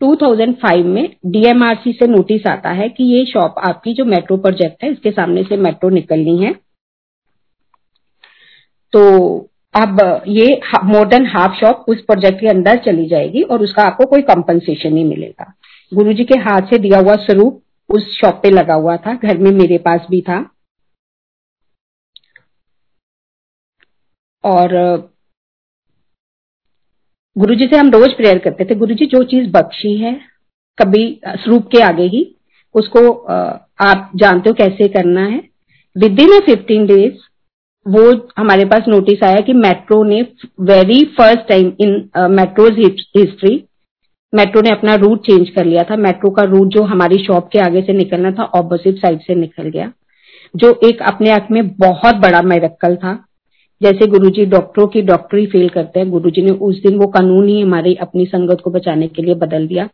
2005 0.00 0.84
में 0.84 1.08
डीएमआरसी 1.26 1.92
से 1.92 2.06
नोटिस 2.06 2.46
आता 2.46 2.70
है 2.70 2.88
कि 2.88 3.04
ये 3.04 3.24
शॉप 3.24 3.54
आपकी 3.58 3.92
जो 3.94 4.04
मेट्रो 4.04 4.36
प्रोजेक्ट 4.36 4.84
है, 4.84 4.90
इसके 4.92 5.10
सामने 5.10 5.42
से 5.42 5.56
मेट्रो 5.56 5.90
निकलनी 5.90 6.36
है। 6.38 6.52
तो 8.92 9.00
अब 9.74 10.22
ये 10.28 10.60
मोर 10.84 11.06
देन 11.06 11.26
हाफ़ 11.26 11.54
शॉप 11.54 11.84
उस 11.88 12.00
प्रोजेक्ट 12.00 12.40
के 12.40 12.48
अंदर 12.48 12.76
चली 12.76 13.06
जाएगी 13.06 13.42
और 13.42 13.62
उसका 13.62 13.82
आपको 13.82 14.06
कोई 14.06 14.22
कंपनसेशन 14.22 14.92
नहीं 14.94 15.04
मिलेगा। 15.04 15.52
गुरुजी 15.94 16.24
के 16.24 16.38
हाथ 16.40 16.70
से 16.70 16.78
दिया 16.78 16.98
हुआ 17.00 17.14
स्वरूप 17.16 17.62
उस 17.88 18.10
शॉप 18.20 18.40
पे 18.42 18.50
लगा 18.50 18.74
हुआ 18.74 18.96
था, 18.96 19.14
घर 19.14 19.38
में 19.38 19.50
मेरे 19.52 19.78
पास 19.78 20.06
भी 20.10 20.20
था। 20.20 20.38
और 24.44 24.72
गुरु 27.36 27.54
जी 27.54 27.66
से 27.66 27.76
हम 27.76 27.90
रोज 27.90 28.12
प्रेयर 28.16 28.38
करते 28.38 28.64
थे। 28.64 28.74
गुरु 28.74 28.94
जी 28.94 29.06
जो 29.06 29.22
चीज़ 29.24 29.50
बख्शी 29.50 29.96
है, 29.98 30.12
कभी, 30.78 31.20
स्वरूप 31.26 31.68
के 31.72 31.82
आगे 31.82 32.06
ही, 32.08 32.24
उसको 32.74 33.10
आप 33.84 34.10
जानते 34.16 34.50
हो 34.50 34.54
कैसे 34.54 34.88
करना 34.88 35.24
है। 35.24 35.38
विद 35.96 36.20
इन 36.20 36.38
फिफ्टीन 36.46 36.86
डेज़ 36.86 37.22
वो 37.86 38.02
हमारे 38.38 38.64
पास 38.64 38.84
नोटिस 38.88 39.22
आया 39.24 39.40
कि 39.46 39.52
मेट्रो 39.52 40.02
ने 40.04 40.20
very 40.62 41.04
first 41.16 41.48
time 41.48 41.72
in 41.80 42.10
metro's 42.30 42.78
history 42.78 43.56
metro 44.34 44.60
ने 44.60 44.70
अपना 44.70 44.94
रूट 44.94 45.26
चेंज 45.26 45.50
कर 45.50 45.64
लिया 45.64 45.82
था। 45.82 45.96
मेट्रो 45.96 46.30
का 46.30 46.42
रूट 46.42 46.68
जो 46.68 46.82
हमारी 46.84 47.24
शॉप 47.24 47.48
के 47.52 47.58
आगे 47.58 47.82
से 47.82 47.92
निकलना 47.92 48.30
था 48.30 48.44
ऑपोजिट 48.54 48.96
साइड 48.96 49.20
से 49.20 49.34
निकल 49.34 49.68
गया। 49.68 49.92
जो 50.54 50.78
एक 50.84 51.02
अपने 51.02 51.30
आप 51.30 51.48
में 51.50 51.66
बहुत 51.68 52.14
बड़ा 52.16 52.40
मेरक्कल 52.42 52.96
था। 52.96 53.14
जैसे 53.80 54.06
गुरुजी 54.06 54.44
डॉक्टरों 54.46 54.86
की 54.86 55.02
डॉक्टरी 55.02 55.46
फेल 55.46 55.68
करते 55.68 56.00
हैं, 56.00 56.10
गुरुजी 56.10 56.42
ने 56.42 56.50
उस 56.50 56.82
दिन 56.82 56.98
वो 56.98 57.06
कानून 57.06 57.48
ही 57.48 57.60
हमारी 57.60 57.94
अपनी 57.94 58.24
संगत 58.26 58.60
को 58.60 58.70
बचाने 58.70 59.08
के 59.08 59.22
लिए 59.22 59.34
बदल 59.34 59.66
दिया, 59.66 59.88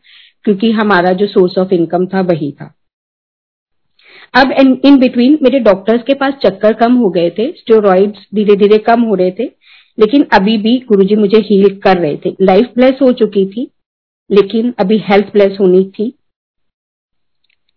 क्योंकि 0.45 0.71
हमारा 0.73 1.13
जो 1.13 1.27
सोर्स 1.27 1.59
ऑफ़ 1.59 1.75
इनकम 1.75 2.07
था 2.07 2.21
वही 2.23 2.51
था। 2.53 2.75
अब 4.35 4.53
इन 4.87 4.99
बिटवीन 4.99 5.39
मेरे 5.43 5.59
डॉक्टर्स 5.61 6.03
के 6.03 6.15
पास 6.15 6.35
चक्कर 6.45 6.73
कम 6.75 6.95
हो 6.95 7.09
गए 7.11 7.31
थे 7.31 7.51
स्टेरॉइड्स 7.53 8.27
धीरे 8.35 8.57
धीरे 8.57 8.79
कम 8.79 9.03
हो 9.03 9.15
रहे 9.15 9.31
थे, 9.31 9.45
लेकिन 9.99 10.27
अभी 10.33 10.57
भी 10.59 10.77
गुरुजी 10.89 11.17
मुझे 11.17 11.39
हील 11.41 11.69
कर 11.79 11.99
रहे 11.99 12.17
थे। 12.17 12.35
लाइफ 12.43 12.73
ब्लेस 12.75 12.99
हो 13.03 13.13
चुकी 13.15 13.45
थी 13.47 13.71
लेकिन 14.31 14.75
अभी 14.79 14.99
हेल्थ 15.05 15.61
होनी 15.61 15.85
थी। 15.91 16.09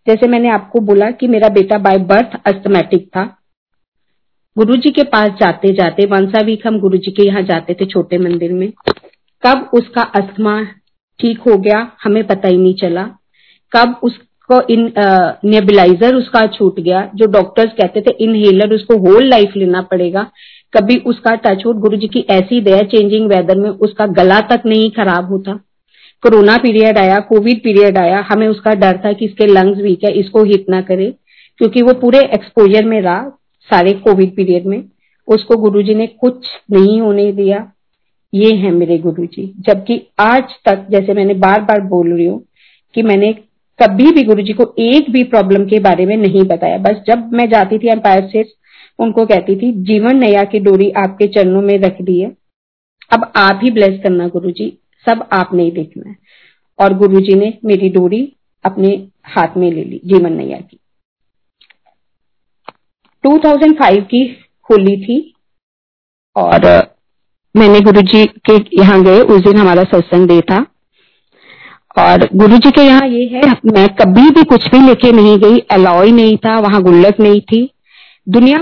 जैसे 0.06 0.28
मैंने 0.28 0.48
आपको 0.48 0.80
बोला 0.82 1.10
कि 1.10 1.26
मेरा 1.28 1.48
बेटा 1.50 1.78
बाय 1.78 1.98
बर्थ 2.06 2.40
अस्थमेटिक 2.46 3.06
था। 3.08 3.24
गुरुजी 4.56 4.90
के 4.90 5.02
पास 5.04 5.28
जाते 5.40 5.72
जाते 5.74 6.06
वंसा 6.06 6.44
वीक 6.46 6.66
हम 6.66 6.78
गुरुजी 6.80 7.10
के 7.10 7.26
यहाँ 7.26 7.42
जाते 7.42 7.74
थे 7.74 7.86
छोटे 7.86 8.18
मंदिर 8.18 8.52
में। 8.52 8.70
कब 9.42 9.70
उसका 9.74 10.02
अस्थमा 10.14 10.62
ठीक 11.20 11.40
हो 11.40 11.56
गया, 11.58 11.90
हमें 12.04 12.26
पता 12.26 12.48
ही 12.48 12.56
नहीं 12.56 12.74
चला। 12.74 13.04
कब 13.72 14.00
उसको 14.02 14.60
इन 14.68 14.92
नेबुलाइजर 15.44 16.14
उसका 16.14 16.46
छूट 16.48 16.80
गया, 16.80 17.10
जो 17.14 17.26
डॉक्टर्स 17.26 17.72
कहते 17.72 18.00
थे 18.00 18.16
इनहेलर 18.24 18.74
उसको 18.74 18.98
होल 18.98 19.28
लाइफ 19.28 19.56
लेना 19.56 19.82
पड़ेगा। 19.82 20.30
कभी 20.72 20.96
उसका 21.06 21.34
टचवुड 21.36 21.80
गुरु 21.80 21.96
जी 21.96 22.08
की 22.08 22.24
ऐसी 22.30 22.60
दया 22.60 22.82
चेंजिंग 22.88 23.28
वेदर 23.28 23.58
में 23.58 23.70
उसका 23.70 24.06
गला 24.14 24.40
तक 24.48 24.62
नहीं 24.66 24.90
खराब 24.90 25.28
होता। 25.28 25.58
कोरोना 26.24 26.56
पीरियड 26.56 26.98
आया, 26.98 27.18
कोविड 27.18 27.62
पीरियड 27.62 27.98
आया, 27.98 28.26
हमें 28.32 28.48
उसका 28.48 28.74
डर 28.74 29.00
था 29.04 29.12
कि 29.12 29.24
इसके 29.24 29.46
लंग्स 29.46 29.80
वीक 29.80 30.04
है, 30.04 30.12
इसको 30.12 30.44
हिट 30.44 30.66
ना 30.70 30.80
करे, 30.80 31.14
क्योंकि 31.58 31.82
वो 31.82 31.92
पूरे 31.92 32.18
एक्सपोजर 32.18 32.84
में 32.84 33.00
रहा, 33.00 33.28
सारे 33.70 33.92
कोविड 33.92 34.36
पीरियड 34.36 34.66
में। 34.66 34.84
उसको 35.28 35.56
गुरुजी 35.56 35.94
ने 35.94 36.06
कुछ 36.06 36.46
नहीं 36.72 37.00
होने 37.00 37.32
दिया। 37.32 37.72
ये 38.34 38.54
है 38.54 38.70
मेरे 38.70 38.98
गुरुजी। 38.98 39.54
जबकि 39.60 40.00
आज 40.20 40.42
तक, 40.64 40.86
जैसे 40.90 41.14
मैंने 41.14 41.34
बार 41.34 41.60
बार 41.60 41.80
बोल 41.80 42.12
रही 42.12 42.26
हूँ, 42.26 42.44
कि 42.94 43.02
मैंने 43.02 43.32
कभी 43.78 44.10
भी 44.10 44.22
गुरुजी 44.22 44.52
को 44.52 44.74
एक 44.78 45.10
भी 45.10 45.22
प्रॉब्लम 45.24 45.64
के 45.64 45.78
बारे 45.78 46.06
में 46.06 46.16
नहीं 46.16 46.42
बताया। 46.42 46.78
बस 46.78 47.02
जब 47.06 47.32
मैं 47.32 47.48
जाती 47.48 47.78
थी 47.78 47.88
एम्पायर 47.88 48.28
से 48.32 48.44
उनको 48.98 49.26
कहती 49.26 49.56
थी, 49.56 49.72
जीवन 49.82 50.16
नया 50.16 50.44
की 50.44 50.58
डोरी 50.58 50.90
आपके 50.90 51.26
चरणों 51.26 51.62
में 51.62 51.78
रख 51.78 52.02
दी 52.02 52.20
है 52.20 52.32
अब 53.12 53.32
आप 53.36 53.60
ही 53.64 53.70
ब्लेस 53.70 54.00
करना 54.02 54.28
गुरुजी। 54.28 54.78
सब 55.08 55.28
आपने 55.32 55.62
ही 55.62 55.70
देखना 55.70 56.10
है। 56.10 56.16
और 56.80 56.94
गुरुजी 56.94 57.34
ने 57.34 57.58
मेरी 57.64 57.88
डोरी 57.88 58.36
अपने 58.64 59.08
हाथ 59.24 59.56
में 59.56 59.72
ले 59.72 59.84
ली 59.84 60.00
जीवन 60.04 60.32
नैया 60.32 60.58
की। 60.58 60.78
2005 63.24 64.00
की 64.00 64.36
होली 64.70 65.04
थी 65.04 65.34
और 66.36 66.60
मैंने 67.56 67.80
गुरु 67.80 68.00
जी 68.00 68.24
के 68.24 68.76
यहाँ 68.76 69.02
गए, 69.02 69.20
उस 69.20 69.40
दिन 69.42 69.56
हमारा 69.56 69.82
सत्संग 69.82 70.28
डे 70.28 70.40
था। 70.40 70.66
और 71.98 72.28
गुरु 72.34 72.58
जी 72.58 72.70
के 72.70 72.82
यहाँ 72.82 73.08
ये 73.08 73.26
है, 73.26 73.40
मैं 73.50 73.88
कभी 73.88 74.30
भी 74.30 74.44
कुछ 74.44 74.68
भी 74.68 74.86
लेके 74.86 75.12
नहीं 75.12 75.38
गई 75.38 75.58
अलाउ 75.58 76.04
नहीं 76.04 76.36
था, 76.36 76.58
वहाँ 76.60 76.82
गुल्लक 76.82 77.20
नहीं 77.20 77.40
थी। 77.40 77.70
दुनिया 78.28 78.58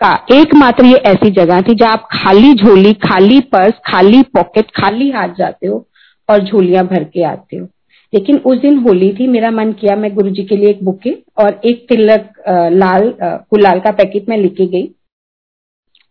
का 0.00 0.12
एकमात्र 0.32 0.84
ये 0.86 0.96
ऐसी 1.06 1.30
जगह 1.32 1.60
थी 1.62 1.74
जहाँ 1.74 1.92
आप 1.92 2.08
खाली 2.12 2.52
झोली, 2.54 2.92
खाली 2.94 3.38
पर्स, 3.42 3.74
खाली 3.86 4.22
पॉकेट, 4.34 4.70
खाली 4.72 5.10
हाथ 5.10 5.34
जाते 5.38 5.66
हो 5.66 5.86
और 6.28 6.38
झोलियाँ 6.40 6.84
भर 6.86 7.04
के 7.04 7.22
आते 7.24 7.56
हो। 7.56 7.66
लेकिन 8.12 8.36
उस 8.38 8.58
दिन 8.58 8.78
होली 8.78 9.12
थी, 9.12 9.26
मेरा 9.28 9.50
मन 9.50 9.72
किया 9.72 9.96
मैं 9.96 10.14
गुरुजी 10.14 10.42
के 10.44 10.56
लिए 10.56 10.70
एक 10.70 10.84
बुके 10.84 11.10
और 11.38 11.60
एक 11.64 11.86
तिलक 11.88 12.32
लाल 12.72 13.12
गुलाल 13.20 13.80
का 13.80 13.90
पैकेट 13.92 14.28
में 14.28 14.36
लिखे 14.38 14.66
गई 14.68 14.88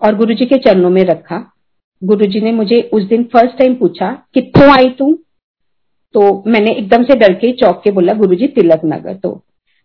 और 0.02 0.16
गुरुजी 0.18 0.46
के 0.46 0.58
चरणों 0.60 0.90
में 0.90 1.04
रखा। 1.06 1.38
गुरुजी 2.02 2.40
ने 2.42 2.52
मुझे 2.52 2.82
उस 2.94 3.04
दिन 3.06 3.24
फ़र्स्ट 3.34 3.58
टाइम 3.58 3.76
पूछा 3.76 4.12
कितों 4.34 4.70
आई 4.72 4.90
तू? 4.90 5.14
तो 6.16 6.44
मैंने 6.48 6.72
एकदम 6.72 7.04
से 7.04 7.16
डर 7.18 7.34
के 7.34 7.52
चौक 7.58 7.82
के 7.84 7.92
बोला 7.92 8.14
गुरु 8.14 8.36
जी 8.36 8.48
तिलक 8.50 8.82
नगर 8.86 9.14
तो। 9.16 9.42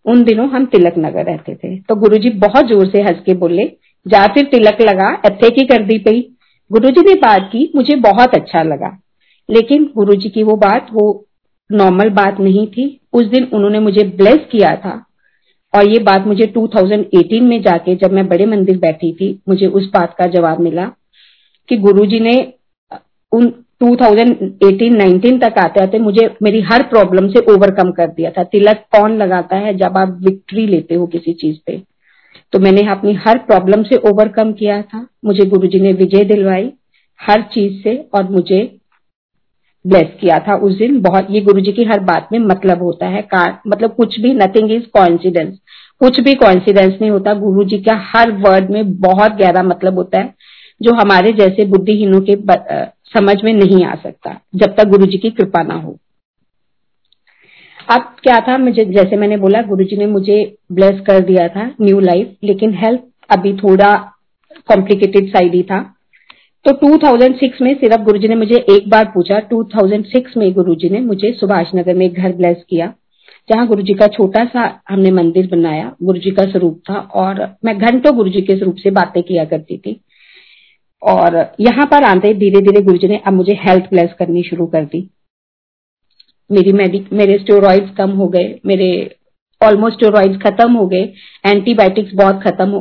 उन 0.07 0.23
दिनों 0.25 0.49
हम 0.51 0.65
तिलक 0.67 0.95
नगर 0.99 1.25
रहते 1.25 1.55
थे। 1.55 1.77
तो 1.79 1.95
गुरु 1.97 2.17
जी 2.19 2.31
बहुत 2.39 2.67
ज़ोर 2.67 2.87
से 2.87 3.03
हंस 3.03 3.23
के 3.27 3.35
बोले 3.37 3.65
जा 4.09 4.27
फिर 4.27 4.45
तिलक 4.45 4.77
लगा 4.81 5.23
इथे 5.27 5.51
की 5.51 5.67
कर 5.67 5.83
दी 5.83 5.99
पई। 5.99 6.33
गुरुजी 6.73 7.01
ने 7.01 7.15
बात 7.15 7.51
की, 7.53 7.73
मुझे 7.77 7.97
बहुत 7.97 8.35
अच्छा 8.35 8.63
लगा। 8.63 9.01
लेकिन 9.51 9.91
गुरुजी 9.97 10.29
की 10.29 10.43
वो 10.43 10.57
बात, 10.57 10.87
वो 10.93 11.27
नॉर्मल 11.73 12.11
बात 12.11 12.41
नहीं 12.41 12.67
थी। 12.67 13.01
उस 13.13 13.25
दिन 13.27 13.49
उन्होंने 13.53 13.79
मुझे 13.79 14.05
ब्लेस 14.05 14.39
किया 14.53 14.77
था। 14.77 15.05
और 15.77 15.89
ये 15.89 15.99
बात 15.99 16.27
मुझे 16.27 16.47
2018 16.47 17.43
में 17.43 17.63
जाके, 17.63 17.95
जब 17.95 18.13
मैं 18.13 18.29
बड़े 18.29 18.47
मंदिर 18.47 18.79
बैठी 18.79 19.13
थी, 19.13 19.43
मुझे 19.49 19.67
उस 19.67 19.87
बात 19.87 20.15
का 20.19 20.27
जवाब 20.27 20.61
मिला 20.61 20.93
कि 21.69 21.77
गुरुजी 21.77 22.21
ने 22.21 22.53
उन 23.33 23.47
2018-19 23.83 25.41
तक 25.41 25.55
आते 25.59 25.81
आते 25.81 25.99
मुझे 25.99 26.35
मेरी 26.43 26.61
हर 26.61 26.83
प्रॉब्लम 26.83 27.29
से 27.29 27.53
ओवरकम 27.53 27.91
कर 27.91 28.07
दिया 28.07 28.31
था। 28.31 28.43
तिलक 28.43 28.77
कौन 28.77 29.17
लगाता 29.17 29.57
है 29.57 29.75
जब 29.75 29.99
आप 29.99 30.19
विक्ट्री 30.21 30.67
लेते 30.67 30.95
हो 30.95 31.07
किसी 31.07 31.33
चीज़ 31.33 31.57
पे? 31.67 31.83
तो 32.53 32.59
मैंने 32.59 32.83
अपनी 32.91 33.13
हर 33.27 33.39
प्रॉब्लम 33.39 33.83
से 33.83 33.97
ओवरकम 34.11 34.53
किया 34.53 34.81
था। 34.83 35.07
मुझे 35.25 35.45
गुरुजी 35.45 35.81
ने 35.81 35.93
विजय 35.93 36.25
दिलवाई 36.25 36.73
हर 37.21 37.43
चीज़ 37.53 37.83
से 37.83 37.97
और 38.15 38.31
मुझे 38.31 38.61
ब्लेस 39.85 40.09
किया 40.21 40.39
था 40.39 40.57
उस 40.57 40.77
दिन। 40.79 41.01
बहुत, 41.01 41.27
ये 41.31 41.41
गुरुजी 41.41 41.73
की 41.73 41.85
हर 41.85 42.01
बात 42.03 42.29
में 42.33 42.39
मतलब 42.39 42.83
होता 42.83 43.07
है। 43.07 43.27
मतलब 43.67 43.95
कुछ 43.95 44.19
भी 44.21 44.33
नथिंग 44.35 44.73
इज़ 44.73 44.85
कॉन्सिडेंस 44.95 45.59
कुछ 46.01 46.21
भी 46.21 46.35
कॉन्सिडेंस 46.35 46.99
नहीं 47.01 47.11
होता। 47.11 47.33
गुरु 47.35 47.63
जी 47.65 47.79
का 47.79 47.95
हर 48.09 48.31
वर्ड 48.41 48.71
में 48.71 48.93
बहुत 49.01 49.33
गहरा 49.33 49.63
मतलब 49.63 49.95
होता 49.95 50.21
है, 50.21 50.35
जो 50.81 50.95
हमारे 50.95 51.33
जैसे 51.33 51.65
बुद्धिहीनों 51.67 52.21
के 52.21 52.37
समझ 53.11 53.37
में 53.45 53.53
नहीं 53.53 53.85
आ 53.85 53.95
सकता, 53.95 54.35
जब 54.55 54.75
तक 54.77 54.89
गुरु 54.89 55.07
जी 55.07 55.19
की 55.19 55.31
कृपा 55.31 55.63
ना 55.63 55.75
हो। 55.75 55.97
अब 57.89 58.01
क्या 58.23 58.39
था? 58.41 58.57
मुझे, 58.59 58.85
जैसे 58.85 59.17
मैंने 59.17 59.37
बोला, 59.37 59.63
गुरुजी 59.63 59.97
ने 59.97 60.07
मुझे 60.07 60.57
ब्लेस 60.73 61.01
कर 61.01 61.21
दिया 61.21 61.49
था 61.49 61.67
न्यू 61.81 62.01
लाइफ 62.01 62.35
लेकिन 62.45 62.75
हेल्थ 62.75 63.01
अभी 63.31 63.53
थोड़ा 63.53 63.95
कॉम्प्लिकेटेड 64.69 65.29
साइड 65.29 65.55
ही 65.55 65.63
था। 65.63 65.81
तो 66.65 66.73
2006 66.73 67.61
में 67.63 67.75
सिर्फ़ 67.75 68.03
गुरुजी 68.03 68.29
ने 68.29 68.35
मुझे 68.35 68.55
एक 68.55 68.89
बार 68.89 69.05
पूछा। 69.05 69.41
2006 69.41 70.37
में 70.37 70.53
गुरुजी 70.53 70.89
ने 70.89 71.01
मुझे 71.01 71.33
सुभाष 71.33 71.67
नगर 71.75 71.95
में 71.95 72.07
एक 72.07 72.15
घर 72.15 72.33
ब्लेस 72.33 72.65
किया, 72.71 72.93
जहाँ 73.49 73.67
गुरुजी 73.67 73.95
का 73.95 74.07
छोटा 74.07 74.45
सा 74.45 74.83
हमने 74.89 75.11
मंदिर 75.11 75.49
बनाया। 75.51 75.93
गुरुजी 76.03 76.31
का 76.31 76.43
स्वरूप 76.43 76.81
था 76.91 76.95
और 76.95 77.57
मैं 77.65 77.79
घंटों 77.79 78.17
गुरुजी 78.17 78.43
के 78.43 78.57
स्वरूप 78.57 78.77
से 78.77 78.91
बातें 78.91 79.23
किया 79.23 79.45
करती 79.45 79.79
थी। 79.79 80.01
और 81.03 81.37
यहाँ 81.61 81.87
पर 81.87 82.05
आते 82.05 82.35
धीरे 82.35 82.61
धीरे 82.61 82.83
गुरुजी 82.83 83.09
ने 83.09 83.21
अब 83.27 83.33
मुझे 83.33 83.53
हेल्थ 83.53 83.85
ब्लेस 83.85 84.13
करनी 84.19 84.43
शुरू 84.43 84.67
कर 84.67 84.85
दी। 84.85 85.09
मेरी 86.51 86.73
मेडिक 86.73 87.13
मेरे 87.13 87.39
स्टेरॉइड्स 87.39 87.91
कम 87.97 88.11
हो 88.11 88.29
गए, 88.29 88.61
मेरे 88.67 89.17
ऑलमोस्ट 89.61 89.97
स्टेरॉइड्स 89.97 90.37
खत्म 90.43 90.73
हो 90.73 90.87
गए 90.87 91.03
एंटीबायोटिक्स 91.45 92.13
बहुत 92.15 92.43
खत्म 92.43 92.81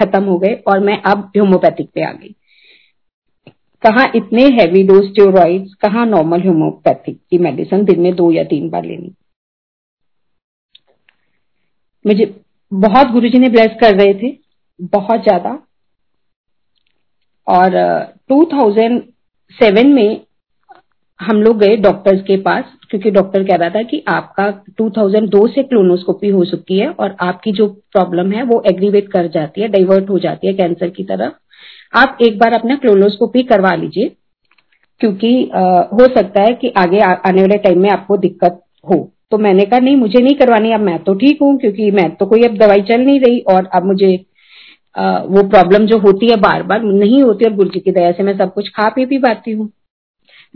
खत्म 0.00 0.22
हो 0.24 0.38
गए 0.38 0.54
और 0.68 0.80
मैं 0.80 1.00
अब 1.02 1.30
होम्योपैथिक 1.38 1.88
पे 1.94 2.02
आ 2.02 2.12
गई। 2.12 2.34
कहा 3.82 4.04
इतने 4.16 4.42
हैवी 4.54 4.82
डोज 4.82 5.08
स्टेरॉइड्स 5.08 5.74
कहा 5.82 6.04
नॉर्मल 6.06 6.42
होम्योपैथिक 6.42 7.18
की 7.30 7.38
मेडिसिन 7.38 7.84
दिन 7.84 8.00
में 8.00 8.14
दो 8.16 8.30
या 8.32 8.44
तीन 8.44 8.68
बार 8.70 8.84
लेनी। 8.84 9.14
मुझे 12.04 12.34
बहुत 12.72 13.10
गुरुजी 13.12 13.38
ने 13.38 13.48
ब्लेस 13.48 13.76
कर 13.80 13.94
रहे 13.96 14.14
थे, 14.14 14.36
बहुत 14.80 15.22
ज़्यादा। 15.22 15.50
और 17.46 17.70
2007 18.30 19.86
में 19.86 20.20
हम 21.20 21.42
लोग 21.42 21.58
गए 21.58 21.76
डॉक्टर्स 21.78 22.20
के 22.22 22.36
पास, 22.38 22.64
क्योंकि 22.90 23.10
डॉक्टर 23.10 23.44
कह 23.44 23.56
रहा 23.56 23.70
था 23.70 23.82
कि 23.82 24.02
आपका 24.08 24.48
2002 24.78 25.46
से 25.48 25.62
क्लोनोस्कोपी 25.62 26.28
हो 26.28 26.44
चुकी 26.44 26.78
है 26.78 26.88
और 26.90 27.16
आपकी 27.20 27.52
जो 27.52 27.66
प्रॉब्लम 27.92 28.32
है 28.32 28.42
वो 28.44 28.62
एग्रीवेट 28.66 29.10
कर 29.12 29.28
जाती 29.28 29.60
है 29.60 29.68
डाइवर्ट 29.68 30.10
हो 30.10 30.18
जाती 30.18 30.46
है 30.46 30.52
कैंसर 30.54 30.90
की 30.90 31.04
तरफ़। 31.04 31.32
आप 31.94 32.18
एक 32.22 32.38
बार 32.38 32.52
अपना 32.52 32.76
क्लोनोस्कोपी 32.76 33.42
करवा 33.44 33.74
लीजिए, 33.74 34.10
क्योंकि 35.00 35.32
हो 35.54 36.06
सकता 36.14 36.42
है 36.42 36.52
कि 36.54 36.72
आगे 36.76 37.00
आने 37.00 37.40
वाले 37.40 37.58
टाइम 37.58 37.82
में 37.82 37.90
आपको 37.90 38.16
दिक्कत 38.18 38.60
हो। 38.86 38.96
तो 39.30 39.38
मैंने 39.38 39.64
कहा, 39.64 39.78
नहीं, 39.80 39.96
मुझे 39.96 40.20
नहीं 40.20 40.34
करवानी, 40.36 40.72
अब 40.72 40.80
मैं 40.80 40.98
तो 41.04 41.14
ठीक 41.14 41.38
हूँ, 41.42 41.56
क्योंकि 41.58 41.90
मैं 41.90 42.08
तो 42.16 42.26
कोई 42.26 42.42
अब 42.42 42.56
दवाई 42.58 42.82
चल 42.82 43.00
नहीं 43.00 43.20
रही 43.20 43.40
और 43.48 43.68
अब 43.74 43.86
मुझे 43.86 44.14
वो 44.94 45.42
प्रॉब्लम 45.48 45.86
जो 45.86 45.98
होती 46.00 46.26
है 46.26 46.36
बार 46.40 46.62
बार 46.64 46.82
नहीं 46.84 47.22
होती 47.22 47.44
और 47.44 47.52
गुरु 47.54 47.68
जी 47.70 47.80
की 47.80 47.90
दया 47.92 48.12
से 48.12 48.22
मैं 48.22 48.36
सब 48.38 48.52
कुछ 48.54 48.68
खा 48.68 48.88
पी 48.88 49.04
भी 49.06 49.18
पाती 49.18 49.52
हूँ। 49.52 49.68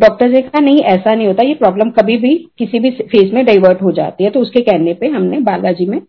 डॉक्टर 0.03 0.29
ने 0.29 0.41
कहा, 0.43 0.61
नहीं, 0.61 0.79
ऐसा 0.79 1.15
नहीं 1.15 1.27
होता। 1.27 1.43
ये 1.43 1.55
प्रॉब्लम 1.55 1.91
कभी 1.91 2.17
भी 2.17 2.35
किसी 2.59 2.79
भी 2.79 2.91
फ़ेज़ 2.91 3.35
में 3.35 3.45
डाइवर्ट 3.45 3.83
हो 3.83 3.93
जाती 3.93 4.25
है। 4.25 4.31
तो 4.31 4.41
उसके 4.41 4.61
कहने 4.61 4.95
पे 4.95 5.07
हमने 5.07 5.41
बालाजी 5.41 5.87
में, 5.87 6.01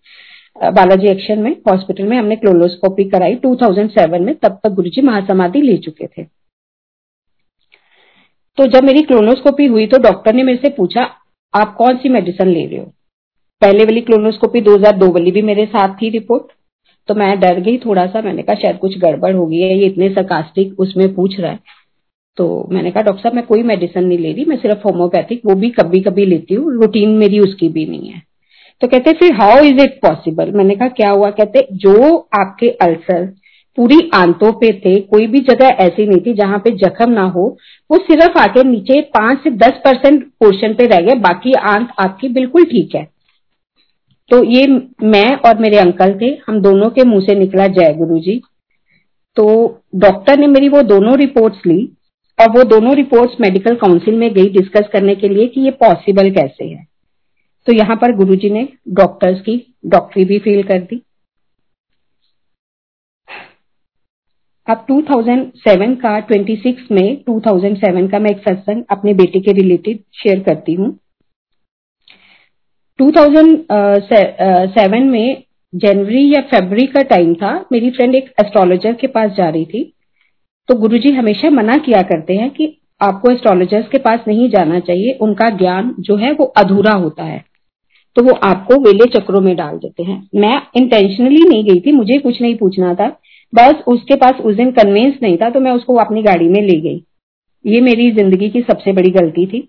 बालाजी 0.74 1.08
एक्शन 1.08 1.40
में, 1.40 1.52
हॉस्पिटल 1.70 2.04
में 2.04 2.18
हमने 2.18 2.36
क्लोलोस्कोपी 2.36 3.04
कराई 3.10 3.36
2007 3.36 4.22
में। 4.22 4.34
तब 4.36 4.60
तक 4.64 4.70
गुरुजी 4.70 5.02
महासमाधि 5.02 5.62
ले 5.62 5.78
चुके 5.78 6.08
थे। 6.08 6.24
तो 8.58 8.66
जब 8.68 8.84
मेरी 8.84 9.02
क्लोनोस्कोपी 9.02 9.66
हुई 9.66 9.86
तो 9.88 9.98
डॉक्टर 9.98 10.34
ने 10.34 10.44
मेरे 10.44 10.58
से 10.58 10.70
पूछा, 10.70 11.04
आप 11.54 11.76
कौन 11.76 11.98
सी 11.98 12.10
मेडिसिन 12.10 12.48
ले 12.48 12.66
रहे 12.66 12.80
हो? 12.80 12.86
पहले 13.62 13.84
वाली 13.84 14.02
क्लोनोस्कोपी 14.02 14.62
2002 14.62 15.10
वाली 15.12 15.32
भी 15.32 15.42
मेरे 15.42 15.66
साथ 15.66 15.96
थी 16.02 16.10
रिपोर्ट। 16.10 16.52
तो 17.08 17.16
मैं 17.16 17.40
डर 17.40 17.60
गई 17.60 17.78
थोड़ा 17.78 18.06
सा। 18.08 18.22
मैंने 18.22 18.42
कहा, 18.42 18.56
शायद 18.56 18.78
कुछ 18.78 18.98
गड़बड़ 18.98 19.34
हो 19.36 19.46
गई 19.46 19.60
है। 19.62 19.78
ये 19.78 19.86
इतने 19.86 20.10
सकास्टिक 20.10 20.80
उसमें 20.80 21.14
पूछ 21.16 21.40
रहा 21.40 21.52
है। 21.52 21.60
तो 22.38 22.68
मैंने 22.72 22.92
कहा, 22.92 23.04
डॉक्टर 23.04 23.22
साहब, 23.22 23.36
मैं 23.36 23.46
कोई 23.46 23.64
मेडिसिन 23.64 24.04
नहीं 24.04 24.18
ले 24.18 24.32
रही, 24.34 24.46
मैं 24.46 24.58
सिर्फ़ 24.58 24.88
होम्योपैथिक 24.88 25.42
वो 25.46 25.56
भी 25.56 25.70
कभी 25.70 26.00
कभी 26.00 26.26
लेती 26.26 26.54
हूँ 26.54 26.74
रूटीन 26.74 27.10
मेरी 27.18 27.40
उसकी 27.40 27.70
भी 27.70 27.86
नहीं 27.86 28.10
है। 28.10 28.22
तो 28.82 28.88
कहते 28.88 29.14
फिर 29.14 29.34
हाउ 29.34 29.64
इज़ 29.64 29.82
इट 29.82 30.00
पॉसिबल 30.02 30.52
मैंने 30.52 30.76
कहा, 30.76 30.88
क्या 30.90 31.10
हुआ? 31.10 31.30
कहते 31.32 31.68
जो 31.74 32.18
आपके 32.40 32.70
अल्सर 32.82 33.26
पूरी 33.78 33.98
आंतों 34.14 34.52
पे 34.52 34.72
थे, 34.76 35.00
कोई 35.02 35.28
भी 35.28 35.40
जगह 35.42 35.78
ऐसी 35.80 36.06
नहीं 36.06 36.22
थी 36.22 36.34
जहाँ 36.34 36.58
पे 36.60 36.72
जख्म 36.78 37.10
ना 37.12 37.24
हो, 37.28 37.46
वो 37.90 37.98
सिर्फ़ 38.00 38.38
आके 38.40 38.64
नीचे 38.64 39.00
पाँच 39.14 39.44
से 39.44 39.52
दस 39.52 39.80
परसेंट 39.86 40.24
पोर्शन 40.40 40.74
पे 40.74 40.86
रह 40.88 41.02
गए, 41.02 41.16
बाकी 41.16 41.54
आंत 41.54 41.90
आपकी 42.00 42.28
बिल्कुल 42.30 42.66
ठीक 42.66 42.96
है। 42.96 43.08
तो 44.32 44.44
ये 44.44 44.68
मैं 45.04 45.36
और 45.38 45.60
मेरे 45.60 45.78
अंकल 45.78 46.14
थे, 46.22 46.38
हम 46.48 46.62
दोनों 46.62 46.90
के 46.90 47.04
मुँह 47.04 47.26
से 47.26 47.36
निकला 47.36 47.68
जय 47.70 47.94
गुरु 47.94 48.20
जी 48.20 48.42
तो 49.38 49.46
डॉक्टर 49.96 50.40
ने 50.40 50.48
मेरी 50.48 50.70
वो 50.70 50.82
दोनों 50.84 51.18
रिपोर्ट्स 51.18 51.66
ली 51.66 51.78
और 52.40 52.50
वो 52.50 52.64
दोनों 52.64 52.96
रिपोर्ट्स 52.96 53.36
मेडिकल 53.42 53.76
काउंसिल 53.76 54.16
में 54.16 54.34
गई 54.34 54.50
डिस्कस 54.50 54.90
करने 54.94 55.16
के 55.16 55.30
लिए 55.30 55.48
कि 55.48 55.62
ये 55.62 55.72
पॉसिबल 55.72 56.32
कैसे 56.32 56.66
है। 56.66 56.88
तो 57.68 57.74
यहाँ 57.74 57.96
पर 57.96 58.16
गुरुजी 58.16 58.50
ने 58.50 58.70
डॉक्टर्स 58.90 59.42
की 59.42 59.76
डॉक्टरी 59.86 60.26
भी 60.26 60.40
फील 60.40 60.64
कर 60.64 60.80
दी। 60.80 61.02
अब 64.68 64.86
2007 64.90 66.02
का 66.02 66.28
26 66.28 66.92
में 66.92 67.24
2007 67.24 68.12
का 68.12 68.20
मैं 68.20 68.32
एक 68.32 68.40
सत्संग 68.40 68.84
अपने 68.90 69.14
बेटे 69.14 69.40
के 69.40 69.52
रिलेटेड 69.52 70.00
शेयर 70.14 70.40
करती 70.40 70.74
हूँ। 70.74 71.00
2007 73.00 75.04
में 75.04 75.44
जनवरी 75.74 76.36
या 76.36 76.42
फरवरी 76.52 76.88
का 76.88 77.02
टाइम 77.02 77.34
था। 77.34 77.66
मेरी 77.72 77.90
फ्रेंड 77.90 78.16
एक 78.16 78.34
एस्ट्रोलॉजर 78.42 78.94
के 78.94 79.08
पास 79.08 79.32
जा 79.32 79.50
रही 79.50 79.66
थी। 79.66 79.94
तो 80.70 80.76
गुरुजी 80.76 81.12
हमेशा 81.12 81.50
मना 81.52 81.76
किया 81.78 82.02
करते 82.02 82.34
हैं 82.34 82.50
कि 82.50 82.68
आपको 83.02 83.32
एस्ट्रोलॉजर्स 83.32 83.88
के 83.88 83.98
पास 84.00 84.20
नहीं 84.28 84.50
जाना 84.50 84.80
चाहिए। 84.82 85.18
उनका 85.22 85.50
ज्ञान 85.58 85.94
जो 86.00 86.16
है 86.16 86.32
वो 86.32 86.46
अधूरा 86.58 86.92
होता 86.94 87.24
है। 87.24 87.44
तो 88.16 88.24
वो 88.24 88.34
आपको 88.44 88.76
वेले 88.82 89.06
चक्रों 89.12 89.42
में 89.42 89.56
डाल 89.56 89.78
देते 89.78 90.04
हैं। 90.04 90.18
मैं 90.36 90.62
इंटेंशनली 90.78 91.44
नहीं 91.44 91.64
गई 91.64 91.80
थी, 91.80 91.92
मुझे 91.92 92.18
कुछ 92.20 92.42
नहीं 92.42 92.56
पूछना 92.56 92.94
था। 92.94 93.08
बस 93.54 93.84
उसके 93.88 94.16
पास 94.16 94.40
उस 94.42 94.56
दिन 94.56 94.72
कन्वेंस 94.72 95.18
नहीं 95.24 95.38
था 95.38 95.50
तो 95.50 95.60
मैं 95.60 95.72
उसको 95.72 95.96
अपनी 95.98 96.24
गाड़ी 96.24 96.48
में 96.48 96.62
ले 96.62 96.80
गई। 96.82 97.04
ये 97.66 97.82
मेरी 97.82 98.10
ज़िंदगी 98.12 98.50
की 98.50 98.62
सबसे 98.62 98.92
बड़ी 98.92 99.10
गलती 99.12 99.46
थी। 99.46 99.68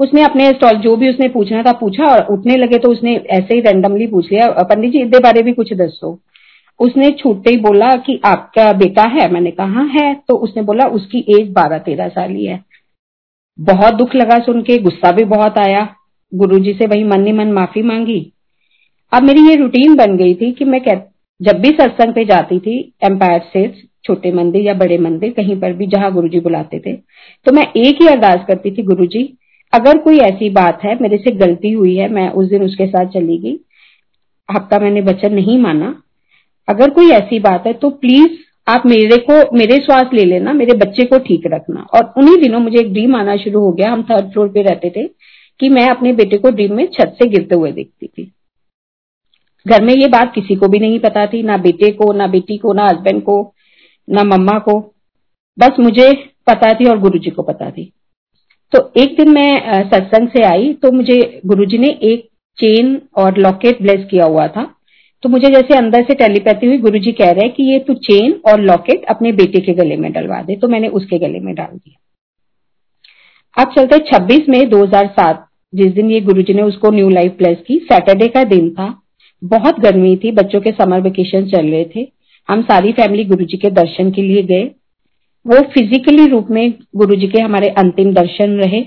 उसने 0.00 0.22
अपने 0.22 0.50
जो 0.74 0.96
भी 0.96 1.08
उसने 1.10 1.28
पूछना 1.28 1.62
था 1.62 1.72
पूछा 1.72 2.04
और 2.04 2.26
उठने 2.32 2.56
लगे 2.56 2.78
तो 2.78 2.90
उसने 2.92 3.14
ऐसे 3.30 3.54
ही 3.54 3.60
रैंडमली 3.60 4.06
पूछ 4.06 4.32
लिया। 4.32 4.46
पंडित 4.62 4.92
जी 4.92 5.00
इधर 5.00 5.22
बारे 5.22 5.42
भी 5.42 5.52
कुछ 5.52 5.72
दसो। 5.74 6.18
उसने 6.80 7.10
छूटते 7.12 7.50
ही 7.50 7.56
बोला 7.56 7.94
कि 7.96 8.20
आपका 8.24 8.72
बेटा 8.72 9.02
है। 9.10 9.30
मैंने 9.32 9.50
कहा 9.50 9.82
हाँ, 9.84 10.14
तो 10.28 10.36
उसने 10.36 10.62
बोला 10.62 10.86
उसकी 10.88 11.24
एज 11.30 11.50
बारह 11.52 11.78
तेरह 11.78 12.08
साल 12.08 12.30
ही 12.30 12.44
है। 12.46 12.62
बहुत 13.58 13.94
दुख 13.94 14.14
लगा 14.14 14.38
सुन 14.38 14.62
के 14.62 14.78
गुस्सा 14.78 15.12
भी 15.12 15.24
बहुत 15.26 15.58
आया। 15.58 15.88
गुरुजी 16.32 16.72
से 16.72 16.86
वही 16.86 17.04
मन 17.04 17.26
ही 17.26 17.32
मन 17.32 17.52
माफ़ी 17.52 17.82
मांगी। 17.82 18.20
अब 19.12 19.22
मेरी 19.22 19.48
ये 19.48 19.54
रूटीन 19.56 19.94
बन 19.96 20.16
गई 20.16 20.34
थी 20.34 20.52
कि 20.52 20.64
मैं 20.64 20.80
जब 21.40 21.60
भी 21.60 21.68
सत्संग 21.70 22.14
पे 22.14 22.24
जाती 22.24 22.58
थी 22.58 22.76
एम्पायर 23.04 23.42
से 23.52 23.68
छोटे 24.04 24.32
मंदिर 24.32 24.62
या 24.62 24.74
बड़े 24.74 24.98
मंदिर 24.98 25.32
कहीं 25.32 25.60
पर 25.60 25.72
भी 25.72 25.86
जहाँ 25.86 26.12
गुरुजी 26.12 26.40
बुलाते 26.40 26.78
थे 26.78 26.92
तो 27.46 27.52
मैं 27.52 27.64
एक 27.76 28.02
ही 28.02 28.06
अरदास 28.08 28.44
करती 28.48 28.70
थी 28.70 28.82
गुरुजी 28.82 29.22
अगर 29.72 29.98
कोई 29.98 30.18
ऐसी 30.18 30.50
बात 30.50 30.84
है 30.84 30.96
मेरे 31.02 31.16
से 31.16 31.30
गलती 31.36 31.70
हुई 31.72 31.94
है 31.96 32.08
मैं 32.08 32.28
उस 32.30 32.48
दिन 32.48 32.62
उसके 32.62 32.86
साथ 32.86 33.06
चली 33.06 33.38
गई। 33.38 33.58
आपका 34.48 34.78
मैंने 34.78 35.00
वचन 35.00 35.34
नहीं 35.34 35.58
माना 35.58 35.90
अगर 36.68 36.90
कोई 36.90 37.10
ऐसी 37.10 37.38
बात 37.40 37.66
है 37.66 37.72
तो 37.72 37.90
प्लीज़ 37.90 38.38
आप 38.66 38.82
मेरे 38.86 39.16
को, 39.20 39.34
मेरे 39.56 39.76
श्वास 39.76 40.12
ले 40.14 40.24
लेना, 40.24 40.52
मेरे 40.52 40.72
बच्चे 40.78 41.04
को 41.04 41.18
ठीक 41.18 41.46
रखना। 41.46 41.80
और 41.94 42.12
उन्हीं 42.18 42.36
दिनों 42.36 42.58
मुझे 42.60 42.78
एक 42.80 42.92
ड्रीम 42.92 43.14
आना 43.16 43.36
शुरू 43.36 43.60
हो 43.60 43.70
गया। 43.72 43.90
हम 43.92 44.02
थर्ड 44.02 44.30
फ्लोर 44.32 44.48
पे 44.48 44.62
रहते 44.62 44.90
थे 44.90 45.06
कि 45.60 45.68
मैं 45.68 45.88
अपने 45.88 46.12
बेटे 46.12 46.36
को 46.36 46.50
ड्रीम 46.50 46.74
में 46.74 46.86
छत 46.86 47.16
से 47.18 47.28
गिरते 47.28 47.54
हुए 47.54 47.72
देखती 47.72 48.06
थी। 48.08 48.30
घर 49.66 49.82
में 49.82 49.94
ये 49.94 50.08
बात 50.08 50.32
किसी 50.34 50.54
को 50.54 50.68
भी 50.68 50.78
नहीं 50.78 50.98
पता 50.98 51.26
थी, 51.26 51.42
ना 51.42 51.56
बेटे 51.56 51.90
को, 51.92 52.12
ना 52.12 52.26
बेटी 52.26 52.56
को, 52.56 52.72
ना 52.72 52.84
हस्बैंड 52.84 53.22
को, 53.22 53.54
ना 54.08 54.22
मम्मा 54.26 54.58
को। 54.58 54.78
बस 55.58 55.80
मुझे 55.80 56.12
पता 56.46 56.72
थी 56.74 56.84
और 56.84 56.98
गुरुजी 56.98 57.30
को 57.30 57.42
पता 57.42 57.70
थी। 57.70 57.92
तो 58.72 58.90
एक 58.96 59.16
दिन 59.16 59.32
मैं 59.32 59.88
सत्संग 59.90 60.28
से 60.28 60.42
आई 60.44 60.72
तो 60.72 60.90
मुझे 60.92 61.40
गुरुजी 61.46 61.78
ने 61.78 61.88
एक 62.04 62.28
चेन 62.58 63.00
और 63.16 63.38
लॉकेट 63.38 63.82
ब्लेस 63.82 64.06
किया 64.10 64.24
हुआ 64.24 64.46
था। 64.48 64.62
तो 65.22 65.28
मुझे 65.28 65.48
जैसे 65.48 65.76
अंदर 65.78 66.02
से 66.02 66.14
टेलीपैथी 66.14 66.66
हुई 66.66 66.78
गुरु 66.78 66.98
जी 66.98 67.12
कह 67.12 67.30
रहे 67.30 67.44
हैं 67.44 67.54
कि 67.54 67.62
ये 67.62 67.78
तू 67.78 67.94
चेन 67.94 68.40
और 68.48 68.60
लॉकेट 68.60 69.04
अपने 69.04 69.32
बेटे 69.32 69.60
के 69.60 69.72
गले 69.72 69.96
में 69.96 70.12
डलवा 70.12 70.42
दे। 70.42 70.56
तो 70.56 70.68
मैंने 70.68 70.88
उसके 70.88 71.18
गले 71.18 71.40
में 71.40 71.54
डाल 71.54 71.76
दिया। 71.76 72.00
अब 73.62 73.72
चलते 73.72 73.98
26 73.98 74.48
में 74.48 74.70
2007 74.70 75.46
जिस 75.74 75.92
दिन 75.92 76.10
ये 76.10 76.20
गुरुजी 76.20 76.54
ने 76.54 76.62
उसको 76.62 76.90
न्यू 76.90 77.08
लाइफ 77.08 77.32
ब्लेस 77.38 77.58
की 77.66 77.78
सैटरडे 77.78 78.28
का 78.28 78.44
दिन 78.44 78.70
था। 78.70 79.02
बहुत 79.44 79.80
गर्मी 79.80 80.16
थी, 80.16 80.32
बच्चों 80.32 80.60
के 80.60 80.70
समर 80.70 81.00
वेकेशन 81.00 81.46
चल 81.46 81.66
रहे 81.66 81.84
थे। 81.96 82.12
हम 82.48 82.62
सारी 82.62 82.92
फैमिली 82.92 83.24
गुरुजी 83.24 83.56
के 83.56 83.70
दर्शन 83.70 84.10
के 84.10 84.22
लिए 84.22 84.42
गए। 84.42 84.64
वो 85.46 85.60
फिजिकली 85.60 86.26
रूप 86.26 86.46
में 86.50 86.74
गुरुजी 86.96 87.26
के 87.26 87.40
हमारे 87.40 87.68
अंतिम 87.68 88.14
दर्शन 88.14 88.50
रहे। 88.50 88.80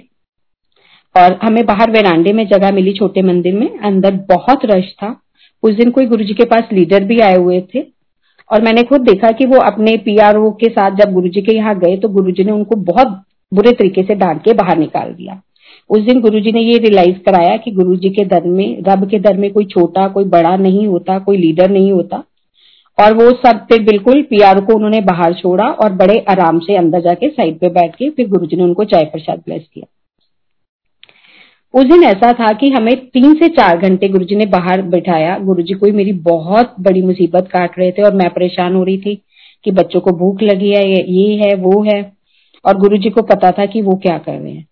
और 1.18 1.40
हमें 1.44 1.66
बाहर 1.66 1.92
वेरांडे 1.92 2.34
में 2.34 2.48
जगह 2.48 2.72
मिली, 2.72 2.94
छोटे 2.94 3.22
मंदिर 3.22 3.54
में। 3.54 3.80
अंदर 3.80 4.12
बहुत 4.12 4.66
रश 4.66 4.86
था। 4.86 5.23
उस 5.64 5.76
दिन 5.76 5.92
कोई 5.92 6.06
गुरुजी 6.06 6.34
के 6.34 6.46
पास 6.46 6.70
लीडर 6.74 7.04
भी 7.04 7.20
आए 7.20 7.36
हुए 7.36 7.60
थे 7.76 7.82
और 8.50 8.62
मैंने 8.62 8.82
खुद 8.84 9.02
देखा 9.02 9.32
कि 9.32 9.46
वो 9.46 9.60
अपने 9.62 9.96
पीआरओ 9.98 10.50
के 10.62 10.70
साथ 10.70 10.96
जब 10.96 11.14
गुरुजी 11.14 11.42
के 11.42 11.56
यहाँ 11.58 11.78
गए 11.80 11.98
तो 11.98 12.10
गुरुजी 12.10 12.44
ने 12.44 12.52
उनको 12.52 12.76
बहुत 12.84 13.22
बुरे 13.52 13.72
तरीके 13.72 14.04
से 14.04 14.16
डांट 14.16 14.42
के 14.44 14.54
बाहर 14.54 14.78
निकाल 14.78 15.14
दिया। 15.14 15.42
उस 15.90 16.02
दिन 16.02 16.20
गुरुजी 16.22 16.52
ने 16.52 16.62
ये 16.62 16.78
रियलाइज़ 16.80 17.18
कराया 17.26 17.56
कि 17.58 17.72
गुरुजी 17.72 18.10
के 18.10 18.26
दर 18.26 18.44
में, 18.48 18.84
रब 18.88 19.10
के 19.10 19.20
दर 19.20 19.38
में 19.38 19.52
कोई 19.54 19.66
छोटा, 19.66 20.08
कोई 20.08 20.24
बड़ा 20.26 20.56
नहीं 20.58 20.86
होता, 20.88 21.18
कोई 21.20 21.38
लीडर 21.38 21.70
नहीं 21.70 21.92
होता 21.92 22.24
और 22.98 23.14
वो 23.14 23.30
सब 23.38 23.66
फिर 23.70 23.84
बिल्कुल 23.84 24.22
पीआर 24.22 24.60
को 24.62 24.76
उन्होंने 24.76 25.02
बाहर 25.02 25.34
छोड़ा 25.34 25.66
और 25.66 25.94
बड़े 25.94 26.18
आराम 26.30 26.60
से 26.60 26.76
अंदर 26.76 27.02
जाके 27.02 27.30
साइड 27.30 27.60
पे 27.60 27.70
बैठ 27.72 27.96
के 27.96 28.10
फिर 28.10 28.28
गुरुजी 28.30 28.58
ने 28.58 28.64
उनको 28.64 28.84
चाय 28.86 29.04
प्रसाद 29.04 29.40
ब्लेस 29.40 29.68
किया। 29.74 29.86
उस 31.74 31.86
दिन 31.86 32.04
ऐसा 32.04 32.34
था 32.34 32.52
कि 32.54 32.70
हमें 32.70 32.96
तीन 32.96 33.34
से 33.34 33.48
चार 33.48 33.78
घंटे 33.78 34.08
गुरुजी 34.08 34.36
ने 34.36 34.46
बाहर 34.46 34.82
बिठाया। 34.82 35.38
गुरुजी 35.38 35.74
कोई 35.74 35.92
मेरी 35.92 36.14
बहुत 36.14 36.76
बड़ी 36.80 37.02
मुसीबत 37.02 37.48
काट 37.48 37.80
रहे 37.80 37.92
थे 37.92 38.02
और 38.02 38.16
मैं 38.16 38.30
परेशान 38.30 38.76
हो 38.76 38.84
रही 38.84 38.98
थी 38.98 39.22
कि 39.64 39.72
बच्चों 39.72 40.02
को 40.02 40.12
भूख 40.12 40.44
लगी 40.44 40.70
है, 40.70 41.12
ये 41.12 41.36
है, 41.36 41.56
वो 41.56 41.84
है। 41.84 42.14
और 42.68 42.78
गुरुजी 42.78 43.10
को 43.10 43.22
पता 43.22 43.52
था 43.52 43.66
कि 43.66 43.82
वो 43.82 43.96
क्या 43.96 44.18
कर 44.18 44.32
रहे 44.32 44.52
हैं। 44.52 44.68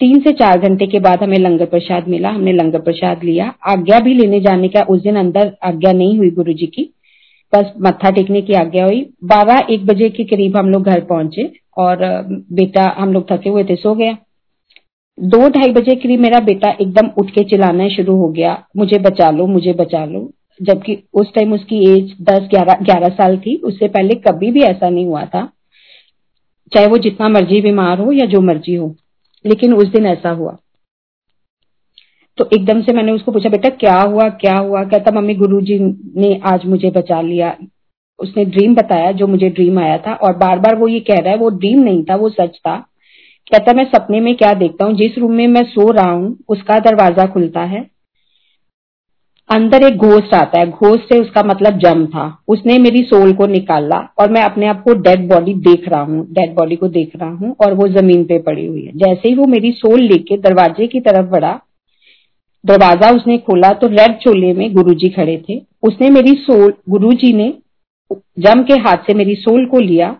तीन 0.00 0.20
से 0.20 0.32
चार 0.32 0.58
घंटे 0.58 0.86
के 0.86 1.00
बाद 1.00 1.22
हमें 1.22 1.38
लंगर 1.38 1.64
प्रसाद 1.64 2.08
मिला। 2.08 2.28
हमने 2.28 2.52
लंगर 2.52 2.80
प्रसाद 2.80 3.24
लिया। 3.24 3.54
आज्ञा 3.68 4.00
भी 4.00 4.14
लेने 4.14 4.40
जाने 4.40 4.68
का 4.68 4.80
उस 4.80 5.02
दिन 5.02 5.16
अंदर 5.16 5.56
आज्ञा 5.62 5.92
नहीं 5.92 6.18
हुई 6.18 6.30
गुरु 6.30 6.52
जी 6.52 6.66
की। 6.66 6.94
बस 7.52 7.72
मत्था 7.80 8.10
टेकने 8.10 8.40
की 8.40 8.52
आज्ञा 8.52 8.84
हुई। 8.84 9.10
बारह 9.24 9.66
एक 9.70 9.86
बजे 9.86 10.08
के 10.08 10.24
करीब 10.24 10.56
हम 10.56 10.70
लोग 10.70 10.82
घर 10.82 11.00
पहुँचे 11.00 11.52
और 11.78 11.98
बेटा 12.52 12.94
हम 12.98 13.12
लोग 13.12 13.30
थके 13.32 13.50
हुए 13.50 13.64
थे, 13.64 13.76
सो 13.76 13.94
गया। 13.94 14.16
दो 15.22 15.48
ढाई 15.48 15.72
बजे 15.72 15.94
करीब 15.94 16.20
मेरा 16.20 16.40
बेटा 16.40 16.70
एकदम 16.70 17.08
उठ 17.18 17.30
के 17.30 17.44
चिल्लाना 17.44 17.88
शुरू 17.88 18.16
हो 18.16 18.28
गया, 18.28 18.64
मुझे 18.76 18.98
बचा 18.98 19.30
लो, 19.30 19.46
मुझे 19.46 19.72
बचा 19.72 20.04
लो। 20.04 20.32
जबकि 20.62 21.02
उस 21.14 21.34
टाइम 21.34 21.52
उसकी 21.52 21.92
एज 21.92 22.16
दस, 22.22 22.40
ग्यारह 22.40 22.74
ग्यारह 22.74 23.08
साल 23.08 23.38
थी, 23.38 23.56
उससे 23.56 23.88
पहले 23.88 24.14
कभी 24.14 24.50
भी 24.50 24.60
ऐसा 24.60 24.88
नहीं 24.88 25.06
हुआ 25.06 25.24
था। 25.24 25.52
चाहे 26.74 26.86
वो 26.86 26.98
जितना 26.98 27.28
मर्ज़ी 27.28 27.60
बीमार 27.60 27.98
हो 27.98 28.12
या 28.12 28.26
जो 28.26 28.40
मर्ज़ी 28.40 28.74
हो, 28.74 28.96
लेकिन 29.46 29.74
उस 29.74 29.88
दिन 29.88 30.06
ऐसा 30.06 30.30
हुआ। 30.30 30.56
तो 32.38 32.48
एकदम 32.54 32.82
से 32.82 32.92
मैंने 32.92 33.12
उसको 33.12 33.32
पूछा, 33.32 33.48
बेटा, 33.48 33.68
क्या 33.68 34.00
हुआ 34.00 34.28
क्या 34.28 34.56
हुआ? 34.56 34.84
कहता, 34.84 35.10
मम्मी, 35.10 35.34
गुरुजी 35.34 35.78
ने 36.16 36.40
आज 36.44 36.66
मुझे 36.66 36.90
बचा 36.90 37.20
लिया। 37.20 37.56
उसने 38.18 38.44
ड्रीम 38.44 38.74
बताया 38.74 39.12
जो 39.12 39.26
मुझे 39.26 39.50
ड्रीम 39.50 39.78
आया 39.78 39.98
था 39.98 40.14
और 40.14 40.36
बार 40.36 40.58
बार 40.58 40.76
वो 40.76 40.88
ये 40.88 41.00
कह 41.00 41.14
रहा 41.14 41.30
है, 41.30 41.38
वो 41.38 41.50
ड्रीम 41.50 41.80
नहीं 41.80 42.04
था, 42.04 42.16
वो 42.16 42.28
सच 42.28 42.56
था। 42.56 42.86
कहता 43.52 43.72
मैं 43.72 43.84
सपने 43.84 44.20
में 44.20 44.34
क्या 44.36 44.52
देखता 44.54 44.84
हूँ? 44.84 44.94
जिस 44.94 45.18
रूम 45.18 45.32
में 45.32 45.46
मैं 45.48 45.62
सो 45.64 45.90
रहा 45.92 46.10
हूँ, 46.10 46.36
उसका 46.48 46.78
दरवाज़ा 46.80 47.26
खुलता 47.26 47.60
है। 47.62 47.88
अंदर 49.50 49.84
एक 49.86 49.96
घोस्ट 49.98 50.34
आता 50.34 50.58
है। 50.58 50.66
घोस्ट 50.66 51.08
से 51.08 51.18
उसका 51.20 51.42
मतलब 51.42 51.78
जम 51.78 52.04
था। 52.06 52.26
उसने 52.48 52.78
मेरी 52.78 53.02
सोल 53.04 53.32
को 53.32 53.46
निकाला 53.46 53.96
और 54.18 54.30
मैं 54.30 54.42
अपने 54.42 54.66
आप 54.66 54.82
को 54.82 54.94
डेड 55.00 55.26
बॉडी 55.28 55.54
देख 55.62 55.88
रहा 55.88 56.00
हूँ। 56.00 56.24
डेड 56.30 56.54
बॉडी 56.54 56.76
को 56.76 56.88
देख 56.88 57.16
रहा 57.16 57.30
हूँ 57.30 57.54
और 57.64 57.74
वो 57.74 57.88
ज़मीन 57.90 58.24
पे 58.24 58.38
पड़ी 58.38 58.66
हुई 58.66 58.84
है। 58.84 58.92
जैसे 58.94 59.28
ही 59.28 59.34
वो 59.34 59.46
मेरी 59.46 59.72
सोल 59.72 60.00
लेके 60.02 60.36
दरवाजे 60.38 60.86
की 60.86 61.00
तरफ़ 61.00 61.26
बढ़ा, 61.26 61.58
दरवाज़ा 62.64 63.10
उसने 63.10 63.38
खोला 63.38 63.70
तो 63.72 63.86
रेड 63.88 64.16
चोले 64.18 64.52
में 64.52 64.72
गुरुजी 64.74 65.08
खड़े 65.08 65.36
थे। 65.48 65.60
उसने 65.82 66.10
मेरी 66.10 66.34
सोल 66.40 66.72
गुरुजी 66.88 67.32
ने 67.32 67.52
जम 68.38 68.62
के 68.62 68.74
हाथ 68.80 69.06
से 69.06 69.14
मेरी 69.14 69.34
सोल 69.36 69.66
को 69.66 69.80
लिया 69.80 70.16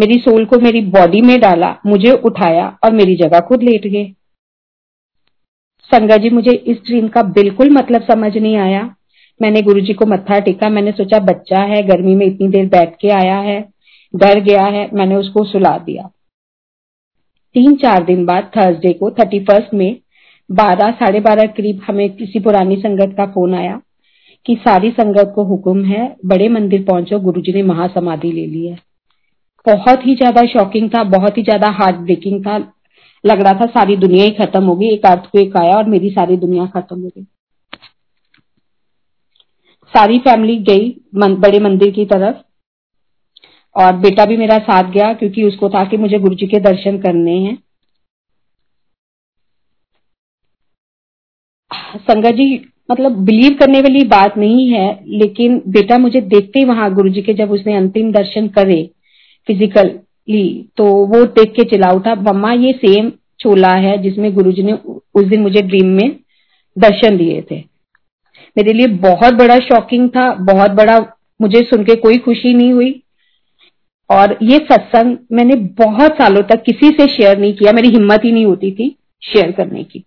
मेरी 0.00 0.18
सोल 0.18 0.44
को 0.44 0.58
मेरी 0.58 0.80
बॉडी 0.80 1.20
में 1.20 1.40
डाला, 1.40 1.76
मुझे 1.86 2.12
उठाया 2.12 2.78
और 2.84 2.92
मेरी 2.92 3.16
जगह 3.16 3.40
खुद 3.40 3.62
लेट 3.62 3.86
गए। 3.86 4.04
संगा 5.90 6.16
जी, 6.16 6.30
मुझे 6.30 6.50
इस 6.50 6.76
ड्रीम 6.76 7.08
का 7.08 7.22
बिल्कुल 7.22 7.70
मतलब 7.70 8.02
समझ 8.02 8.36
नहीं 8.36 8.56
आया। 8.56 8.94
मैंने 9.42 9.62
गुरु 9.62 9.80
जी 9.80 9.92
को 9.92 10.06
मत्था 10.06 10.38
टेका, 10.38 10.68
मैंने 10.68 10.92
सोचा, 10.92 11.18
बच्चा 11.18 11.60
है, 11.60 11.82
गर्मी 11.82 12.14
में 12.14 12.26
इतनी 12.26 12.48
देर 12.48 12.66
बैठ 12.66 12.96
के 13.00 13.08
आया 13.08 13.38
है, 13.38 13.60
डर 14.16 14.40
गया 14.40 14.64
है, 14.64 14.90
मैंने 14.94 15.14
उसको 15.14 15.44
सुला 15.44 15.78
दिया। 15.78 16.10
तीन 17.54 17.76
चार 17.76 18.04
दिन 18.04 18.26
बाद 18.26 18.50
थर्सडे 18.56 18.92
को 18.92 19.10
थर्टी 19.10 19.40
फ़र्स्ट 19.40 19.74
में 19.74 19.96
बारह, 20.50 20.90
साढ़े 20.90 21.20
बारह 21.20 21.46
करीब 21.46 21.80
हमें 21.86 22.16
किसी 22.16 22.40
पुरानी 22.40 22.76
संगत 22.76 23.16
का 23.16 23.26
फ़ोन 23.26 23.54
आया 23.54 23.80
कि 24.46 24.54
सारी 24.54 24.90
संगत 24.90 25.32
को 25.34 25.44
हुक्म 25.44 25.84
है, 25.84 26.16
बड़े 26.26 26.48
मंदिर 26.48 26.84
पहुंचो 26.84 27.20
गुरुजी 27.20 27.52
ने 27.52 27.62
महासमाधि 27.62 28.32
ले 28.32 28.46
ली 28.46 28.66
है। 28.66 28.89
बहुत 29.66 30.06
ही 30.06 30.14
ज़्यादा 30.14 30.44
शॉकिंग 30.48 30.88
था 30.90 31.02
बहुत 31.08 31.38
ही 31.38 31.42
ज़्यादा 31.42 31.70
हार्ट 31.72 31.96
ब्रेकिंग 31.96 32.40
था। 32.46 32.56
लग 33.24 33.40
रहा 33.40 33.52
था 33.54 33.66
सारी 33.68 33.96
दुनिया 33.96 34.24
ही 34.24 34.30
खत्म 34.30 34.62
अर्थ 35.06 35.26
को 35.32 35.38
एक 35.38 35.56
आया 35.56 35.76
और 35.76 35.88
मेरी 35.88 36.10
सारी 36.10 36.36
दुनिया 36.36 36.66
खत्म 36.66 37.00
हो 37.00 37.08
गई। 37.08 37.24
सारी 39.92 40.18
फैमिली 40.18 40.56
गई 40.64 40.94
मन, 41.14 41.34
बड़े 41.36 41.58
मंदिर 41.60 41.90
की 41.90 42.04
तरफ़। 42.06 42.36
और 43.76 43.92
बेटा 43.96 44.24
भी 44.26 44.36
मेरा 44.36 44.58
साथ 44.60 44.90
गया 44.92 45.12
क्योंकि 45.14 45.44
उसको 45.44 45.68
था 45.68 45.84
कि 45.84 45.96
मुझे 45.96 46.18
गुरु 46.18 46.34
जी 46.34 46.46
के 46.46 46.60
दर्शन 46.60 46.98
करने 46.98 47.36
हैं। 47.38 47.56
संगत 51.98 52.34
जी 52.34 52.46
मतलब 52.90 53.18
बिलीव 53.24 53.56
करने 53.60 53.80
वाली 53.80 54.02
बात 54.08 54.36
नहीं 54.38 54.68
है 54.70 54.88
लेकिन 55.18 55.62
बेटा 55.68 55.98
मुझे 55.98 56.20
देखते 56.20 56.58
ही 56.58 56.64
वहाँ 56.64 56.92
गुरु 56.94 57.08
जी 57.08 57.22
के 57.22 57.34
जब 57.34 57.50
उसने 57.50 57.76
अंतिम 57.76 58.10
दर्शन 58.12 58.48
करे 58.48 58.80
फिजिकली 59.50 60.72
तो 60.76 60.84
वो 61.06 61.24
देख 61.26 61.52
के 61.52 61.64
चिल्ला 61.70 61.90
उठा 61.92 62.14
मम्मा, 62.14 62.52
ये 62.52 62.72
सेम 62.74 63.10
चोला 63.40 63.72
है 63.76 63.96
जिसमें 64.02 64.32
गुरुजी 64.34 64.62
ने 64.62 64.72
उस 65.14 65.24
दिन 65.24 65.40
मुझे 65.42 65.62
ड्रीम 65.62 65.86
में 65.92 66.18
दर्शन 66.76 67.16
दिए 67.16 67.40
थे। 67.50 67.58
मेरे 68.56 68.72
लिए 68.72 68.86
बहुत 69.02 69.34
बड़ा 69.34 69.56
शॉकिंग 69.58 70.08
था, 70.08 70.32
बहुत 70.34 70.70
बड़ा 70.70 70.98
मुझे 71.40 71.60
सुन 71.64 71.84
के 71.84 71.94
कोई 71.96 72.18
खुशी 72.18 72.54
नहीं 72.54 72.72
हुई। 72.72 73.02
और 74.10 74.36
ये 74.42 74.58
सत्संग 74.70 75.16
मैंने 75.32 75.56
बहुत 75.78 76.16
सालों 76.18 76.42
तक 76.44 76.62
किसी 76.62 76.88
से 76.90 77.06
शेयर 77.08 77.38
नहीं 77.38 77.54
किया, 77.54 77.72
मेरी 77.72 77.88
हिम्मत 77.88 78.24
ही 78.24 78.32
नहीं 78.32 78.46
होती 78.46 78.72
थी 78.72 78.96
शेयर 79.22 79.52
करने 79.52 79.84
की। 79.84 80.04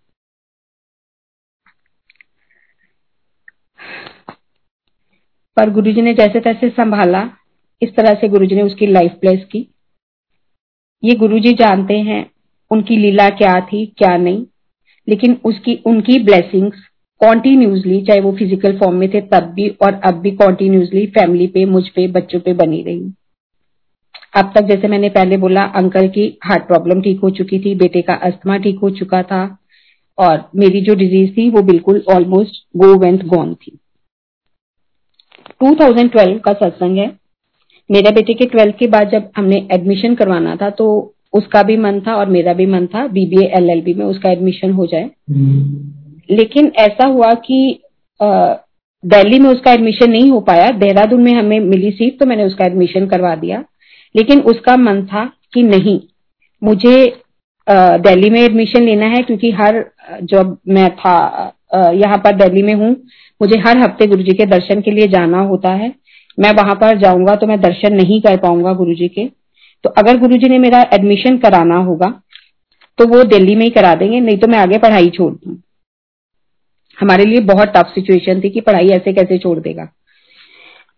पर 5.57 5.69
गुरुजी 5.69 6.01
ने 6.01 6.13
जैसे 6.13 6.39
तैसे 6.39 6.69
संभाला 6.71 7.29
इस 7.83 7.95
तरह 7.95 8.13
से 8.13 8.27
गुरुजी 8.27 8.55
ने 8.55 8.61
उसकी 8.61 8.87
लाइफ 8.87 9.11
प्लेस 9.21 9.43
की। 9.51 9.67
ये 11.03 11.15
गुरुजी 11.15 11.53
जानते 11.53 11.97
हैं 11.99 12.25
उनकी 12.71 12.95
लीला 12.95 13.29
क्या 13.29 13.59
थी, 13.61 13.85
क्या 13.97 14.17
नहीं, 14.17 14.45
लेकिन 15.07 15.37
उसकी, 15.45 15.75
उनकी 15.85 16.19
ब्लेसिंग्स 16.19 16.77
कॉन्टिन्यूसली 17.21 18.01
चाहे 18.01 18.19
वो 18.19 18.31
फ़िज़िकल 18.31 18.77
फॉर्म 18.77 18.95
में 18.95 19.09
थे, 19.13 19.21
तब 19.21 19.51
भी 19.55 19.67
और 19.69 19.93
अब 19.93 20.13
भी 20.13 20.31
कॉन्टिन्यूसली 20.31 21.05
फैमिली 21.07 21.47
पे, 21.47 21.65
मुझ 21.65 21.89
पे, 21.89 22.07
बच्चों 22.07 22.39
पे 22.39 22.53
बनी 22.53 22.81
रही। 22.83 23.13
अब 24.35 24.51
तक 24.55 24.61
जैसे 24.61 24.87
मैंने 24.87 25.09
पहले 25.09 25.37
बोला 25.37 25.63
अंकल 25.63 26.07
की 26.07 26.37
हार्ट 26.43 26.63
प्रॉब्लम 26.63 27.01
ठीक 27.01 27.19
हो 27.19 27.29
चुकी 27.29 27.59
थी, 27.59 27.75
बेटे 27.75 28.01
का 28.01 28.13
अस्थमा 28.13 28.57
ठीक 28.57 28.79
हो 28.79 28.89
चुका 28.89 29.23
था, 29.23 29.57
और 30.17 30.49
मेरी 30.55 30.81
जो 30.81 30.95
डिज़ीज़ 30.95 31.31
थी, 31.37 31.49
वो 31.49 31.61
बिल्कुल 31.61 32.03
ऑलमोस्ट 32.15 32.63
गो 32.77 32.95
वेंट 32.95 33.23
गॉन 33.25 33.53
थी। 33.53 33.79
2012 35.63 36.39
का 36.39 36.53
सत्संग 36.53 36.97
है। 36.97 37.22
मेरे 37.89 38.11
बेटे 38.11 38.33
के 38.33 38.45
ट्वेल्थ 38.45 38.75
के 38.77 38.87
बाद 38.87 39.09
जब 39.09 39.29
हमने 39.37 39.67
एडमिशन 39.71 40.15
करवाना 40.15 40.55
था 40.55 40.69
तो 40.71 40.85
उसका 41.33 41.63
भी 41.63 41.77
मन 41.77 41.99
था 42.07 42.15
और 42.15 42.29
मेरा 42.29 42.53
भी 42.53 42.65
मन 42.65 42.85
था 42.87 43.05
बीबीए 43.07 43.47
एलएलबी 43.57 43.93
में 43.93 44.05
उसका 44.05 44.31
एडमिशन 44.31 44.71
हो 44.71 44.85
जाए। 44.85 45.09
लेकिन 46.29 46.71
ऐसा 46.79 47.05
हुआ 47.07 47.33
कि 47.47 47.79
दिल्ली 48.19 49.39
में 49.39 49.49
उसका 49.49 49.71
एडमिशन 49.71 50.11
नहीं 50.11 50.29
हो 50.31 50.39
पाया। 50.41 50.69
देहरादून 50.73 51.21
में 51.21 51.31
हमें 51.33 51.59
मिली 51.59 51.91
सीट 51.91 52.19
तो 52.19 52.25
मैंने 52.25 52.43
उसका 52.43 52.65
एडमिशन 52.65 53.07
करवा 53.07 53.35
दिया। 53.35 53.63
लेकिन 54.15 54.39
उसका 54.43 54.75
मन 54.77 55.01
था 55.05 55.25
कि 55.53 55.63
नहीं 55.63 55.99
मुझे 56.61 56.95
दिल्ली 57.67 58.29
में 58.29 58.39
एडमिशन 58.41 58.83
लेना 58.83 59.05
है 59.07 59.21
क्योंकि 59.23 59.51
हर 59.51 59.83
जब 60.23 60.57
मैं 60.67 60.89
था 60.95 61.17
यहाँ 61.75 62.17
पर 62.17 62.35
दिल्ली 62.37 62.61
में 62.63 62.73
हूँ 62.73 62.95
मुझे 63.41 63.59
हर 63.59 63.77
हफ़्ते 63.77 64.07
गुरु 64.07 64.23
जी 64.23 64.33
के 64.33 64.45
दर्शन 64.47 64.81
के 64.81 64.91
लिए 64.91 65.07
जाना 65.07 65.39
होता 65.43 65.69
है। 65.73 65.93
मैं 66.37 66.51
वहाँ 66.53 66.75
पर 66.75 66.97
जाऊँगा 66.97 67.35
तो 67.35 67.47
मैं 67.47 67.59
दर्शन 67.61 67.95
नहीं 67.95 68.21
कर 68.21 68.37
पाऊँगा 68.37 68.73
गुरु 68.73 68.93
जी 68.93 69.07
के। 69.07 69.25
तो 69.83 69.89
अगर 69.97 70.17
गुरु 70.17 70.37
जी 70.37 70.49
ने 70.49 70.57
मेरा 70.59 70.81
एडमिशन 70.93 71.37
कराना 71.37 71.77
होगा 71.83 72.09
तो 72.99 73.05
वो 73.07 73.23
दिल्ली 73.25 73.55
में 73.55 73.63
ही 73.65 73.69
करा 73.71 73.93
देंगे 73.95 74.19
नहीं 74.19 74.37
तो 74.37 74.47
मैं 74.47 74.59
आगे 74.59 74.77
पढ़ाई 74.77 75.09
छोड़ 75.09 75.31
दू। 75.33 75.57
हमारे 76.97 77.25
लिए 77.25 77.39
बहुत 77.45 77.73
टफ 77.75 77.91
सिचुएशन 77.95 78.41
थी 78.41 78.49
कि 78.49 78.61
पढ़ाई 78.61 78.89
ऐसे 78.91 79.13
कैसे 79.13 79.37
छोड़ 79.37 79.57
देगा। 79.59 79.87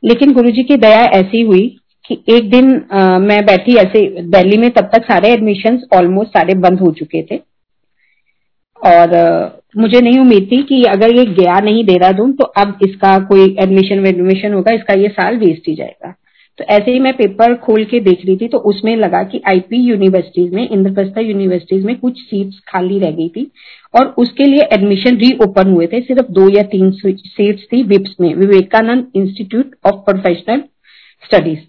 लेकिन 0.03 0.33
गुरु 0.33 0.51
जी 0.51 0.63
की 0.63 0.77
दया 0.77 1.03
ऐसी 1.15 1.41
हुई 1.41 1.67
कि 2.05 2.23
एक 2.29 2.49
दिन 2.49 2.67
आ, 2.91 3.17
मैं 3.19 3.45
बैठी 3.45 3.75
ऐसे 3.75 4.05
दिल्ली 4.23 4.57
में 4.57 4.69
तब 4.71 4.89
तक 4.93 5.05
सारे 5.05 5.31
एडमिशन 5.33 5.81
ऑलमोस्ट 5.95 6.31
सारे 6.31 6.53
बंद 6.57 6.79
हो 6.79 6.91
चुके 6.91 7.21
थे। 7.23 7.37
और 8.81 9.15
मुझे 9.75 9.99
नहीं 10.01 10.19
उम्मीद 10.19 10.47
थी 10.51 10.61
कि 10.63 10.83
अगर 10.89 11.15
ये 11.15 11.25
गया 11.33 11.59
नहीं 11.61 11.83
देहरादून 11.85 12.31
तो 12.33 12.43
अब 12.57 12.77
इसका 12.83 13.17
कोई 13.25 13.55
एडमिशन 13.61 13.99
वेडमिशन 14.01 14.53
होगा, 14.53 14.73
इसका 14.73 14.93
ये 14.93 15.07
साल 15.09 15.37
वेस्ट 15.37 15.67
ही 15.67 15.75
जाएगा। 15.75 16.13
तो 16.59 16.63
ऐसे 16.65 16.91
ही 16.91 16.99
मैं 16.99 17.13
पेपर 17.13 17.53
खोल 17.57 17.83
के 17.85 17.99
देख 17.99 18.25
रही 18.25 18.35
थी 18.37 18.47
तो 18.47 18.57
उसमें 18.69 18.95
लगा 18.97 19.23
कि 19.23 19.41
आईपी 19.49 19.77
यूनिवर्सिटीज 19.79 20.53
में, 20.53 20.69
इंद्रप्रस्था 20.69 21.21
यूनिवर्सिटीज 21.21 21.83
में 21.85 21.95
कुछ 21.99 22.19
सीट्स 22.19 22.59
खाली 22.67 22.99
रह 22.99 23.11
गई 23.11 23.27
थी 23.29 23.49
और 23.93 24.13
उसके 24.17 24.45
लिए 24.45 24.67
एडमिशन 24.73 25.17
रीओपन 25.17 25.71
हुए 25.71 25.87
थे। 25.87 26.01
सिर्फ़ 26.01 26.31
दो 26.31 26.47
या 26.49 26.63
तीन 26.71 26.91
सीट्स 26.93 27.65
थी 27.73 27.81
विप्स 27.85 28.15
में 28.21 28.33
Vivekananda 28.35 29.07
institute 29.15 29.75
of 29.85 29.95
professional 30.05 30.63
studies 31.23 31.59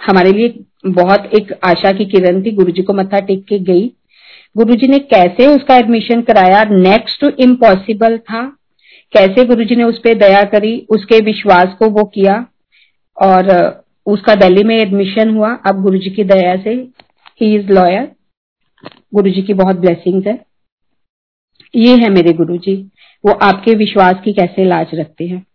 हमारे 0.00 0.32
लिए 0.32 0.54
बहुत 0.86 1.30
एक 1.34 1.52
आशा 1.64 1.92
की 1.92 2.04
किरण 2.06 2.42
थी, 2.42 2.50
गुरुजी 2.52 2.82
को 2.82 2.92
मत्था 2.94 3.20
टेक 3.20 3.44
के 3.44 3.58
गई। 3.64 3.90
गुरुजी 4.56 4.88
ने 4.88 4.98
कैसे 4.98 5.46
उसका 5.46 5.76
एडमिशन 5.76 6.22
कराया? 6.22 6.64
नेक्स्ट 6.64 7.24
इम्पॉसिबल 7.40 8.18
था। 8.18 8.58
कैसे 9.12 9.44
गुरुजी 9.44 9.76
ने 9.76 9.84
उस 9.84 9.98
पर 9.98 10.14
दया 10.14 10.42
करी? 10.42 10.86
उसके 10.90 11.18
विश्वास 11.20 11.66
को 11.78 11.88
वो 11.88 12.04
किया 12.04 12.46
और 13.22 13.50
उसका 14.06 14.34
दिल्ली 14.34 14.64
में 14.64 14.78
एडमिशन 14.78 15.36
हुआ। 15.36 15.54
अब 15.66 15.82
गुरुजी 15.82 16.10
की 16.10 16.24
दया 16.24 16.56
से 16.56 16.70
ही 17.40 17.56
इज़ 17.56 17.72
लॉयर 17.72 18.12
गुरुजी 19.14 19.42
की 19.42 19.54
बहुत 19.54 19.76
ब्लेसिंग 19.76 20.26
है। 20.26 20.46
ये 21.74 21.96
है 21.96 22.08
मेरे 22.08 22.32
गुरुजी। 22.32 22.90
वो 23.24 23.32
आपके 23.32 23.74
विश्वास 23.74 24.14
की 24.24 24.32
कैसे 24.32 24.64
लाज 24.64 24.86
रखते 24.94 25.26
हैं। 25.26 25.46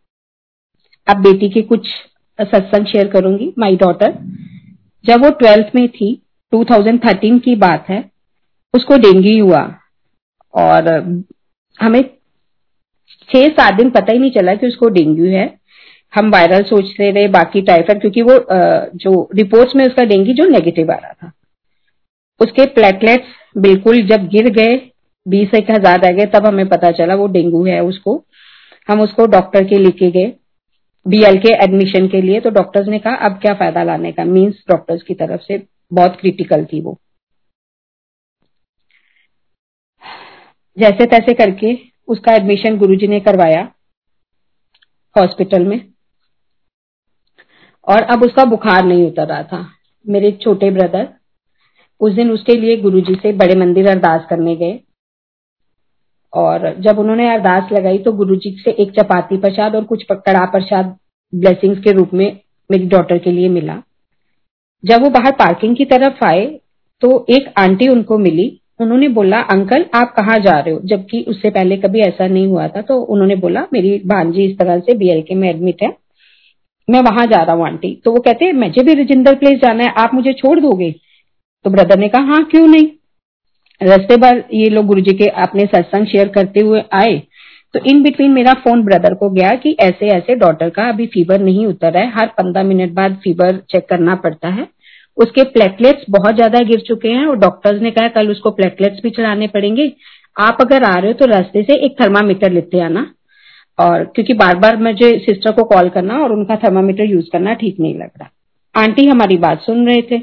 अब 1.10 1.18
बेटी 1.18 1.50
के 1.50 1.62
कुछ 1.62 1.88
सत्संग 2.42 2.86
शेयर 2.86 3.08
करूँगी 3.08 3.54
माई 3.60 3.76
डॉटर 3.76 4.12
जब 5.06 5.24
वो 5.24 5.30
ट्वेल्थ 5.30 5.76
में 5.76 5.90
थी 5.90 6.22
2013 6.54 7.40
की 7.40 7.56
बात 7.56 7.90
है 7.90 8.11
उसको 8.73 8.97
डेंगू 8.97 9.41
हुआ। 9.41 9.62
और 10.53 10.89
हमें 11.79 12.03
छह 13.29 13.47
सात 13.49 13.73
दिन 13.73 13.89
पता 13.89 14.13
ही 14.13 14.19
नहीं 14.19 14.31
चला 14.31 14.53
कि 14.55 14.67
उसको 14.67 14.89
डेंगू 14.89 15.25
है। 15.27 15.49
हम 16.13 16.29
वायरल 16.31 16.63
सोचते 16.63 17.10
रहे 17.12 17.27
बाकी 17.29 17.62
टाइफाइड 17.62 18.01
क्योंकि 18.01 18.21
वो 18.21 18.34
जो 18.97 19.29
रिपोर्ट्स 19.36 19.75
में 19.75 19.86
उसका 19.86 20.03
डेंगू 20.05 20.34
जो 20.34 20.45
नेगेटिव 20.49 20.91
आ 20.91 20.95
रहा 20.95 21.13
था। 21.13 21.31
उसके 22.39 22.65
प्लेटलेट्स 22.71 23.27
बिल्कुल 23.57 24.01
जब 24.07 24.27
गिर 24.29 24.49
गए, 24.49 24.75
बीस 25.25 25.53
एक 25.55 25.71
हज़ार 25.71 25.99
रह 25.99 26.12
गए, 26.12 26.25
तब 26.25 26.45
हमें 26.45 26.67
पता 26.69 26.91
चला 26.91 27.15
वो 27.15 27.27
डेंगू 27.27 27.65
है 27.65 27.79
उसको। 27.84 28.23
हम 28.89 29.01
उसको 29.01 29.25
डॉक्टर 29.27 29.63
के 29.63 29.77
लेके 29.77 30.10
गए 30.12 30.34
बीएल 31.05 31.38
के 31.39 31.53
एडमिशन 31.63 32.07
के 32.07 32.21
लिए। 32.21 32.39
तो 32.39 32.49
डॉक्टर्स 32.49 32.88
ने 32.88 32.99
कहा, 32.99 33.15
अब 33.15 33.39
क्या 33.41 33.53
फ़ायदा 33.53 33.84
लाने 33.84 34.12
का? 34.12 34.23
मींस 34.25 34.63
डॉक्टर्स 34.69 35.03
की 35.03 35.13
तरफ़ 35.13 35.41
से 35.41 35.62
बहुत 35.93 36.17
क्रिटिकल 36.21 36.65
थी 36.65 36.81
वो। 36.81 36.97
जैसे 40.77 41.05
तैसे 41.05 41.34
करके 41.34 41.77
उसका 42.07 42.34
एडमिशन 42.34 42.77
गुरुजी 42.77 43.07
ने 43.07 43.19
करवाया 43.19 43.62
हॉस्पिटल 45.15 45.65
में। 45.65 45.79
और 47.88 48.03
अब 48.03 48.24
उसका 48.24 48.43
बुखार 48.45 48.86
नहीं 48.86 49.05
उतर 49.07 49.28
रहा 49.28 49.43
था। 49.43 49.65
मेरे 50.05 50.32
छोटे 50.32 50.69
ब्रदर 50.72 51.07
उस 52.01 52.13
दिन 52.13 52.32
उसके 52.32 52.53
लिए 52.53 52.78
गुरुजी 52.78 53.15
से 53.15 53.32
बड़े 53.34 53.55
मंदिर 53.55 53.88
अरदास 53.89 54.26
करने 54.30 54.55
गए। 54.55 54.80
और 56.34 56.74
जब 56.80 56.99
उन्होंने 56.99 57.34
अरदास 57.34 57.72
लगाई 57.72 57.97
तो 57.97 58.11
गुरुजी 58.13 58.51
से 58.59 58.72
एक 58.72 58.91
चपाती 58.91 59.38
प्रसाद 59.38 59.76
और 59.76 59.84
कुछ 59.84 60.03
कड़ा 60.11 60.45
प्रसाद 60.45 60.97
ब्लेसिंग्स 61.34 61.80
के 61.80 61.91
रूप 61.91 62.13
में 62.13 62.39
मेरी 62.69 62.88
डॉटर 62.88 63.17
के 63.17 63.32
लिए 63.32 63.49
मिला। 63.49 63.82
जब 64.84 65.03
वो 65.03 65.09
बाहर 65.09 65.32
पार्किंग 65.32 65.76
की 65.76 65.86
तरफ़ 65.86 66.24
आए 66.26 66.45
तो 67.01 67.26
एक 67.30 67.53
आंटी 67.59 67.88
उनको 67.88 68.17
मिली 68.17 68.47
उन्होंने 68.82 69.07
बोला, 69.09 69.38
अंकल, 69.51 69.86
आप 69.95 70.13
कहाँ 70.13 70.38
जा 70.39 70.59
रहे 70.59 70.73
हो? 70.73 70.79
जबकि 70.86 71.21
उससे 71.27 71.49
पहले 71.49 71.77
कभी 71.77 71.99
ऐसा 72.01 72.27
नहीं 72.27 72.47
हुआ 72.47 72.67
था 72.67 72.82
तो 72.82 72.99
उन्होंने 73.03 73.36
बोला, 73.38 73.65
मेरी 73.73 73.97
भांजी 74.07 74.45
इस 74.45 74.57
तरह 74.59 74.79
से 74.79 74.93
बीएलके 74.93 75.36
में 75.36 75.49
एडमिट 75.49 75.84
है, 75.84 75.93
मैं 76.88 77.01
वहाँ 77.01 77.25
जा 77.27 77.41
रहा 77.43 77.55
हूँ, 77.55 77.65
आंटी। 77.65 77.93
तो 78.05 78.11
वो 78.11 78.19
कहते 78.19 78.45
हैं 78.45 78.53
मुझे 78.53 78.84
भी 78.84 78.93
रजिंदर 78.93 79.36
प्लेस 79.36 79.59
जाना 79.59 79.84
है, 79.84 79.93
आप 79.97 80.13
मुझे 80.13 80.34
छोड़ 80.34 80.59
दोगे? 80.59 80.91
तो 81.65 81.69
ब्रदर 81.69 81.99
ने 81.99 82.09
कहा 82.09 82.21
हाँ 82.23 82.43
क्यों 82.43 82.67
नहीं? 82.67 82.88
रस्ते 83.82 84.15
भर 84.17 84.43
ये 84.53 84.69
लोग 84.69 84.86
गुरु 84.86 85.01
जी 85.01 85.13
के 85.13 85.25
अपने 85.43 85.65
सत्संग 85.65 86.05
शेयर 86.05 86.27
करते 86.27 86.59
हुए 86.59 86.84
आए। 86.93 87.21
तो 87.73 87.79
इन 87.86 88.01
बिटवीन 88.03 88.32
मेरा 88.32 88.53
फ़ोन 88.53 88.84
ब्रदर 88.84 89.13
को 89.13 89.29
गया 89.29 89.53
कि 89.55 89.75
ऐसे 89.79 90.07
ऐसे 90.07 90.36
डॉटर 90.36 90.69
का 90.69 90.88
अभी 90.89 91.05
फीवर 91.05 91.39
नहीं 91.39 91.65
उतर 91.65 91.97
है, 91.97 92.07
हर 92.11 92.27
पंद्रह 92.38 92.63
मिनट 92.63 92.91
बाद 92.91 93.15
फीवर 93.23 93.57
चेक 93.71 93.88
करना 93.89 94.15
पड़ता 94.15 94.47
है। 94.47 94.67
उसके 95.18 95.43
प्लेटलेट्स 95.49 96.05
बहुत 96.09 96.36
ज़्यादा 96.36 96.59
गिर 96.66 96.80
चुके 96.88 97.09
हैं 97.09 97.26
और 97.26 97.38
डॉक्टर्स 97.39 97.82
ने 97.82 97.91
कहा 97.91 98.07
कल 98.12 98.30
उसको 98.32 98.51
प्लेटलेट्स 98.51 99.01
भी 99.03 99.09
चढ़ाने 99.09 99.47
पड़ेंगे। 99.47 99.91
आप 100.38 100.57
अगर 100.62 100.84
आ 100.84 100.93
रहे 100.93 101.12
हो 101.12 101.18
तो 101.20 101.26
रास्ते 101.28 101.64
से 101.64 101.76
एक 101.86 101.95
थर्मामीटर 102.01 102.51
लेते 102.51 102.80
आना। 102.82 103.05
और 103.80 104.03
क्योंकि 104.05 104.34
बार 104.36 104.55
बार 104.57 104.78
मुझे 104.80 105.09
सिस्टर 105.22 105.51
को 105.51 105.64
कॉल 105.66 105.89
करना 105.89 106.18
और 106.18 106.32
उनका 106.32 106.55
थर्मामीटर 106.57 107.05
यूज़ 107.05 107.30
करना 107.32 107.53
ठीक 107.55 107.80
नहीं 107.80 107.93
लग 107.95 108.09
रहा। 108.20 108.30
आंटी 108.76 109.05
हमारी 109.07 109.38
बात 109.39 109.62
सुन 109.62 109.86
रहे 109.88 110.01
थे। 110.01 110.20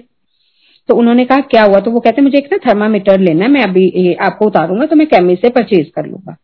तो 0.89 0.95
उन्होंने 0.95 1.25
कहा, 1.25 1.41
क्या 1.41 1.63
हुआ? 1.63 1.79
तो 1.79 1.91
वो 1.91 2.01
कहते 2.01 2.23
मुझे 2.23 2.39
एक 2.39 2.49
ना 2.53 2.59
थर्मामीटर 2.67 3.19
लेना 3.21 3.45
है, 3.45 3.51
मैं 3.51 3.63
अभी 3.63 4.15
आपको 4.17 4.47
उतारूँगा 4.47 4.87
तो 4.87 4.97
मैं 4.97 5.07
केमिस्ट 5.07 5.43
से 5.43 5.49
परचेज 5.51 5.91
कर 5.97 6.07
लूँगा। 6.07 6.37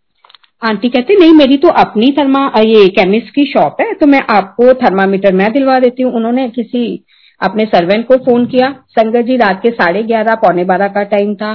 आंटी 0.63 0.89
कहते 0.89 1.15
नहीं, 1.15 1.33
मेरी 1.35 1.57
तो 1.57 1.69
अपनी 1.79 2.11
थर्मा 2.19 2.47
ये 2.59 2.87
केमिस्ट 2.91 3.35
की 3.35 3.45
शॉप 3.47 3.81
है 3.81 3.93
तो 3.95 4.07
मैं 4.07 4.21
आपको 4.31 4.73
थर्मामीटर 4.77 5.33
मैं 5.35 5.53
दिलवा 5.53 5.79
देती 5.79 6.03
हूँ। 6.03 6.13
उन्होंने 6.13 6.49
किसी 6.51 7.04
अपने 7.41 7.65
सर्वेंट 7.65 8.07
को 8.07 8.17
फ़ोन 8.17 8.47
किया, 8.47 8.71
संगत 8.91 9.27
जी 9.27 9.37
रात 9.37 9.61
के 9.63 9.71
साढ़े 9.73 10.03
ग्यारह, 10.03 10.35
पौने 10.37 10.65
बारह 10.65 10.89
का 10.89 11.03
टाइम 11.05 11.35
था। 11.35 11.55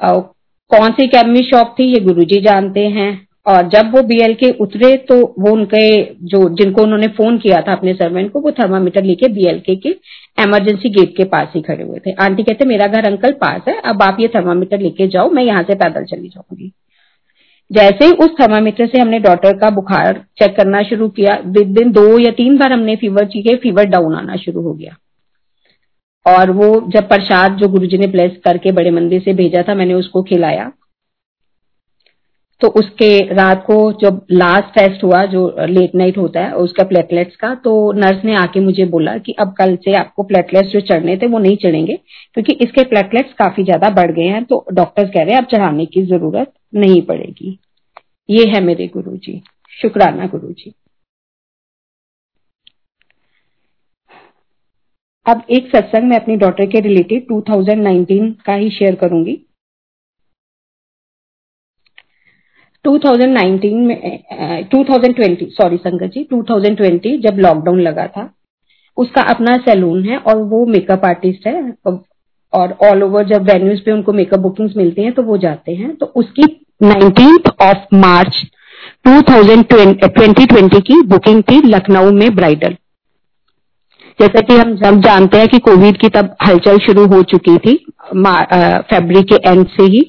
कौन 0.00 0.90
सी 0.90 1.06
केमिस्ट 1.06 1.50
शॉप 1.50 1.74
थी, 1.78 1.84
ये 1.84 2.00
गुरुजी 2.00 2.40
जानते 2.40 2.86
हैं। 2.88 3.26
और 3.46 3.68
जब 3.68 3.90
वो 3.94 4.02
बीएल 4.02 4.34
के 4.34 4.50
उतरे 4.60 4.96
तो 5.08 5.14
वो 5.38 5.52
उनके 5.52 6.02
जो, 6.26 6.48
जिनको 6.50 6.82
उन्होंने 6.82 7.06
फ़ोन 7.08 7.38
किया 7.38 7.60
था 7.60 7.72
अपने 7.72 7.94
सर्वेंट 7.94 8.30
को, 8.32 8.40
वो 8.40 8.50
थर्मामीटर 8.52 9.02
लेके 9.02 9.28
बीएलके 9.28 9.74
के 9.76 9.88
इमरजेंसी 10.38 10.90
गेट 10.90 11.16
के 11.16 11.24
पास 11.26 11.48
ही 11.54 11.62
खड़े 11.62 11.82
हुए 11.84 11.98
थे। 12.06 12.12
आंटी 12.20 12.42
कहते, 12.42 12.64
मेरा 12.64 12.86
घर 12.86 13.06
अंकल 13.06 13.32
पास 13.40 13.68
है, 13.68 13.80
अब 13.80 14.02
आप 14.02 14.20
ये 14.20 14.28
थर्मामीटर 14.28 14.80
लेके 14.80 15.08
जाओ, 15.08 15.30
मैं 15.30 15.44
यहाँ 15.44 15.62
से 15.62 15.74
पैदल 15.74 16.04
चली 16.04 16.28
जाऊँगी। 16.28 16.72
जैसे 17.72 18.04
ही 18.04 18.12
उस 18.22 18.30
थर्मामीटर 18.40 18.86
से 18.86 18.98
हमने 18.98 19.18
डॉटर 19.20 19.56
का 19.58 19.70
बुखार 19.70 20.24
चेक 20.38 20.56
करना 20.56 20.82
शुरू 20.82 21.08
किया 21.10 21.36
दिन 21.46 21.90
दो 21.92 22.06
या 22.18 22.30
तीन 22.34 22.58
बार 22.58 22.72
हमने 22.72 22.96
फीवर 22.96 23.26
चीखे 23.28 23.54
फीवर 23.58 23.84
डाउन 23.86 24.14
आना 24.14 24.36
शुरू 24.38 24.62
हो 24.62 24.72
गया। 24.74 24.96
और 26.26 26.50
वो 26.52 26.68
जब 26.90 27.08
प्रसाद 27.08 27.56
जो 27.56 27.68
गुरुजी 27.68 27.98
ने 27.98 28.06
ब्लेस 28.08 28.36
करके 28.44 28.72
बड़े 28.72 28.90
मंदिर 28.90 29.20
से 29.20 29.32
भेजा 29.34 29.62
था, 29.62 29.74
मैंने 29.74 29.94
उसको 29.94 30.22
खिलाया। 30.22 30.70
तो 32.60 32.68
उसके 32.70 33.18
रात 33.34 33.62
को 33.66 33.76
जब 34.00 34.20
लास्ट 34.32 34.74
टेस्ट 34.74 35.04
हुआ, 35.04 35.24
जो 35.26 35.66
लेट 35.68 35.94
नाइट 35.94 36.18
होता 36.18 36.40
है, 36.40 36.52
उसका 36.54 36.84
प्लेटलेट्स 36.84 37.36
का 37.36 37.54
तो 37.64 37.92
नर्स 37.92 38.24
ने 38.24 38.34
आके 38.36 38.60
मुझे 38.60 38.84
बोला 38.88 39.16
कि 39.18 39.34
अब 39.40 39.54
कल 39.58 39.74
से 39.84 39.94
आपको 39.96 40.22
प्लेटलेट्स 40.24 40.72
जो 40.72 40.80
चढ़ने 40.82 41.16
थे, 41.16 41.26
वो 41.26 41.38
नहीं 41.38 41.56
चढ़ेंगे, 41.58 41.98
क्योंकि 42.34 42.52
इसके 42.62 42.84
प्लेटलेट्स 42.84 43.32
काफ़ी 43.38 43.64
ज़्यादा 43.64 43.90
बढ़ 43.92 44.12
गए 44.12 44.26
हैं। 44.26 44.44
तो 44.44 44.64
डॉक्टर्स 44.72 45.10
कह 45.10 45.22
रहे 45.22 45.30
हैं 45.30 45.38
अब 45.38 45.48
चढ़ाने 45.52 45.86
की 45.86 46.02
ज़रूरत 46.06 46.52
नहीं 46.72 47.00
पड़ेगी। 47.02 47.58
ये 48.28 48.46
है 48.46 48.60
मेरे 48.60 48.86
गुरु 48.88 49.16
जी 49.16 49.42
शुक्राना 49.72 50.26
गुरु 50.26 50.52
जी 50.52 50.72
अब 55.26 55.42
एक 55.50 55.66
सत्संग 55.68 56.08
मैं 56.08 56.18
अपनी 56.20 56.36
डॉटर 56.36 56.66
के 56.66 56.80
रिलेटेड 56.80 57.26
2019 57.26 58.32
का 58.46 58.54
ही 58.54 58.70
शेयर 58.70 58.94
करूँगी। 58.94 59.34
2019 62.84 63.74
में 63.78 64.68
2020 64.72 65.50
सॉरी 65.52 65.76
संगत 65.76 66.12
जी 66.14 66.24
2020 66.32 67.20
जब 67.20 67.38
लॉकडाउन 67.38 67.80
लगा 67.80 68.06
था, 68.06 68.32
उसका 68.96 69.22
अपना 69.34 69.56
सैलून 69.58 70.04
है 70.08 70.18
और 70.18 70.42
वो 70.44 70.64
मेकअप 70.66 71.04
आर्टिस्ट 71.04 71.46
है। 71.46 71.54
और 72.52 72.72
ऑल 72.84 73.02
ओवर 73.02 73.26
जब 73.26 73.42
वेन्यूज 73.42 73.84
पे 73.84 73.92
उनको 73.92 74.12
मेकअप 74.12 74.40
बुकिंग्स 74.40 74.76
मिलती 74.76 75.02
हैं 75.02 75.12
तो 75.12 75.22
वो 75.22 75.36
जाते 75.38 75.74
हैं। 75.74 75.94
तो 75.96 76.06
उसकी 76.06 76.42
नाइनटीन 76.82 77.38
ऑफ़ 77.62 77.96
मार्च 77.96 78.42
2020 79.06 80.80
की 80.80 81.00
बुकिंग 81.08 81.42
थी 81.42 81.60
लखनऊ 81.66 82.10
में 82.12 82.34
ब्राइडल। 82.36 82.76
जैसा 84.18 84.40
कि 84.40 84.54
हम 84.54 84.74
जब 84.76 85.00
जानते 85.02 85.38
हैं 85.38 85.48
कि 85.48 85.58
कोविड 85.60 85.96
की 85.96 86.08
तब 86.10 86.34
हलचल 86.46 86.78
शुरू 86.78 87.06
हो 87.06 87.22
चुकी 87.24 87.56
थी 87.58 87.74
फेबरी 88.14 89.22
के 89.24 89.36
एंड 89.48 89.66
से 89.68 89.84
ही। 89.84 90.02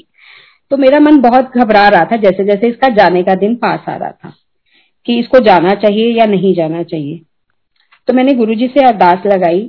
तो 0.71 0.77
मेरा 0.77 0.99
मन 0.99 1.19
बहुत 1.21 1.57
घबरा 1.57 1.87
रहा 1.87 2.05
था 2.05 2.17
जैसे 2.17 2.43
जैसे 2.45 2.67
इसका 2.67 2.87
जाने 2.95 3.23
का 3.23 3.35
दिन 3.35 3.55
पास 3.55 3.79
आ 3.89 3.95
रहा 3.95 4.09
था, 4.09 4.33
कि 5.07 5.19
इसको 5.19 5.39
जाना 5.41 5.73
चाहिए 5.77 6.11
या 6.11 6.25
नहीं 6.25 6.53
जाना 6.55 6.83
चाहिए। 6.83 7.21
तो 8.07 8.13
मैंने 8.13 8.33
गुरुजी 8.33 8.67
से 8.67 8.85
अरदास 8.87 9.25
लगाई 9.27 9.59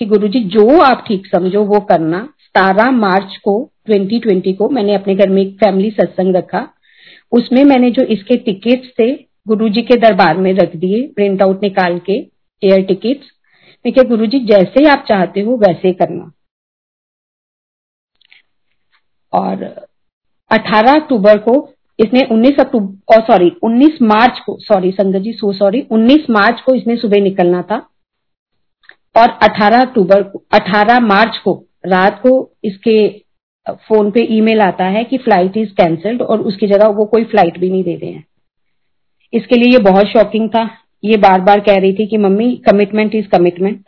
कि 0.00 0.06
गुरुजी, 0.06 0.40
जो 0.40 0.80
आप 0.80 1.04
ठीक 1.08 1.26
समझो 1.26 1.64
वो 1.64 1.80
करना। 1.82 2.28
सतारह 2.56 2.90
मार्च 2.90 3.36
को 3.36 3.70
2020 3.90 4.56
को 4.56 4.68
मैंने 4.68 4.94
अपने 4.94 5.14
घर 5.14 5.28
में 5.28 5.42
एक 5.42 5.54
फैमिली 5.54 5.90
सत्संग 5.90 6.36
रखा। 6.36 6.68
उसमें 7.32 7.64
मैंने 7.64 7.90
जो 7.90 8.02
इसके 8.02 8.36
टिकट्स 8.36 8.88
थे, 8.98 9.12
गुरुजी 9.48 9.82
के 9.82 9.96
दरबार 9.96 10.36
में 10.36 10.52
रख 10.54 10.76
दिए 10.76 11.06
प्रिंट 11.08 11.42
आउट 11.42 11.62
निकाल 11.62 11.98
के 11.98 12.12
एयर 12.62 12.82
टिकट्स 12.82 13.30
मैं 13.84 13.92
क्या 13.94 14.04
गुरुजी, 14.04 14.38
जैसे 14.38 14.88
आप 14.88 15.04
चाहते 15.08 15.40
हो, 15.40 15.56
वैसे 15.56 15.92
करना। 15.92 16.32
और 19.32 19.86
18 20.50 21.00
अक्टूबर 21.00 21.38
को 21.38 21.74
इसने 22.00 22.20
19 22.32 22.60
अक्टूबर 22.60 23.20
सॉरी 23.20 23.50
19 23.64 24.02
मार्च 24.02 24.40
को 24.46 24.58
सॉरी 24.60 24.90
संगत 24.90 25.18
जी 25.18 25.32
सो 25.32 25.52
सॉरी 25.52 25.86
19 25.90 26.30
मार्च 26.30 26.60
को 26.60 26.74
इसने 26.74 26.96
सुबह 26.96 27.20
निकलना 27.20 27.62
था। 27.62 27.76
और 29.16 29.38
18 29.42 29.80
अक्टूबर 29.80 30.22
को 30.22 30.44
18 30.54 31.00
मार्च 31.00 31.36
को 31.36 31.65
रात 31.86 32.20
को 32.22 32.50
इसके 32.64 33.08
फ़ोन 33.66 34.10
पे 34.10 34.22
ईमेल 34.22 34.60
आता 34.60 34.84
है 34.84 35.04
कि 35.04 35.18
फ़्लाइट 35.18 35.56
इज़ 35.56 35.70
कैंसल्ड 35.70 36.22
और 36.22 36.40
उसकी 36.40 36.66
जगह 36.66 36.86
वो 36.86 37.04
कोई 37.04 37.24
फ़्लाइट 37.24 37.58
भी 37.58 37.70
नहीं 37.70 37.84
दे 37.84 37.94
रहे 37.94 38.10
हैं। 38.10 38.24
इसके 39.32 39.56
लिए 39.56 39.72
ये 39.72 39.78
बहुत 39.78 40.06
शॉकिंग 40.06 40.48
था। 40.48 40.68
ये 41.04 41.16
बार 41.16 41.40
बार 41.40 41.60
कह 41.60 41.76
रही 41.76 41.92
थी 41.92 42.06
कि 42.06 42.16
मम्मी 42.16 42.56
कमिटमेंट 42.56 43.14
इज़ 43.14 43.26
कमिटमेंट 43.28 43.84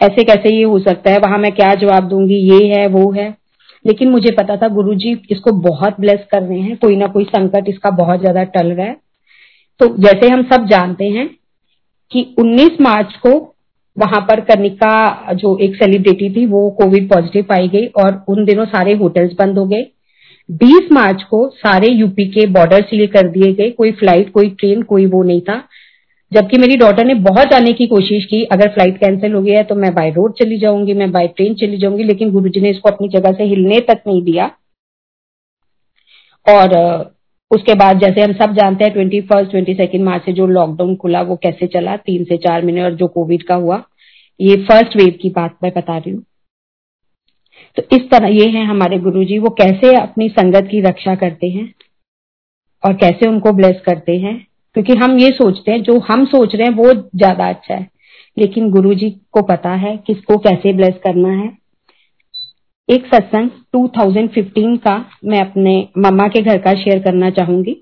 ऐसे 0.00 0.24
कैसे 0.24 0.54
ये 0.54 0.62
हो 0.62 0.78
सकता 0.78 1.10
है? 1.10 1.18
वहाँ 1.18 1.38
मैं 1.38 1.52
क्या 1.52 1.74
जवाब 1.74 2.08
दूँगी? 2.08 2.34
ये 2.34 2.66
है, 2.66 2.86
वो 2.86 3.12
है। 3.12 3.36
लेकिन 3.86 4.10
मुझे 4.10 4.30
पता 4.30 4.56
था, 4.56 4.68
गुरुजी 4.68 5.22
इसको 5.30 5.52
बहुत 5.52 6.00
ब्लेस 6.00 6.26
कर 6.30 6.42
रहे 6.42 6.60
हैं। 6.60 6.76
कोई 6.76 6.96
ना 6.96 7.06
कोई 7.06 7.24
संकट 7.24 7.68
इसका 7.68 7.90
बहुत 7.90 8.20
ज़्यादा 8.20 8.44
टल 8.44 8.66
रहा 8.66 8.86
है। 8.86 8.96
तो 9.80 9.96
जैसे 9.96 10.28
हम 10.28 10.42
सब 10.42 10.66
जानते 10.66 11.04
हैं 11.04 11.28
कि 12.12 12.34
19 12.38 12.80
मार्च 12.80 13.14
को 13.16 13.53
वहाँ 13.96 14.20
पर 14.20 14.40
कनिका 14.40 15.32
जो 15.32 15.56
एक 15.58 15.74
सेलिब्रिटी 15.74 16.30
थी, 16.30 16.46
वो 16.46 16.70
कोविड 16.80 17.08
पॉजिटिव 17.08 17.44
पाई 17.44 17.68
गई 17.68 17.86
और 17.96 18.24
उन 18.28 18.44
दिनों 18.44 18.64
सारे 18.66 18.94
होटल्स 18.94 19.32
बंद 19.38 19.58
हो 19.58 19.64
गए। 19.66 19.86
20 20.48 20.90
मार्च 20.92 21.22
को 21.22 21.48
सारे 21.56 21.88
यूपी 21.88 22.26
के 22.28 22.46
बॉर्डर 22.46 22.82
सील 22.82 23.06
कर 23.06 23.28
दिए 23.28 23.52
गए। 23.52 23.70
कोई 23.70 23.92
फ़्लाइट 23.92 24.32
कोई 24.32 24.50
ट्रेन 24.50 24.82
कोई 24.82 25.06
वो 25.06 25.22
नहीं 25.22 25.40
था। 25.40 25.62
जबकि 26.32 26.58
मेरी 26.58 26.76
डॉटर 26.76 27.04
ने 27.04 27.14
बहुत 27.14 27.50
जाने 27.50 27.72
की 27.72 27.86
कोशिश 27.86 28.24
की, 28.24 28.42
अगर 28.44 28.68
फ़्लाइट 28.68 28.98
कैंसिल 28.98 29.32
हो 29.32 29.42
गया 29.42 29.58
है 29.58 29.64
तो 29.64 29.74
मैं 29.74 29.92
बाय 29.94 30.10
रोड 30.10 30.34
चली 30.34 30.58
जाऊँगी, 30.58 30.94
मैं 30.94 31.10
बाय 31.12 31.28
ट्रेन 31.28 31.54
चली 31.54 31.76
जाऊँगी, 31.76 32.04
लेकिन 32.04 32.30
गुरुजी 32.30 32.60
ने 32.60 32.70
इसको 32.70 32.90
अपनी 32.90 33.08
जगह 33.08 33.32
से 33.32 33.44
हिलने 33.44 33.80
तक 33.80 34.02
नहीं 34.06 34.22
दिया। 34.22 34.50
और 36.46 36.74
उसके 37.50 37.74
बाद 37.74 37.98
जैसे 37.98 38.20
हम 38.20 38.32
सब 38.32 38.54
जानते 38.54 38.84
हैं 38.84 38.92
twenty 38.92 39.20
first 39.20 39.50
twenty 39.50 39.74
second 39.74 40.04
March 40.04 40.24
से 40.24 40.32
जो 40.32 40.46
लॉकडाउन 40.46 40.94
खुला, 40.96 41.22
वो 41.22 41.36
कैसे 41.36 41.66
चला? 41.66 41.96
तीन 41.96 42.24
से 42.24 42.36
चार 42.36 42.64
महीने 42.64 42.82
और 42.82 42.94
जो 42.94 43.06
कोविड 43.06 43.42
का 43.42 43.54
हुआ, 43.54 43.82
ये 44.40 44.56
फ़र्स्ट 44.56 44.96
वेव 44.96 45.18
की 45.22 45.30
बात 45.30 45.58
मैं 45.62 45.72
बता 45.76 45.96
रही 45.98 46.10
हूँ। 46.10 46.22
तो 47.76 47.82
इस 47.96 48.10
तरह 48.10 48.28
ये 48.28 48.48
है 48.48 48.64
हमारे 48.64 48.98
गुरु 48.98 49.24
जी 49.24 49.38
वो 49.38 49.50
कैसे 49.50 49.94
अपनी 49.96 50.28
संगत 50.28 50.68
की 50.70 50.80
रक्षा 50.80 51.14
करते 51.14 51.46
हैं 51.46 51.72
और 52.84 52.92
कैसे 52.94 53.28
उनको 53.28 53.52
ब्लेस 53.52 53.80
करते 53.86 54.16
हैं? 54.16 54.46
क्योंकि 54.74 54.92
हम 54.92 55.18
ये 55.18 55.30
सोचते 55.30 55.72
हैं, 55.72 55.82
जो 55.82 55.98
हम 55.98 56.24
सोच 56.24 56.54
रहे 56.54 56.66
हैं, 56.66 56.74
वो 56.74 56.92
ज़्यादा 56.94 57.48
अच्छा 57.48 57.74
है। 57.74 57.88
लेकिन 58.38 58.70
गुरु 58.70 58.94
जी 58.94 59.10
को 59.32 59.42
पता 59.42 59.70
है 59.70 59.96
किसको 59.96 60.38
कैसे 60.38 60.72
ब्लेस 60.72 60.94
करना 61.04 61.28
है। 61.28 61.63
एक 62.88 63.06
सत्संग 63.06 63.50
2015 63.74 64.76
का 64.78 64.94
मैं 65.24 65.40
अपने 65.40 65.72
मम्मा 65.98 66.26
के 66.28 66.40
घर 66.42 66.58
का 66.58 66.72
शेयर 66.74 66.98
करना 67.02 67.30
चाहूँगी। 67.30 67.72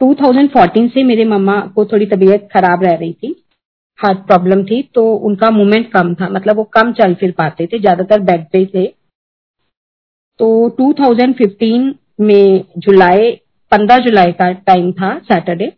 2014 0.00 0.88
से 0.88 1.02
मेरे 1.04 1.24
मम्मा 1.24 1.56
को 1.74 1.84
थोड़ी 1.84 2.06
तबीयत 2.06 2.48
खराब 2.52 2.84
रह 2.84 2.94
रही 2.94 3.12
थी 3.12 3.34
हार्ट 3.98 4.18
प्रॉब्लम 4.18 4.62
थी 4.64 4.80
तो 4.94 5.02
उनका 5.28 5.50
मूवमेंट 5.50 5.90
कम 5.92 6.14
था 6.14 6.28
मतलब 6.28 6.56
वो 6.56 6.64
कम 6.72 6.92
चल 6.92 7.14
फिर 7.14 7.32
पाते 7.38 7.66
थे, 7.66 7.78
ज़्यादातर 7.78 8.20
बेड 8.22 8.44
पे 8.52 8.64
थे। 8.66 8.86
तो 10.40 10.68
2015 10.78 11.92
में 12.20 12.64
जुलाई 12.78 13.30
15 13.72 13.98
जुलाई 13.98 14.32
का 14.32 14.50
टाइम 14.52 14.92
था 14.92 15.18
सैटरडे 15.24 15.72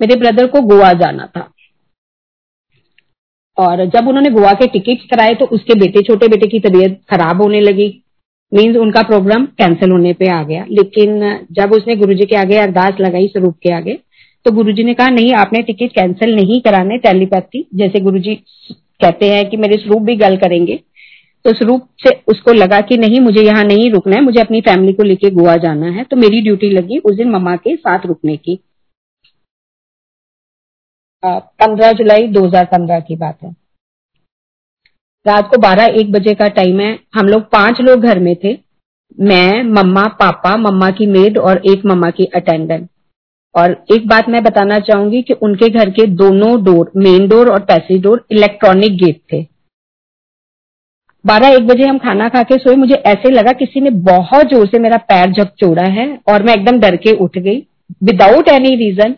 मेरे 0.00 0.16
ब्रदर 0.16 0.46
को 0.46 0.60
गोवा 0.64 0.92
जाना 0.94 1.26
था। 1.26 1.48
और 3.58 3.84
जब 3.86 4.08
उन्होंने 4.08 4.30
गोवा 4.30 4.52
के 4.52 4.66
टिकट्स 4.68 5.04
कराए 5.06 5.34
तो 5.34 5.46
उसके 5.46 5.74
बेटे, 5.74 6.02
छोटे 6.02 6.28
बेटे 6.28 6.46
की 6.48 6.60
तबीयत 6.60 7.00
खराब 7.10 7.42
होने 7.42 7.60
लगी। 7.60 7.88
मीन्स 8.52 8.76
उनका 8.76 9.02
प्रोग्राम 9.02 9.44
कैंसिल 9.58 9.90
होने 9.90 10.12
पे 10.12 10.28
आ 10.28 10.42
गया। 10.42 10.64
लेकिन 10.70 11.20
जब 11.52 11.72
उसने 11.72 11.96
गुरुजी 11.96 12.26
के 12.26 12.36
आगे 12.36 12.56
अरदास 12.58 13.00
लगाई, 13.00 13.26
स्वरूप 13.26 13.56
के 13.62 13.72
आगे 13.74 13.98
तो 14.46 14.50
गुरुजी 14.52 14.84
ने 14.84 14.94
कहा, 14.94 15.08
नहीं, 15.08 15.32
आपने 15.34 15.62
टिकट 15.62 15.92
कैंसिल 15.92 16.34
नहीं 16.36 16.60
कराने 16.60 16.96
टेलीपैथी 16.98 17.66
जैसे 17.74 18.00
गुरुजी 18.00 18.34
कहते 19.00 19.26
हैं 19.26 19.48
कि 19.50 19.56
मेरे 19.56 19.76
स्वरूप 19.76 20.02
भी 20.02 20.16
गल 20.16 20.36
करेंगे 20.36 20.78
तो 21.44 21.52
स्वरूप 21.52 21.86
से 21.98 22.10
उसको 22.28 22.52
लगा 22.52 22.80
कि 22.80 22.96
नहीं, 22.96 23.20
मुझे 23.20 23.42
यहाँ 23.42 23.64
नहीं 23.64 23.90
रुकना 23.90 24.16
है, 24.16 24.22
मुझे 24.22 24.40
अपनी 24.40 24.60
फैमिली 24.60 24.92
को 24.92 25.02
लेके 25.02 25.30
गोवा 25.30 25.56
जाना 25.56 25.86
है। 25.86 26.04
तो 26.04 26.16
मेरी 26.16 26.40
ड्यूटी 26.42 26.70
लगी 26.70 26.98
उस 26.98 27.16
दिन 27.16 27.30
मम्मा 27.30 27.54
के 27.56 27.74
साथ 27.76 28.06
रुकने 28.06 28.36
की। 28.36 28.58
पंद्रह 31.22 31.92
जुलाई 31.92 32.26
2015 32.28 33.00
की 33.00 33.16
बात 33.16 33.42
है। 33.42 33.50
रात 35.26 35.48
को 35.50 35.58
बारह 35.58 36.00
एक 36.00 36.12
बजे 36.12 36.34
का 36.34 36.48
टाइम 36.50 36.80
है। 36.80 36.98
हम 37.14 37.26
लोग 37.26 37.42
पाँच 37.42 37.80
लोग 37.80 38.00
घर 38.00 38.18
में 38.18 38.34
थे। 38.36 38.56
मैं, 39.20 39.62
मम्मा, 39.62 40.02
पापा, 40.20 40.56
मम्मा 40.56 40.90
की 40.90 41.06
मेड 41.06 41.38
और 41.38 41.62
एक 41.66 41.84
मम्मा 41.86 42.10
की 42.10 42.24
अटेंडेंट 42.34 42.88
और 43.54 43.72
एक 43.94 44.06
बात 44.08 44.28
मैं 44.28 44.42
बताना 44.42 44.78
चाहूँगी 44.80 45.22
कि 45.22 45.34
उनके 45.42 45.68
घर 45.68 45.90
के 45.90 46.06
दोनों 46.16 46.52
डोर 46.64 46.90
मेन 46.96 47.28
डोर 47.28 47.50
और 47.52 47.64
पैसेज 47.64 48.02
डोर 48.02 48.24
इलेक्ट्रॉनिक 48.32 48.96
गेट 48.96 49.20
थे। 49.32 49.46
बारह 51.24 51.48
एक 51.48 51.66
बजे 51.66 51.86
हम 51.86 51.98
खाना 51.98 52.28
खा 52.28 52.42
के 52.42 52.58
सोए। 52.58 52.74
मुझे 52.76 52.94
ऐसे 52.94 53.30
लगा 53.30 53.52
किसी 53.52 53.80
ने 53.80 53.90
बहुत 54.06 54.46
ज़ोर 54.46 54.66
से 54.66 54.78
मेरा 54.78 54.96
पैर 55.08 55.32
झकचोड़ा 55.32 55.84
है 55.90 56.06
और 56.28 56.42
मैं 56.42 56.54
एकदम 56.54 56.78
डर 56.80 56.96
के 56.96 57.16
उठ 57.16 57.38
गई। 57.38 57.58
विदाउट 58.02 58.48
एनी 58.48 58.74
रीजन 58.76 59.14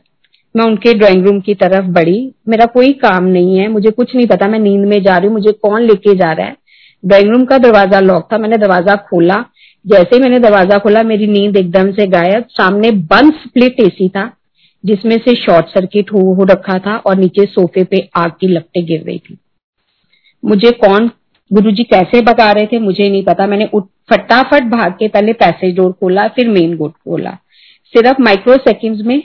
मैं 0.54 0.64
उनके 0.64 0.92
ड्राइंग 0.94 1.24
रूम 1.26 1.40
की 1.40 1.54
तरफ़ 1.54 1.86
बढ़ी। 1.92 2.18
मेरा 2.48 2.66
कोई 2.68 2.92
काम 2.98 3.24
नहीं 3.26 3.58
है 3.58 3.68
मुझे 3.68 3.90
कुछ 3.92 4.14
नहीं 4.14 4.26
पता 4.26 4.46
मैं 4.48 4.58
नींद 4.58 4.84
में 4.88 5.02
जा 5.02 5.16
रही 5.16 5.26
हूँ 5.26 5.34
मुझे 5.34 5.52
कौन 5.54 5.82
लेके 5.82 6.14
जा 6.14 6.32
रहा 6.32 6.46
है? 6.46 6.56
ड्राइंग 7.04 7.30
रूम 7.30 7.44
का 7.44 7.58
दरवाज़ा 7.60 8.00
लॉक 8.00 8.28
था 8.32 8.38
मैंने 8.38 8.56
दरवाज़ा 8.58 8.94
खोला। 9.08 9.44
जैसे 9.84 10.14
ही 10.14 10.20
मैंने 10.22 10.38
दरवाज़ा 10.40 10.78
खोला 10.78 11.02
मेरी 11.02 11.26
नींद 11.28 11.56
एकदम 11.56 11.90
से 11.92 12.06
गायब। 12.08 12.44
सामने 12.50 12.90
बंद 12.90 13.32
स्प्लिट 13.36 13.80
एसी 13.80 14.08
था 14.08 14.30
जिसमें 14.84 15.16
से 15.18 15.34
शॉर्ट 15.36 15.66
सर्किट 15.68 16.12
हो, 16.12 16.20
हो 16.34 16.44
रखा 16.44 16.78
था 16.78 16.96
और 16.96 17.16
नीचे 17.16 17.44
सोफे 17.46 17.84
पे 17.84 18.08
आग 18.16 18.32
की 18.40 18.48
लपटे 18.48 18.82
गिर 18.82 19.02
रही 19.02 19.18
थी। 19.18 19.38
मुझे 20.42 20.70
कौन 20.80 21.10
गुरुजी 21.50 21.84
कैसे 21.84 22.20
भगा 22.22 22.50
रहे 22.52 22.66
थे 22.66 22.78
मुझे 22.80 23.08
नहीं 23.08 23.22
पता। 23.24 23.46
मैंने 23.46 23.68
फटाफट 24.10 24.64
भाग 24.70 24.92
के 24.92 25.08
पहले 25.08 25.32
पैसेज 25.34 25.74
डोर 25.76 25.92
खोला 25.92 26.26
फिर 26.28 26.48
मेन 26.48 26.76
डोर 26.76 26.90
खोला। 26.90 27.30
सिर्फ़ 27.94 28.22
माइक्रो 28.22 28.56
सेकेंड्स 28.60 29.00
में 29.06 29.16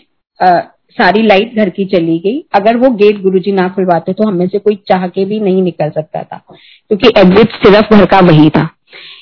सारी 0.98 1.22
लाइट 1.22 1.56
घर 1.56 1.70
की 1.70 1.86
चली 1.86 2.18
गई। 2.20 2.38
अगर 2.56 2.78
वो 2.78 2.90
गेट 2.96 3.22
गुरुजी 3.22 3.52
ना 3.52 3.68
खुलवाते 3.70 4.14
तो 4.14 4.28
हमें 4.28 4.48
से 4.48 4.60
कोई 4.60 4.76
चाह 4.88 5.08
के 5.08 5.26
भी 5.26 5.40
नहीं 5.40 5.62
निकल 5.64 5.90
सकता 5.90 6.24
था 6.24 6.38
क्योंकि 6.48 7.10
एग्जिट 7.20 7.52
सिर्फ़ 7.58 7.94
घर 7.96 8.06
का 8.06 8.20
वही 8.20 8.50
था। 8.50 8.68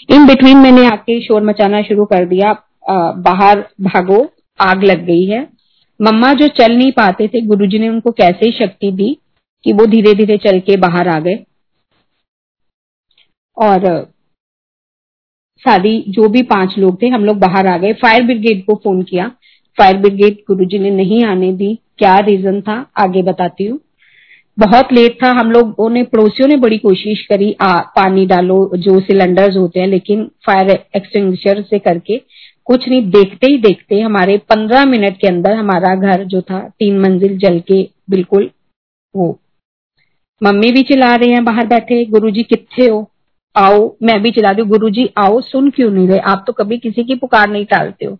इन 0.09 0.25
बिटवीन 0.27 0.57
मैंने 0.57 0.85
आके 0.87 1.19
शोर 1.21 1.43
मचाना 1.43 1.81
शुरू 1.81 2.05
कर 2.05 2.25
दिया। 2.25 2.49
आ, 2.89 3.11
बाहर 3.11 3.59
भागो 3.81 4.19
आग 4.59 4.83
लग 4.83 5.05
गई 5.05 5.25
है। 5.25 5.41
मम्मा 5.99 6.33
जो 6.33 6.47
चल 6.57 6.75
नहीं 6.77 6.91
पाते 6.91 7.27
थे 7.27 7.41
गुरुजी 7.41 7.79
ने 7.79 7.89
उनको 7.89 8.11
कैसे 8.11 8.51
शक्ति 8.51 8.91
दी 8.91 9.17
कि 9.65 9.73
वो 9.73 9.85
धीरे 9.85 10.13
धीरे 10.13 10.37
चल 10.37 10.59
के 10.59 10.77
बाहर 10.77 11.07
आ 11.07 11.19
गए। 11.19 11.43
और 13.57 14.11
सारी 15.65 16.03
जो 16.09 16.27
भी 16.29 16.41
पाँच 16.45 16.73
लोग 16.77 17.01
थे 17.01 17.07
हम 17.07 17.25
लोग 17.25 17.37
बाहर 17.37 17.67
आ 17.67 17.77
गए। 17.77 17.93
फायर 17.93 18.23
ब्रिगेड 18.23 18.63
को 18.65 18.75
फ़ोन 18.75 19.01
किया। 19.01 19.31
फायर 19.77 19.97
ब्रिगेड 19.97 20.37
गुरुजी 20.47 20.79
ने 20.79 20.91
नहीं 20.91 21.23
आने 21.25 21.51
दी। 21.53 21.77
क्या 21.97 22.17
रीजन 22.19 22.61
था? 22.61 22.85
आगे 22.97 23.21
बताती 23.23 23.65
हूँ। 23.65 23.79
बहुत 24.57 24.93
लेट 24.93 25.17
था। 25.23 25.29
हम 25.29 25.51
लोगों 25.51 25.89
ने 25.89 26.03
पड़ोसियों 26.03 26.47
ने 26.49 26.55
बड़ी 26.57 26.77
कोशिश 26.77 27.25
करी 27.27 27.55
आ, 27.61 27.75
पानी 27.95 28.25
डालो 28.25 28.71
जो 28.77 28.99
सिलेंडर्स 28.99 29.57
होते 29.57 29.79
हैं 29.79 29.87
लेकिन 29.87 30.23
फायर 30.45 30.71
एक्सटिंग्विशर 30.95 31.61
से 31.61 31.79
करके 31.79 32.21
कुछ 32.67 32.87
नहीं। 32.89 33.01
देखते 33.11 33.51
ही 33.51 33.57
देखते 33.57 33.99
हमारे 33.99 34.37
पंद्रह 34.49 34.85
मिनट 34.85 35.17
के 35.17 35.27
अंदर 35.27 35.53
हमारा 35.53 35.95
घर 35.95 36.23
जो 36.25 36.41
था 36.41 36.59
तीन 36.79 36.99
मंजिल 36.99 37.37
जल 37.37 37.59
के 37.67 37.81
बिल्कुल 38.09 38.49
वो। 39.15 39.37
मम्मी 40.41 40.71
भी 40.71 40.81
चिल्ला 40.83 41.15
रहे 41.15 41.29
हैं 41.29 41.43
बाहर 41.45 41.67
बैठे। 41.67 42.03
गुरुजी 42.05 42.43
कितने 42.43 42.87
हो? 42.87 43.09
आओ 43.55 43.95
मैं 44.03 44.21
भी 44.23 44.31
चिल्ला 44.31 44.51
दू 44.53 44.65
गुरु 44.65 44.89
जी 44.89 45.09
आओ 45.17 45.39
सुन 45.41 45.69
क्यों 45.69 45.89
नहीं 45.91 46.07
रहे? 46.07 46.19
आप 46.19 46.43
तो 46.47 46.53
कभी 46.53 46.77
किसी 46.77 47.03
की 47.03 47.15
पुकार 47.15 47.49
नहीं 47.49 47.65
टालते 47.65 48.05
हो। 48.05 48.17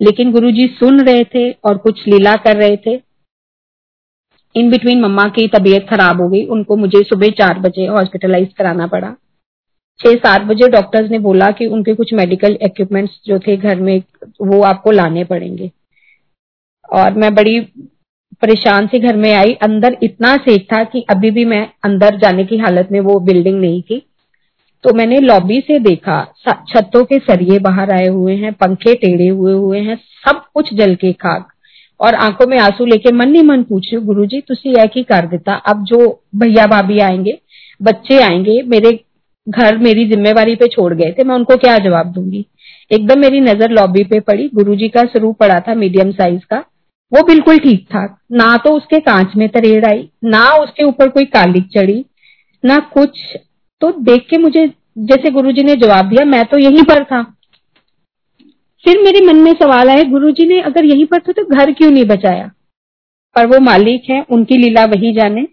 लेकिन 0.00 0.32
गुरुजी 0.32 0.66
सुन 0.66 1.00
रहे 1.00 1.24
थे 1.24 1.50
और 1.50 1.78
कुछ 1.78 2.08
लीला 2.08 2.36
कर 2.36 2.56
रहे 2.56 2.76
थे। 2.76 3.02
इन 4.56 4.70
बिटवीन 4.70 5.00
मम्मा 5.00 5.28
की 5.28 5.48
तबीयत 5.48 5.86
खराब 5.90 6.20
हो 6.20 6.28
गई। 6.28 6.44
उनको 6.46 6.76
मुझे 6.76 7.02
सुबह 7.02 7.28
चार 7.28 7.58
बजे 7.58 7.86
हॉस्पिटलाइज 7.86 8.52
कराना 8.52 8.86
पड़ा। 8.86 9.16
छह 10.00 10.14
सात 10.14 10.42
बजे 10.42 10.68
डॉक्टर्स 10.68 11.10
ने 11.10 11.18
बोला 11.18 11.50
कि 11.50 11.66
उनके 11.66 11.94
कुछ 11.94 12.12
मेडिकल 12.14 12.58
इक्विपमेंट्स 12.62 13.20
जो 13.26 13.38
थे 13.38 13.56
घर 13.56 13.80
में, 13.80 14.02
वो 14.42 14.62
आपको 14.62 14.90
लाने 14.90 15.24
पड़ेंगे। 15.24 15.70
और 16.92 17.12
मैं 17.12 17.34
बड़ी 17.34 17.60
परेशान 18.42 18.86
से 18.86 18.98
घर 18.98 19.16
में 19.16 19.34
आई। 19.34 19.52
अंदर 19.52 19.96
इतना 20.02 20.36
सेक 20.36 20.66
था 20.72 20.84
कि 20.84 21.04
अभी 21.10 21.30
भी 21.30 21.44
मैं 21.44 21.68
अंदर 21.84 22.16
जाने 22.16 22.44
की 22.44 22.56
हालत 22.56 22.88
में 22.92 23.00
वो 23.00 23.20
बिल्डिंग 23.20 23.60
नहीं 23.60 23.82
थी। 23.82 24.02
तो 24.84 24.92
मैंने 24.94 25.18
लॉबी 25.20 25.60
से 25.60 25.78
देखा 25.78 26.22
छतों 26.68 27.04
के 27.04 27.18
सरिये 27.20 27.58
बाहर 27.58 27.90
आए 27.92 28.06
हुए 28.06 28.34
हैं, 28.34 28.52
पंखे 28.52 28.94
टेढ़े 28.94 29.28
हुए 29.28 29.52
हुए 29.52 29.80
हैं, 29.80 29.96
सब 30.26 30.42
कुछ 30.54 30.72
जल 30.74 30.94
के 30.94 31.12
खाक। 31.14 31.48
और 32.00 32.14
आँखों 32.14 32.46
में 32.46 32.58
आँसू 32.58 32.84
लेके 32.84 33.12
मन 33.12 33.28
नहीं 33.28 33.42
मन 33.42 33.62
पूछ 33.62 33.94
गुरु 33.96 34.26
जी 34.26 34.40
तुम 34.40 34.70
यह 34.70 34.86
की 34.86 35.02
कर 35.02 35.26
देता? 35.26 35.54
अब 35.54 35.84
जो 35.84 35.98
भैया 36.36 36.66
भाभी 36.66 36.98
आएँगे, 37.00 37.38
बच्चे 37.80 38.20
आएँगे, 38.22 38.60
मेरे 38.64 38.90
घर 39.46 39.78
मेरी 39.78 40.04
जिम्मेवारी 40.06 40.54
पे 40.56 40.66
छोड़ 40.66 40.92
गए 40.94 41.12
थे, 41.12 41.24
मैं 41.24 41.34
उनको 41.34 41.56
क्या 41.56 41.78
जवाब 41.78 42.12
दूँगी? 42.12 42.44
एकदम 42.90 43.20
मेरी 43.20 43.40
नज़र 43.40 43.70
लॉबी 43.70 44.04
पे 44.04 44.20
पड़ी, 44.20 44.48
गुरुजी 44.54 44.88
का 44.88 45.02
स्वरूप 45.02 45.38
पड़ा 45.38 45.58
था 45.60 45.74
मीडियम 45.74 46.10
साइज़ 46.12 46.44
का। 46.50 46.58
वो 47.12 47.22
बिल्कुल 47.24 47.58
ठीक 47.58 47.86
ठाक, 47.92 48.16
ना 48.32 48.56
तो 48.56 48.70
उसके 48.70 49.00
कांच 49.00 49.36
में 49.36 49.48
तरेड़ 49.48 49.84
आई, 49.84 50.08
ना 50.24 50.44
उसके 50.54 50.84
ऊपर 50.84 51.08
कोई 51.08 51.24
कालिक 51.26 51.68
चढ़ी, 51.74 52.04
ना 52.64 52.78
कुछ 52.94 53.18
तो 53.84 54.00
देख 54.00 54.26
के 54.30 54.38
मुझे, 54.38 54.66
जैसे 54.98 55.30
गुरुजी 55.30 55.62
ने 55.62 55.74
जवाब 55.76 56.08
दिया, 56.08 56.24
मैं 56.24 56.44
तो 56.44 56.58
यहीं 56.58 56.82
पर 56.82 57.04
था। 57.04 57.22
फिर 58.84 59.00
मेरे 59.02 59.24
मन 59.26 59.36
में 59.36 59.52
सवाल 59.52 59.88
आया 59.88 60.02
गुरुजी 60.02 60.46
ने 60.46 60.60
अगर 60.60 60.84
यहीं 60.84 61.04
पर 61.04 61.18
था 61.18 61.32
तो 61.32 61.44
घर 61.46 61.72
क्यों 61.72 61.90
नहीं 61.90 62.04
बचाया? 62.04 62.50
पर 63.36 63.46
वो 63.46 63.60
मालिक 63.60 64.10
है, 64.10 64.24
उनकी 64.30 64.56
लीला 64.56 64.84
वही 64.84 65.12
जाने। 65.12 65.46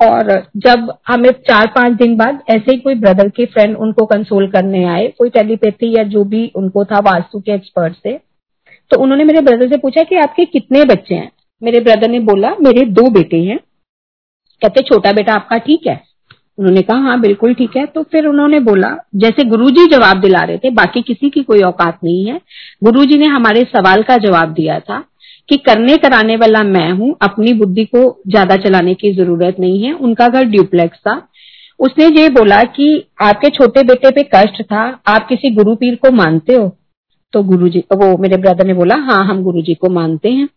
और 0.00 0.50
जब 0.56 0.92
हमें 1.08 1.30
चार 1.30 1.66
पाँच 1.66 1.92
दिन 1.92 2.16
बाद 2.16 2.42
ऐसे 2.50 2.72
ही 2.72 2.76
कोई 2.76 2.94
ब्रदर 2.94 3.28
के 3.28 3.46
फ्रेंड 3.46 3.76
उनको 3.76 4.06
कंसोल 4.06 4.50
करने 4.50 4.84
आए, 4.84 5.06
कोई 5.08 5.30
टेलीपैथी 5.30 5.96
या 5.98 6.04
जो 6.04 6.24
भी 6.24 6.46
उनको 6.56 6.84
था 6.84 7.00
वास्तु 7.00 7.40
के 7.40 7.52
एक्सपर्ट 7.52 7.96
से 7.96 8.18
तो 8.90 9.00
उन्होंने 9.00 9.24
मेरे 9.24 9.40
ब्रदर 9.40 9.68
से 9.68 9.76
पूछा 9.76 10.02
कि 10.02 10.16
आपके 10.16 10.44
कितने 10.44 10.84
बच्चे 10.84 11.14
हैं? 11.14 11.30
मेरे 11.62 11.80
ब्रदर 11.80 12.10
ने 12.10 12.20
बोला, 12.20 12.54
मेरे 12.60 12.86
दो 12.86 13.10
बेटे 13.10 13.42
हैं। 13.44 13.58
कहते, 14.62 14.82
छोटा 14.82 15.12
बेटा 15.12 15.34
आपका 15.34 15.58
ठीक 15.58 15.86
है। 15.86 16.09
उन्होंने 16.60 16.80
कहा 16.82 16.96
हाँ 16.98 17.20
बिल्कुल 17.20 17.54
ठीक 17.54 17.76
है। 17.76 17.84
तो 17.86 18.02
फिर 18.02 18.26
उन्होंने 18.26 18.58
बोला, 18.60 18.96
जैसे 19.16 19.44
गुरुजी 19.44 19.86
जवाब 19.86 20.20
दिला 20.20 20.42
रहे 20.42 20.58
थे, 20.58 20.70
बाकी 20.70 21.02
किसी 21.02 21.30
की 21.30 21.42
कोई 21.42 21.60
औकात 21.60 21.98
नहीं 22.04 22.24
है। 22.24 22.40
गुरुजी 22.84 23.18
ने 23.18 23.26
हमारे 23.26 23.60
सवाल 23.76 24.02
का 24.02 24.16
जवाब 24.16 24.52
दिया 24.52 24.78
था 24.80 25.04
कि 25.48 25.56
करने 25.56 25.96
कराने 25.96 26.36
वाला 26.36 26.62
मैं 26.62 26.90
हूँ, 26.92 27.14
अपनी 27.22 27.52
बुद्धि 27.52 27.84
को 27.84 28.02
ज़्यादा 28.28 28.56
चलाने 28.56 28.94
की 28.94 29.12
ज़रूरत 29.14 29.56
नहीं 29.60 29.82
है, 29.82 29.92
उनका 29.92 30.28
घर 30.28 30.44
ड्यूप्लेक्स 30.44 30.98
था। 30.98 31.20
उसने 31.80 32.06
ये 32.22 32.28
बोला 32.28 32.62
कि 32.62 33.04
आपके 33.22 33.48
छोटे 33.48 33.82
बेटे 33.82 34.10
पे 34.10 34.22
कष्ट 34.34 34.62
था, 34.62 34.82
आप 35.06 35.26
किसी 35.28 35.50
गुरु 35.50 35.74
पीर 35.74 35.94
को 35.94 36.10
मानते 36.10 36.54
हो? 36.54 36.76
तो 37.32 37.42
गुरुजी, 37.42 37.84
वो 37.94 38.16
मेरे 38.18 38.36
ब्रदर 38.36 38.66
ने 38.66 38.74
बोला 38.74 38.94
हाँ 38.94 39.24
हम 39.24 39.42
गुरुजी 39.42 39.74
को 39.74 39.88
मानते 39.88 40.28
हैं। 40.28 40.48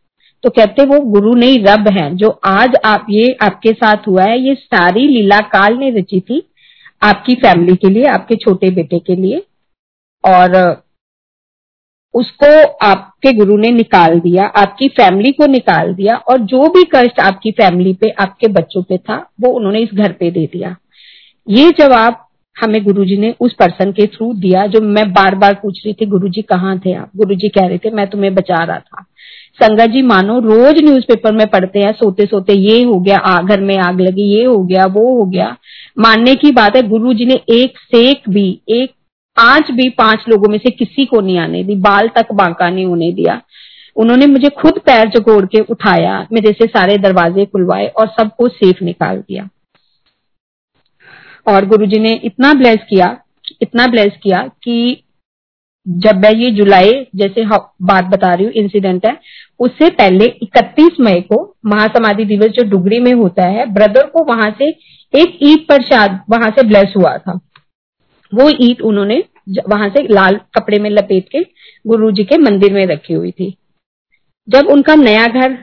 तो 0.44 0.50
कहते 0.50 0.86
वो 0.86 1.00
गुरु 1.00 1.34
नहीं, 1.34 1.60
रब 1.60 1.88
है, 1.88 2.16
जो 2.16 2.40
आज 2.46 2.70
आप 2.86 3.06
ये, 3.10 3.38
आपके 3.42 3.72
साथ 3.72 4.08
हुआ 4.08 4.24
है, 4.24 4.40
ये 4.40 4.56
सारी 4.56 5.08
लीला 5.08 5.40
काल 5.40 5.78
ने 5.78 5.90
रची 5.90 6.20
थी 6.20 6.50
आपकी 7.04 7.36
फैमिली 7.36 7.76
के 7.76 7.90
लिए, 7.90 8.06
आपके 8.06 8.36
छोटे 8.36 8.70
बेटे 8.70 9.00
के 9.00 9.16
लिए, 9.16 9.44
और, 10.26 10.78
उसको 12.14 12.68
आपके 12.86 13.32
गुरु 13.32 13.58
ने 13.58 13.70
निकाल 13.70 14.20
दिया, 14.20 14.46
आपकी 14.46 14.88
फैमिली 14.88 15.32
को 15.32 15.46
निकाल 15.46 15.94
दिया, 15.94 16.16
और 16.16 16.38
जो 16.38 16.70
भी 16.70 16.84
कष्ट 16.96 17.20
आपकी 17.20 17.52
फैमिली 17.52 17.94
पे, 17.94 18.10
आपके 18.10 18.48
बच्चों 18.48 18.84
पे 18.84 18.98
था, 18.98 19.30
वो 19.42 19.50
उन्होंने 19.50 19.80
इस 19.80 19.90
घर 19.94 20.12
पे 20.12 20.32
दे 20.32 20.50
दिया। 20.54 20.76
ये 21.50 21.72
जवाब 21.72 22.28
हमें 22.62 22.84
गुरुजी 22.84 23.18
ने 23.18 23.36
उस 23.40 23.54
पर्सन 23.54 23.92
के 23.92 24.08
थ्रू 24.08 24.34
दिया, 24.34 24.68
जो 24.68 24.82
मैं 24.82 25.14
बार 25.14 25.36
बार 25.36 25.54
पूछ 25.54 25.86
रही 25.86 25.94
थी 25.94 26.06
गुरुजी 26.06 26.42
कहाँ 26.42 26.80
थे 26.80 26.94
आप? 26.94 27.12
गुरुजी 27.16 27.50
कह 27.50 27.68
रहे 27.68 27.78
थे, 27.78 27.90
मैं 27.90 28.08
तुम्हें 28.10 28.36
बचा 28.36 28.64
रहा 28.64 28.80
था। 28.80 29.06
संगत 29.60 29.90
जी 29.90 30.02
मानो 30.02 30.40
रोज 30.40 30.82
न्यूज़पेपर 30.84 31.32
में 31.32 31.46
पढ़ते 31.48 31.80
हैं 31.80 31.92
सोते 31.94 32.26
सोते 32.26 32.54
ये 32.54 32.82
हो 32.84 33.00
गया 33.00 33.18
आ, 33.18 33.42
घर 33.42 33.62
में 33.62 33.78
आग 33.78 34.00
लगी 34.02 34.24
ये 34.30 34.44
हो 34.46 34.58
गया 34.64 34.86
वो 34.86 35.04
हो 35.18 35.26
गया। 35.26 35.56
मानने 35.98 36.34
की 36.36 36.52
बात 36.52 36.76
है 36.76 36.82
गुरु 36.90 37.14
जी 37.14 37.26
ने 37.26 37.34
एक 37.52 37.78
सेक 37.80 38.30
भी 38.30 38.48
एक 38.70 38.92
आँच 39.38 39.72
भी 39.72 39.88
पाँच 39.90 40.26
लोगों 40.30 40.50
में 40.50 40.58
से 40.58 40.72
किसी 40.72 41.06
को 41.06 41.22
नहीं 41.22 41.38
आने 41.40 41.64
दी 41.64 41.76
बाल 41.82 42.08
तक 42.08 42.32
बांका 42.34 42.70
नहीं 42.70 42.86
होने 42.86 43.12
दिया। 43.12 43.42
उन्होंने 43.96 44.26
मुझे 44.26 44.50
खुद 44.62 44.80
पैर 44.80 45.10
जगोड़ 45.10 45.46
के 45.46 45.60
उठाया 45.70 46.20
मेरे 46.34 46.52
से 46.52 46.66
सारे 46.68 46.98
दरवाजे 46.98 47.46
खुलवाए 47.46 47.88
और 47.88 48.08
सबको 48.10 48.48
सेफ़ 48.48 48.84
निकाल 48.84 49.18
दिया। 49.18 49.50
और 51.48 51.66
गुरुजी 51.66 52.00
ने 52.00 52.14
इतना 52.24 52.54
ब्लेस 52.54 52.80
किया 52.90 53.18
इतना 53.62 53.88
ब्लेस 53.88 54.18
किया 54.24 54.42
कि 54.64 55.04
जब 55.86 56.16
मैं 56.16 56.32
ये 56.34 56.50
जुलाई 56.52 56.92
जैसे 57.16 57.46
बात 57.46 58.04
बता 58.06 58.34
रही 58.34 58.46
हूँ 58.46 58.54
इंसिडेंट 58.54 59.06
है, 59.06 59.18
उससे 59.60 59.90
पहले 59.92 60.26
31 60.44 61.00
मई 61.00 61.22
को 61.24 61.42
महासमाधि 61.66 62.26
दिवस 62.26 62.52
जो 62.52 62.64
डुगरी 62.70 63.00
में 63.00 63.14
होता 63.14 63.48
है 63.48 63.66
ब्रदर 63.74 64.08
को 64.08 64.24
वहाँ 64.26 64.50
से 64.60 64.70
एक 65.14 65.38
ईद 65.44 65.66
प्रसाद 65.68 66.20
वहाँ 66.30 66.50
से 66.50 66.64
ब्लेस 66.68 66.94
हुआ 66.98 67.18
था। 67.18 67.40
वो 68.32 68.50
ईद 68.62 68.82
उन्होंने 68.82 69.24
वहाँ 69.70 69.90
से 69.90 70.08
लाल 70.10 70.40
कपड़े 70.56 70.80
में 70.80 70.90
लपेट 70.90 71.28
के 71.30 71.44
गुरु 71.86 72.12
जी 72.12 72.24
के 72.24 72.38
मंदिर 72.40 72.74
में 72.74 72.86
रखी 72.88 73.14
हुई 73.14 73.32
थी। 73.32 73.56
जब 74.48 74.68
उनका 74.68 74.96
नया 74.96 75.28
घर 75.28 75.58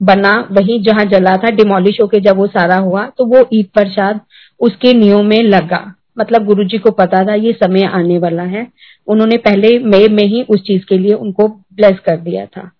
बना, 0.00 0.32
वही 0.50 0.78
जहाँ 0.82 1.04
जला 1.06 1.36
था 1.36 1.50
डिमोलिश 1.52 2.00
होके 2.02 2.20
जब 2.20 2.36
वो 2.36 2.46
सारा 2.48 2.76
हुआ 2.78 3.06
तो 3.08 3.24
वो 3.26 3.46
ईद 3.52 3.66
प्रसाद 3.74 4.20
उसके 4.60 4.92
नियो 4.92 5.22
में 5.22 5.42
लगा। 5.42 5.82
मतलब 6.18 6.44
गुरु 6.44 6.64
जी 6.64 6.78
को 6.78 6.90
पता 6.90 7.24
था, 7.24 7.34
ये 7.34 7.52
समय 7.52 7.82
आने 7.82 8.18
वाला 8.18 8.42
है। 8.42 8.66
उन्होंने 9.06 9.36
पहले 9.36 9.78
मई 9.78 10.08
में 10.08 10.24
ही 10.24 10.42
उस 10.42 10.62
चीज़ 10.62 10.84
के 10.84 10.98
लिए 10.98 11.12
उनको 11.12 11.48
ब्लेस 11.48 11.98
कर 12.06 12.16
दिया 12.16 12.46
था। 12.46 12.70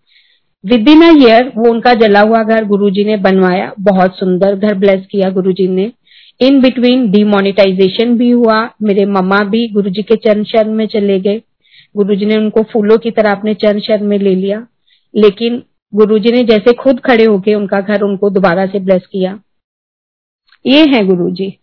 विद 0.67 0.89
इन 0.89 1.03
ईयर 1.23 1.53
वो 1.57 1.71
उनका 1.71 1.95
जला 1.95 2.21
हुआ 2.21 2.43
घर 2.43 2.65
गुरु 2.65 2.91
जी 2.91 3.05
ने 3.05 3.17
बनवाया, 3.17 3.73
बहुत 3.81 4.19
सुंदर 4.19 4.57
घर 4.57 4.75
ब्लेस 4.75 5.07
किया 5.11 5.31
गुरु 5.31 5.53
जी 5.53 5.69
ने। 5.69 5.93
इन 6.41 6.61
बिटवीन 6.61 7.11
डिमोनिटाइजेशन 7.11 8.19
भी 8.19 8.31
हुआ, 8.31 8.71
मेरे 8.83 9.07
मम्मा 9.07 9.39
भी 9.39 9.69
गुरु 9.69 9.91
जी 9.91 10.03
के 10.03 10.17
चरण 10.17 10.45
शरण 10.45 10.71
में 10.71 10.87
चले 10.87 11.21
गए। 11.21 11.43
गुरु 11.97 12.15
जी 12.15 12.27
ने 12.27 12.37
उनको 12.37 12.63
फूलों 12.63 12.99
की 12.99 13.11
तरह 13.11 13.31
अपने 13.31 13.55
चरण 13.55 13.81
शरण 13.81 14.05
में 14.05 14.19
ले 14.19 14.35
लिया। 14.35 14.67
लेकिन 15.17 15.63
गुरु 15.95 16.19
जी 16.19 16.33
ने 16.33 16.43
जैसे 16.45 16.73
खुद 16.73 17.01
खड़े 17.01 17.25
होके 17.25 17.55
उनका 17.55 17.81
घर 17.81 18.03
उनको 18.03 18.31
दोबारा 18.31 18.67
से 18.67 18.81
ब्लेस 18.81 19.07
किया। 19.13 19.41
ये 20.67 20.81
है 20.81 21.07
गुरुजी। 21.07 21.59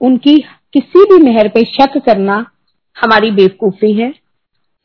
उनकी 0.00 0.36
किसी 0.72 1.04
भी 1.04 1.22
मेहर 1.24 1.48
पे 1.48 1.64
शक 1.66 1.98
करना 2.06 2.34
हमारी 2.96 3.30
बेवकूफ़ी 3.30 3.92
है। 3.92 4.12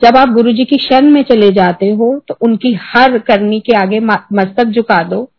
जब 0.01 0.17
आप 0.17 0.29
गुरु 0.29 0.51
जी 0.51 0.65
की 0.65 0.77
शरण 0.79 1.09
में 1.11 1.21
चले 1.23 1.49
जाते 1.51 1.89
हो 1.91 2.07
तो 2.27 2.37
उनकी 2.41 2.73
हर 2.83 3.17
करनी 3.19 3.59
के 3.59 3.77
आगे 3.77 3.99
मस्तक 3.99 4.63
झुका 4.65 5.01
दो। 5.03 5.29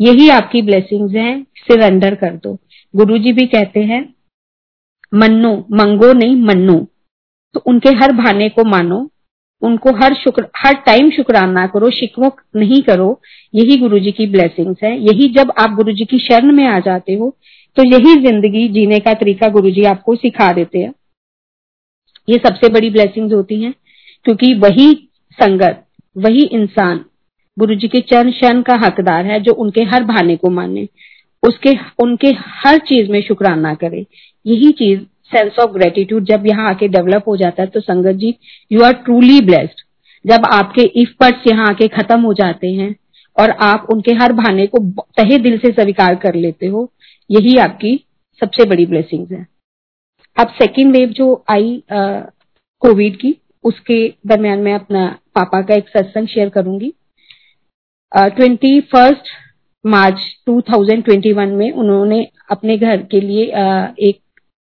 यही 0.00 0.28
आपकी 0.30 0.62
ब्लेसिंग्स 0.62 1.14
हैं 1.14 1.42
सिरेंडर 1.58 2.14
कर 2.14 2.36
दो। 2.36 2.56
गुरु 2.94 3.18
जी 3.18 3.32
भी 3.32 3.46
कहते 3.46 3.80
हैं, 3.82 4.02
मन्नो, 5.12 5.54
मंगो 5.72 6.12
नहीं, 6.12 6.36
मन्नो। 6.38 6.78
तो 7.54 7.62
उनके 7.66 7.88
हर 7.94 8.12
भाने 8.14 8.48
को 8.48 8.64
मानो, 8.64 9.08
उनको 9.62 9.90
हर 9.96 10.14
शुक्र, 10.14 10.46
हर 10.56 10.74
टाइम 10.86 11.10
शुक्राना 11.10 11.66
करो 11.66 11.90
शिकवो 11.90 12.30
नहीं 12.56 12.80
करो। 12.82 13.20
यही 13.54 13.76
गुरु 13.78 13.98
जी 13.98 14.12
की 14.12 14.26
ब्लेसिंग्स 14.26 14.82
है। 14.84 14.96
यही 15.00 15.28
जब 15.34 15.52
आप 15.58 15.70
गुरु 15.70 15.92
जी 15.92 16.04
की 16.04 16.18
शरण 16.20 16.52
में 16.52 16.66
आ 16.66 16.78
जाते 16.80 17.14
हो 17.14 17.36
तो 17.76 17.82
यही 17.84 18.14
ज़िंदगी 18.22 18.68
जीने 18.68 18.98
का 19.00 19.14
तरीका 19.14 19.48
गुरु 19.48 19.70
जी 19.70 19.84
आपको 19.84 20.14
सिखा 20.16 20.50
देते 20.52 20.78
हैं। 20.78 20.92
ये 22.28 22.38
सबसे 22.38 22.68
बड़ी 22.72 22.90
ब्लेसिंग्स 22.90 23.32
होती 23.32 23.62
हैं, 23.62 23.72
क्योंकि 24.26 24.52
वही 24.54 24.92
संगत, 25.38 25.84
वही 26.16 26.44
इंसान 26.52 27.04
गुरु 27.56 27.74
जी 27.74 27.88
के 27.88 28.00
चरण 28.00 28.30
शरण 28.32 28.62
का 28.62 28.74
हकदार 28.84 29.26
है, 29.26 29.40
जो 29.40 29.52
उनके 29.54 29.82
हर 29.84 30.04
भाने 30.04 30.36
को 30.36 30.50
माने, 30.50 30.86
उसके, 31.42 31.70
उनके 32.02 32.28
हर 32.56 32.78
चीज़ 32.88 33.10
में 33.10 33.20
शुक्राना 33.22 33.74
करे। 33.74 34.04
यही 34.46 34.70
चीज़ 34.72 35.00
सेंस 35.32 35.58
ऑफ़ 35.60 35.70
ग्रेटिट्यूड 35.70 36.24
जब 36.24 36.46
यहाँ 36.46 36.68
आके 36.70 36.88
डेवलप 36.88 37.28
हो 37.28 37.36
जाता 37.36 37.62
है 37.62 37.68
तो 37.68 37.80
संगत 37.80 38.16
जी 38.16 38.34
यू 38.70 38.82
आर 38.82 38.92
ट्रूली 39.04 39.40
ब्लेस्ड 39.40 39.80
जब 40.24 40.46
आपके 40.46 40.82
इफ़ 41.02 41.10
पर्ट्स 41.20 41.46
यहाँ 41.46 41.68
आके 41.68 41.88
खत्म 41.90 42.20
हो 42.20 42.32
जाते 42.34 42.72
हैं 42.72 42.94
और 43.40 43.50
आप 43.50 43.86
उनके 43.92 44.14
हर 44.14 44.32
भाने 44.32 44.66
को 44.66 44.78
तहे 45.16 45.38
दिल 45.38 45.58
से 45.58 45.72
स्वीकार 45.72 46.14
कर 46.14 46.34
लेते 46.34 46.66
हो। 46.66 46.90
यही 47.30 47.56
आपकी 47.56 47.96
सबसे 48.40 48.64
बड़ी 48.64 48.86
ब्लेसिंग 48.86 49.26
है। 49.32 49.46
अब 50.40 50.48
सेकेंड 50.48 50.96
वेव 50.96 51.08
जो 51.08 51.44
आई 51.50 51.82
कोविड 51.92 53.16
की 53.16 53.36
उसके 53.64 54.14
दरमियान 54.26 54.58
मैं 54.58 54.74
अपना 54.74 55.06
पापा 55.34 55.62
का 55.62 55.74
एक 55.74 55.88
सत्संग 55.88 56.26
शेयर 56.26 56.48
करूँगी। 56.48 56.92
ट्वेंटी 58.16 58.80
फ़र्स्ट 58.80 59.28
मार्च 59.86 60.20
2021 60.48 61.52
में 61.52 61.70
उन्होंने 61.72 62.28
अपने 62.50 62.76
घर 62.78 63.02
के 63.02 63.20
लिए 63.20 63.46
uh, 63.46 63.98
एक 63.98 64.20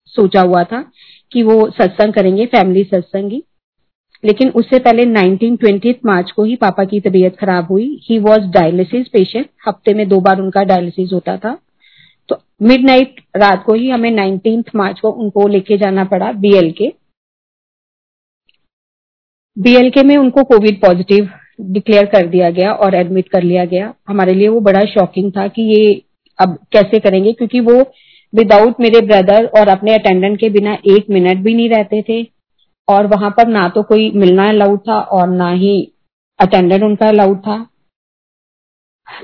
सोचा 0.06 0.40
हुआ 0.40 0.64
था 0.64 0.82
कि 1.32 1.42
वो 1.42 1.70
सत्संग 1.70 2.12
करेंगे 2.12 2.46
फैमिली 2.46 2.84
सत्संग। 2.84 3.30
ही 3.30 3.42
लेकिन 4.24 4.48
उससे 4.50 4.78
पहले 4.78 5.04
19 5.06 5.56
ट्वेंटी 5.56 5.94
मार्च 6.06 6.30
को 6.30 6.44
ही 6.44 6.56
पापा 6.56 6.84
की 6.84 7.00
तबीयत 7.00 7.36
खराब 7.36 7.66
हुई। 7.66 7.86
ही 8.02 8.18
वॉज़ 8.18 8.50
डायलिसिस 8.52 9.08
पेशेंट 9.08 9.46
हफ़्ते 9.68 9.94
में 9.94 10.08
दो 10.08 10.20
बार 10.20 10.40
उनका 10.40 10.62
डायलिसिस 10.64 11.12
होता 11.12 11.36
था। 11.36 11.58
तो 12.28 12.36
मिडनाइट 12.62 13.20
रात 13.36 13.62
को 13.64 13.74
ही 13.74 13.88
हमें 13.90 14.10
नाइनटीन 14.10 14.64
मार्च 14.76 15.00
को 15.00 15.10
उनको 15.12 15.46
लेके 15.48 15.78
जाना 15.78 16.04
पड़ा 16.04 16.32
बीएल 16.32 16.70
के 16.72 16.92
बीएल 19.56 19.88
के 19.90 20.02
में 20.02 20.16
उनको 20.16 20.42
कोविड 20.44 20.80
पॉजिटिव 20.80 21.28
डिक्लेयर 21.60 22.06
कर 22.06 22.26
दिया 22.26 22.50
गया 22.50 22.72
और 22.74 22.94
एडमिट 22.94 23.28
कर 23.28 23.42
लिया 23.42 23.64
गया। 23.64 23.92
हमारे 24.08 24.34
लिए 24.34 24.48
वो 24.48 24.60
बड़ा 24.60 24.80
शॉकिंग 24.84 25.30
था 25.32 25.46
कि 25.48 25.62
ये 25.62 26.02
अब 26.38 26.56
कैसे 26.72 26.98
करेंगे, 27.00 27.32
क्योंकि 27.32 27.60
वो 27.60 27.74
विदाउट 28.32 28.80
मेरे 28.80 29.00
ब्रदर 29.00 29.46
और 29.58 29.68
अपने 29.68 29.94
अटेंडेंट 29.94 30.38
के 30.40 30.48
बिना 30.50 30.76
एक 30.86 31.10
मिनट 31.10 31.38
भी 31.38 31.54
नहीं 31.54 31.68
रहते 31.68 32.02
थे। 32.02 32.22
और 32.88 33.06
वहाँ 33.06 33.30
पर 33.30 33.48
ना 33.48 33.68
तो 33.68 33.82
कोई 33.82 34.10
मिलना 34.12 34.48
अलाउड 34.48 34.80
था 34.80 35.00
और 35.00 35.28
ना 35.28 35.50
ही 35.50 35.76
अटेंडेंट 36.40 36.82
उनका 36.82 37.08
अलाउड 37.08 37.38
था। 37.38 37.66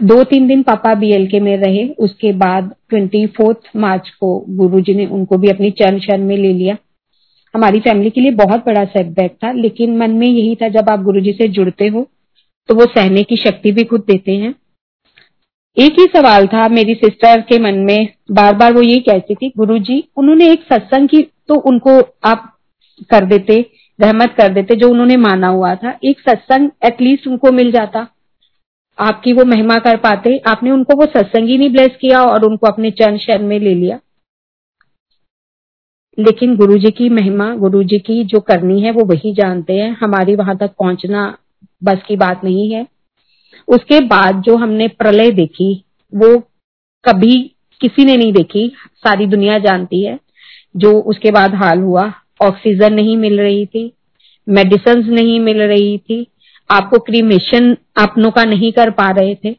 दो 0.02 0.22
तीन 0.24 0.46
दिन 0.48 0.62
पापा 0.62 0.94
बीएलके 0.94 1.40
में 1.40 1.56
रहे, 1.56 1.88
उसके 1.90 2.32
बाद 2.34 2.74
ट्वेंटी 2.88 3.26
फोर्थ 3.28 3.76
मार्च 3.76 4.08
को 4.10 4.38
गुरुजी 4.50 4.94
ने 4.94 5.06
उनको 5.08 5.38
भी 5.38 5.48
अपनी 5.48 5.70
चरण 5.72 5.98
शरण 5.98 6.24
में 6.24 6.36
ले 6.36 6.52
लिया। 6.52 6.76
हमारी 7.54 7.80
फैमिली 7.80 8.10
के 8.10 8.20
लिए 8.20 8.30
बहुत 8.34 8.64
बड़ा 8.66 8.84
सेटबैक 8.86 9.36
था, 9.44 9.52
लेकिन 9.52 9.96
मन 9.98 10.10
में 10.10 10.26
यही 10.26 10.54
था, 10.54 10.68
जब 10.68 10.90
आप 10.90 11.02
गुरुजी 11.02 11.32
से 11.32 11.48
जुड़ते 11.50 11.86
हो 11.86 12.06
तो 12.68 12.74
वो 12.74 12.84
सहने 12.86 13.22
की 13.22 13.36
शक्ति 13.38 13.70
भी 13.72 13.84
खुद 13.84 14.00
देते 14.06 14.32
हैं। 14.32 14.54
एक 15.76 15.98
ही 15.98 16.04
सवाल 16.06 16.46
था 16.46 16.68
मेरी 16.68 16.94
सिस्टर 16.96 17.40
के 17.42 17.58
मन 17.58 17.78
में 17.82 18.08
बार 18.30 18.54
बार 18.56 18.72
वो 18.74 18.82
यही 18.82 19.00
कहती 19.00 19.34
थी, 19.34 19.52
गुरुजी, 19.56 20.02
उन्होंने 20.16 20.50
एक 20.52 20.62
सत्संग 20.64 21.08
की 21.08 21.22
तो 21.48 21.60
उनको 21.62 22.00
आप 22.24 22.54
कर 23.02 23.24
देते, 23.24 23.70
रहमत 24.00 24.34
कर 24.38 24.52
देते, 24.52 24.74
जो 24.74 24.88
उन्होंने 24.88 25.16
माना 25.16 25.48
हुआ 25.48 25.74
था। 25.74 25.98
एक 26.04 26.20
सत्संग 26.20 26.70
एटलीस्ट 26.84 27.26
उनको 27.26 27.52
मिल 27.52 27.72
जाता। 27.72 28.06
आपकी 28.98 29.32
वो 29.32 29.44
महिमा 29.44 29.76
कर 29.76 29.96
पाते। 29.96 30.42
आपने 30.46 30.70
उनको 30.70 30.96
वो 30.96 31.06
सत्संग 31.06 31.48
ही 31.48 31.58
नहीं 31.58 31.70
ब्लेस 31.70 31.90
किया 32.00 32.22
और 32.22 32.44
उनको 32.44 32.66
अपने 32.66 32.90
चरण 32.90 33.18
शरण 33.18 33.46
में 33.46 33.60
ले 33.60 33.74
लिया। 33.74 34.00
लेकिन 36.18 36.56
गुरु 36.56 36.78
जी 36.78 36.90
की 36.90 37.08
महिमा 37.08 37.54
गुरु 37.54 37.82
जी 37.82 37.98
की 37.98 38.24
जो 38.24 38.40
करनी 38.40 38.80
है, 38.80 38.90
वो 38.90 39.04
वही 39.04 39.34
जानते 39.34 39.72
हैं। 39.72 39.96
हमारी 40.00 40.34
वहाँ 40.34 40.56
तक 40.56 40.68
पहुँचना 40.68 41.38
बस 41.84 41.98
की 42.08 42.16
बात 42.16 42.44
नहीं 42.44 42.74
है। 42.74 42.86
उसके 43.68 44.00
बाद 44.00 44.42
जो 44.42 44.56
हमने 44.56 44.88
प्रलय 44.88 45.30
देखी, 45.30 45.84
वो 46.14 46.38
कभी 47.04 47.54
किसी 47.80 48.04
ने 48.04 48.16
नहीं 48.16 48.32
देखी। 48.32 48.72
सारी 48.94 49.26
दुनिया 49.26 49.58
जानती 49.58 50.04
है। 50.06 50.20
जो 50.76 51.00
उसके 51.00 51.30
बाद 51.30 51.54
हाल 51.54 51.78
हुआ 51.78 52.12
ऑक्सीजन 52.40 52.94
नहीं 52.94 53.16
मिल 53.16 53.40
रही 53.40 53.66
थी 53.66 53.92
मेडिसिन 54.48 54.98
नहीं 55.14 55.40
मिल 55.40 55.62
रही 55.62 55.98
थी, 55.98 56.26
आपको 56.70 56.98
क्रीमेशन 56.98 57.76
अपनों 57.96 58.30
का 58.30 58.44
नहीं 58.44 58.72
कर 58.72 58.90
पा 58.90 59.10
रहे 59.10 59.34
थे। 59.34 59.52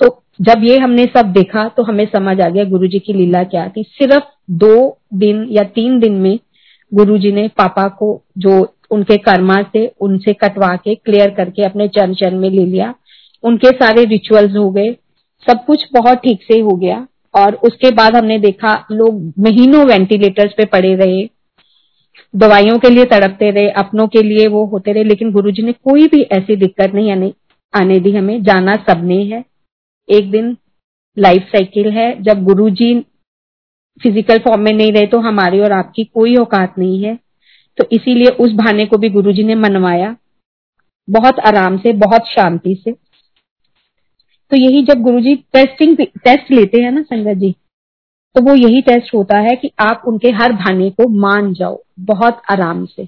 तो 0.00 0.22
जब 0.40 0.64
ये 0.64 0.78
हमने 0.78 1.04
सब 1.06 1.32
देखा 1.32 1.68
तो 1.68 1.82
हमें 1.82 2.04
समझ 2.04 2.40
आ 2.40 2.48
गया 2.48 2.64
गुरुजी 2.64 2.98
की 2.98 3.12
लीला 3.12 3.42
क्या 3.44 3.68
थी। 3.68 3.82
सिर्फ़ 3.82 4.24
दो 4.50 4.98
दिन 5.14 5.46
या 5.50 5.62
तीन 5.62 5.98
दिन 5.98 6.12
में 6.12 6.38
गुरुजी 6.94 7.32
ने 7.32 7.48
पापा 7.48 7.88
को 7.88 8.22
जो 8.38 8.76
उनके 8.90 9.16
कर्मा 9.16 9.62
से, 9.62 9.92
उनसे 10.00 10.32
कटवा 10.32 10.76
के 10.76 10.94
क्लियर 10.94 11.30
करके 11.30 11.62
अपने 11.62 11.88
चरण 11.88 12.14
चरण 12.14 12.38
में 12.38 12.50
ले 12.50 12.64
लिया। 12.66 12.94
उनके 13.44 13.68
सारे 13.68 14.04
रिचुअल्स 14.04 14.56
हो 14.56 14.70
गए। 14.70 14.96
सब 15.50 15.64
कुछ 15.64 15.86
बहुत 15.92 16.18
ठीक 16.18 16.42
से 16.42 16.60
हो 16.60 16.76
गया। 16.76 17.06
और 17.34 17.54
उसके 17.54 17.90
बाद 17.90 18.16
हमने 18.16 18.38
देखा, 18.38 18.86
लोग 18.92 19.32
महीनों 19.38 19.84
वेंटिलेटर्स 19.86 20.52
पे 20.52 20.64
पड़े 20.64 20.94
रहे। 20.94 21.28
दवाइयों 22.34 22.78
के 22.78 22.88
लिए 22.90 23.04
तड़पते 23.04 23.50
रहे, 23.50 23.68
अपनों 23.70 24.06
के 24.08 24.22
लिए 24.22 24.46
वो 24.48 24.64
होते 24.66 24.92
रहे, 24.92 25.04
लेकिन 25.04 25.30
गुरुजी 25.32 25.62
ने 25.62 25.72
कोई 25.74 26.06
भी 26.08 26.22
ऐसी 26.32 26.56
दिक्कत 26.56 26.94
नहीं 26.94 27.10
आने 27.12 27.32
आने 27.74 27.98
दी 28.00 28.12
हमें। 28.12 28.42
जाना 28.42 28.76
सबने 28.88 29.22
है। 29.24 29.44
एक 30.08 30.30
दिन 30.30 30.56
लाइफ 31.16 31.48
साइकिल 31.48 31.90
है, 31.92 32.22
जब 32.22 32.42
गुरुजी 32.44 32.94
फ़िज़िकल 34.00 34.38
फॉर्म 34.38 34.62
में 34.62 34.72
नहीं 34.72 34.92
रहे 34.92 35.06
तो 35.06 35.18
हमारी 35.20 35.60
और 35.60 35.72
आपकी 35.72 36.04
कोई 36.04 36.36
औकात 36.36 36.78
नहीं 36.78 37.02
है। 37.04 37.18
तो 37.78 37.84
इसीलिए 37.92 38.28
उस 38.40 38.52
भाने 38.54 38.86
को 38.86 38.98
भी 38.98 39.08
गुरुजी 39.10 39.42
ने 39.42 39.54
मनवाया, 39.54 40.14
बहुत 41.08 41.38
आराम 41.40 41.76
से, 41.78 41.92
बहुत 41.94 42.28
शांति 42.28 42.74
से। 42.74 42.92
तो 42.92 44.56
यही 44.56 44.82
जब 44.82 45.02
गुरुजी 45.02 45.34
टेस्टिंग 45.52 45.96
टेस्ट 45.98 46.50
लेते 46.52 46.80
हैं 46.82 46.90
ना 46.92 47.02
संगत 47.02 47.36
जी 47.36 47.54
तो 48.36 48.42
वो 48.42 48.54
यही 48.54 48.80
टेस्ट 48.80 49.14
होता 49.14 49.38
है 49.38 49.54
कि 49.56 49.70
आप 49.78 50.02
उनके 50.08 50.30
हर 50.32 50.52
भाने 50.52 50.90
को 50.90 51.08
मान 51.20 51.52
जाओ, 51.54 51.78
बहुत 52.00 52.40
आराम 52.50 52.84
से। 52.86 53.04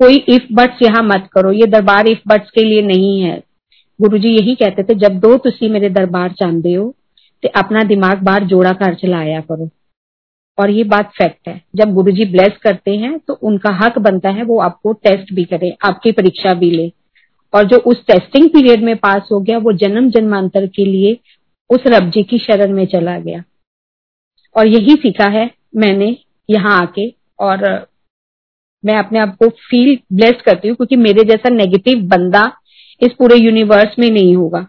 कोई 0.00 0.16
इफ़ 0.28 0.52
बट्स 0.52 0.82
यहाँ 0.82 1.02
मत 1.04 1.28
करो, 1.32 1.52
ये 1.52 1.66
दरबार 1.66 2.08
इफ़ 2.08 2.18
बट्स 2.28 2.50
के 2.50 2.64
लिए 2.64 2.82
नहीं 2.82 3.20
है। 3.20 3.42
गुरु 4.00 4.18
जी 4.18 4.28
यही 4.30 4.54
कहते 4.54 4.82
थे, 4.82 4.94
जब 4.94 5.18
दो 5.20 5.36
तुसी 5.38 5.68
मेरे 5.68 5.88
दरबार 5.90 6.32
चाहते 6.32 6.72
हो 6.72 6.94
तो 7.42 7.48
अपना 7.56 7.82
दिमाग 7.84 8.22
बाहर 8.22 8.44
जोड़ा 8.44 8.72
कर 8.74 8.94
चलाया 8.94 9.40
करो। 9.40 9.68
और 10.58 10.70
ये 10.70 10.84
बात 10.84 11.10
फैक्ट 11.12 11.48
है। 11.48 11.60
जब 11.76 11.92
गुरु 11.94 12.12
जी 12.12 12.24
ब्लेस 12.24 12.56
करते 12.62 12.96
हैं 12.96 13.18
तो 13.18 13.34
उनका 13.42 13.70
हक 13.76 13.98
बनता 13.98 14.30
है, 14.30 14.42
वो 14.42 14.58
आपको 14.60 14.92
टेस्ट 14.94 15.32
भी 15.34 15.44
करे, 15.44 15.70
आपकी 15.84 16.12
परीक्षा 16.12 16.54
भी 16.54 16.70
ले। 16.70 16.90
और 17.52 17.64
जो 17.64 17.76
उस 17.76 18.04
टेस्टिंग 18.06 18.48
पीरियड 18.48 18.82
में 18.84 18.96
पास 18.96 19.28
हो 19.32 19.40
गया, 19.40 19.58
वो 19.58 19.72
जन्म 19.74 20.10
जन्मांतर 20.10 20.66
के 20.66 20.84
लिए 20.84 21.16
उस 21.70 21.86
रब 21.86 22.10
जी 22.10 22.22
की 22.22 22.38
शरण 22.38 22.72
में 22.72 22.84
चला 22.86 23.18
गया। 23.18 23.42
और 24.56 24.66
यही 24.66 24.94
सीखा 24.96 25.28
है 25.30 25.50
मैंने 25.76 26.16
यहाँ 26.48 26.80
आके 26.80 27.08
और 27.40 27.64
मैं 28.84 28.94
अपने 28.94 29.18
आप 29.18 29.36
को 29.36 29.48
फील 29.60 29.96
ब्लेस्ड 30.12 30.42
करती 30.42 30.68
हूँ 30.68 30.76
क्योंकि 30.76 30.96
मेरे 30.98 31.24
जैसा 31.24 31.50
नेगेटिव 31.50 32.02
बंदा 32.08 32.50
इस 33.02 33.12
पूरे 33.18 33.36
यूनिवर्स 33.36 33.98
में 33.98 34.08
नहीं 34.10 34.34
होगा। 34.36 34.66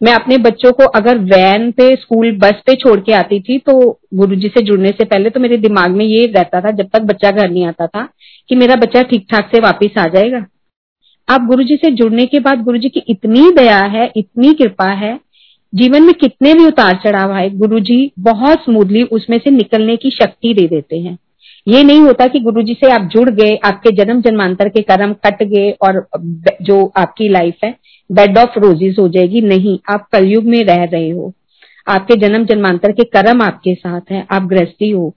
मैं 0.00 0.12
अपने 0.14 0.36
बच्चों 0.38 0.72
को 0.72 0.84
अगर 0.90 1.18
वैन 1.26 1.70
पे 1.72 1.84
स्कूल 1.96 2.30
बस 2.38 2.60
पे 2.66 2.74
छोड़ 2.74 2.98
के 3.00 3.12
आती 3.12 3.40
थी 3.40 3.58
तो 3.60 3.78
गुरुजी 4.14 4.48
से 4.48 4.62
जुड़ने 4.62 4.88
से 4.90 5.04
पहले 5.04 5.30
तो 5.30 5.40
मेरे 5.40 5.56
दिमाग 5.58 5.90
में 5.90 6.04
ये 6.04 6.24
रहता 6.26 6.60
था 6.60 6.70
जब 6.72 6.88
तक 6.88 7.02
बच्चा 7.04 7.30
घर 7.30 7.50
नहीं 7.50 7.64
आता 7.66 7.86
था 7.86 8.08
कि 8.50 8.56
मेरा 8.56 8.76
बच्चा 8.76 9.02
ठीक 9.02 9.26
ठाक 9.30 9.50
से 9.54 9.60
वापस 9.60 9.98
आ 9.98 10.06
जाएगा। 10.08 10.44
अब 11.28 11.46
गुरुजी 11.46 11.76
से 11.76 11.90
जुड़ने 11.92 12.26
के 12.26 12.40
बाद 12.40 12.62
गुरुजी 12.64 12.88
की 12.88 13.00
इतनी 13.08 13.50
दया 13.52 13.78
है, 13.78 14.10
इतनी 14.16 14.52
कृपा 14.54 14.90
है 14.94 15.18
जीवन 15.72 16.02
में 16.02 16.14
कितने 16.14 16.52
भी 16.54 16.66
उतार 16.66 17.00
चढ़ाव 17.04 17.32
आए 17.32 17.48
गुरु 17.50 17.78
जी 17.80 18.12
बहुत 18.18 18.64
स्मूथली 18.64 19.02
उसमें 19.02 19.38
से 19.38 19.50
निकलने 19.50 19.96
की 19.96 20.10
शक्ति 20.10 20.54
दे 20.54 20.66
देते 20.66 20.98
हैं। 20.98 21.18
ये 21.66 21.82
नहीं 21.84 22.00
होता 22.00 22.26
कि 22.26 22.40
गुरु 22.40 22.62
जी 22.62 22.74
से 22.74 22.90
आप 22.90 23.08
जुड़ 23.12 23.30
गए, 23.30 23.54
आपके 23.56 23.90
जन्म 23.96 24.20
जन्मांतर 24.20 24.68
के 24.68 24.82
कर्म 24.82 25.12
कट 25.26 25.42
गए 25.42 25.70
और 25.82 26.06
जो 26.62 26.92
आपकी 26.96 27.28
लाइफ 27.28 27.64
है 27.64 27.74
बेड 28.10 28.38
ऑफ़ 28.38 28.58
रोजेस 28.58 28.96
हो 28.98 29.08
जाएगी। 29.08 29.40
नहीं, 29.40 29.78
आप 29.90 30.06
कलयुग 30.12 30.44
में 30.44 30.62
रह 30.64 30.84
रहे 30.84 31.10
हो। 31.10 31.32
आपके 31.88 32.14
जन्म 32.16 32.44
जन्मांतर 32.44 32.92
के 32.92 33.04
कर्म 33.04 33.42
आपके 33.42 33.74
साथ 33.74 34.12
है, 34.12 34.26
आप 34.32 34.42
गृहस्थी 34.42 34.90
हो। 34.90 35.14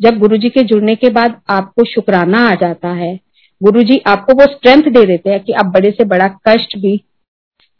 जब 0.00 0.18
गुरु 0.18 0.36
जी 0.36 0.48
के 0.48 0.62
जुड़ने 0.62 0.94
के 0.94 1.10
बाद 1.10 1.40
आपको 1.50 1.84
शुक्राना 1.84 2.46
आ 2.50 2.54
जाता 2.54 2.88
है 2.88 3.18
गुरु 3.60 3.82
जी 3.82 4.00
आपको 4.06 4.34
वो 4.34 4.44
स्ट्रेंथ 4.44 4.82
दे 4.84 5.04
देते 5.06 5.30
हैं 5.30 5.40
कि 5.40 5.52
आप 5.52 5.66
बड़े 5.66 5.90
से 5.90 6.04
बड़ा 6.04 6.28
कष्ट 6.48 6.76
भी 6.78 6.96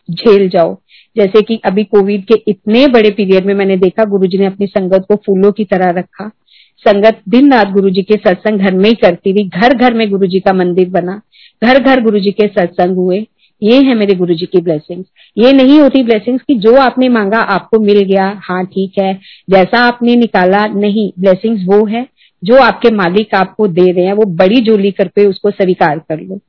झेल 0.08 0.48
जाओ। 0.48 0.76
जैसे 1.16 1.42
कि 1.42 1.60
अभी 1.64 1.84
कोविड 1.84 2.24
के 2.24 2.42
इतने 2.48 2.86
बड़े 2.86 3.10
पीरियड 3.10 3.46
में 3.46 3.54
मैंने 3.54 3.76
देखा, 3.76 4.04
गुरुजी 4.04 4.38
ने 4.38 4.46
अपनी 4.46 4.66
संगत 4.66 5.04
को 5.08 5.16
फूलों 5.16 5.52
की 5.52 5.64
तरह 5.64 5.90
रखा। 5.90 6.30
संगत 6.78 7.20
दिन 7.28 7.52
रात 7.52 7.68
गुरु 7.68 7.90
के 7.90 8.14
सत्संग 8.14 8.58
घर 8.58 8.74
में 8.74 8.84
ही 8.84 8.94
करती 8.94 9.32
थी 9.32 9.48
घर 9.48 9.74
घर 9.74 9.94
में 9.94 10.10
गुरु 10.10 10.26
का 10.34 10.52
मंदिर 10.52 10.88
बना। 10.88 11.20
घर 11.64 11.78
घर 11.78 12.00
गुरु 12.00 12.20
के 12.20 12.46
सत्संग 12.46 12.96
हुए। 12.96 13.26
ये 13.62 13.76
है 13.76 13.94
मेरे 13.94 14.14
गुरु 14.14 14.34
जी 14.34 14.46
की 14.46 14.60
ब्लेसिंग्स 14.60 15.06
ये 15.38 15.52
नहीं 15.52 15.80
होती 15.80 16.02
ब्लेसिंग्स 16.02 16.42
कि 16.42 16.54
जो 16.54 16.76
आपने 16.76 17.08
मांगा 17.08 17.38
आपको 17.38 17.78
मिल 17.78 18.00
गया। 18.00 18.40
हाँ 18.44 18.66
ठीक 18.66 18.92
है। 18.98 19.20
जैसा 19.50 19.78
आपने 19.78 20.16
निकाला, 20.16 20.66
नहीं। 20.66 21.12
ब्लेसिंग्स 21.18 21.62
वो 21.66 21.86
है 21.86 22.06
जो 22.44 22.56
आपके 22.56 22.94
मालिक 22.94 23.34
आपको 23.34 23.66
दे 23.66 23.92
रहे 23.92 24.04
हैं। 24.04 24.12
वो 24.12 24.24
बड़ी 24.24 24.60
जोली 24.60 24.90
करके 24.90 25.26
उसको 25.26 25.50
स्वीकार 25.50 25.98
कर 25.98 26.20
लो। 26.20 26.40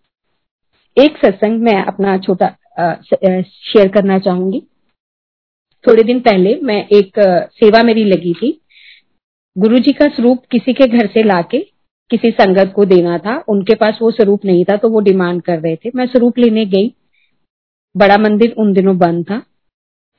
एक 0.97 1.25
सत्संग 1.25 1.61
मैं 1.61 1.83
अपना 1.83 2.17
छोटा 2.17 2.45
शेयर 2.79 3.87
करना 3.87 4.19
चाहूँगी। 4.19 4.61
थोड़े 5.85 6.03
दिन 6.03 6.19
पहले 6.19 6.55
मैं 6.63 6.77
एक 6.87 7.19
सेवा 7.53 7.81
मेरी 7.83 8.03
लगी 8.03 8.33
थी। 8.33 8.59
गुरु 9.55 9.79
जी 9.79 9.91
का 9.93 10.07
स्वरूप 10.07 10.45
किसी 10.51 10.73
के 10.73 10.87
घर 10.87 11.07
से 11.07 11.23
लाके 11.23 11.59
किसी 12.11 12.31
संगत 12.31 12.71
को 12.75 12.85
देना 12.85 13.17
था। 13.17 13.37
उनके 13.47 13.75
पास 13.75 13.97
वो 14.01 14.11
स्वरूप 14.11 14.45
नहीं 14.45 14.63
था 14.65 14.77
तो 14.77 14.89
वो 14.89 14.99
डिमांड 14.99 15.41
कर 15.41 15.59
रहे 15.59 15.75
थे। 15.75 15.91
मैं 15.95 16.05
स्वरूप 16.07 16.37
लेने 16.37 16.65
गई। 16.65 16.93
बड़ा 17.95 18.17
मंदिर 18.17 18.55
उन 18.57 18.73
दिनों 18.73 18.97
बंद 18.97 19.25
था। 19.25 19.39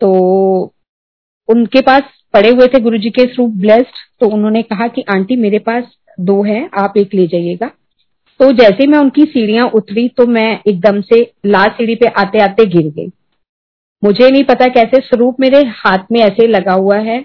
तो 0.00 0.10
उनके 1.48 1.80
पास 1.80 2.02
पड़े 2.34 2.50
हुए 2.50 2.66
थे 2.66 2.80
गुरु 2.80 2.98
जी 2.98 3.10
के 3.10 3.22
स्वरूप 3.24 3.50
ब्लेस्ड। 3.50 3.96
तो 4.20 4.28
उन्होंने 4.28 4.62
कहा 4.62 4.88
कि, 4.88 5.04
आंटी, 5.10 5.36
मेरे 5.36 5.58
पास 5.58 5.84
दो 6.20 6.42
है, 6.42 6.68
आप 6.74 6.96
एक 6.96 7.14
ले 7.14 7.26
जाइएगा। 7.26 7.70
तो 8.40 8.50
जैसे 8.52 8.86
मैं 8.86 8.98
उनकी 8.98 9.22
सीढ़ियाँ 9.24 9.68
उतरी 9.70 10.08
तो 10.08 10.26
मैं 10.26 10.48
एकदम 10.68 11.00
से 11.02 11.20
लास्ट 11.46 11.72
सीढ़ी 11.72 11.94
पे 11.94 12.06
आते 12.16 12.38
आते 12.38 12.66
गिर 12.66 12.88
गई। 12.88 13.06
मुझे 14.02 14.30
नहीं 14.30 14.44
पता 14.44 14.66
कैसे 14.68 15.00
स्वरूप 15.00 15.36
मेरे 15.40 15.62
हाथ 15.76 16.10
में 16.12 16.20
ऐसे 16.20 16.46
लगा 16.46 16.72
हुआ 16.72 16.98
है। 17.00 17.24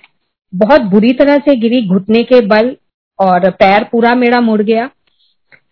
बहुत 0.54 0.82
बुरी 0.92 1.12
तरह 1.14 1.38
से 1.38 1.56
गिरी 1.56 1.82
घुटने 1.88 2.22
के 2.24 2.42
बल 2.48 2.76
और 3.20 3.50
पैर 3.52 3.84
पूरा 3.84 4.14
मेरा 4.16 4.42
मुड़ 4.42 4.62
गया। 4.62 4.90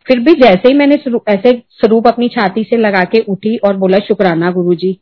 फिर 0.08 0.20
भी 0.20 0.34
जैसे 0.34 0.68
ही 0.68 0.74
मैंने 0.74 0.96
ऐसे 1.28 1.52
स्वरूप 1.72 2.08
अपनी 2.08 2.28
छाती 2.30 2.64
से 2.64 2.78
लगा 2.78 3.04
के 3.04 3.20
उठी 3.28 3.56
और 3.58 3.78
बोला, 3.78 3.98
शुक्राना 3.98 4.52
गुरुजी। 4.52 4.98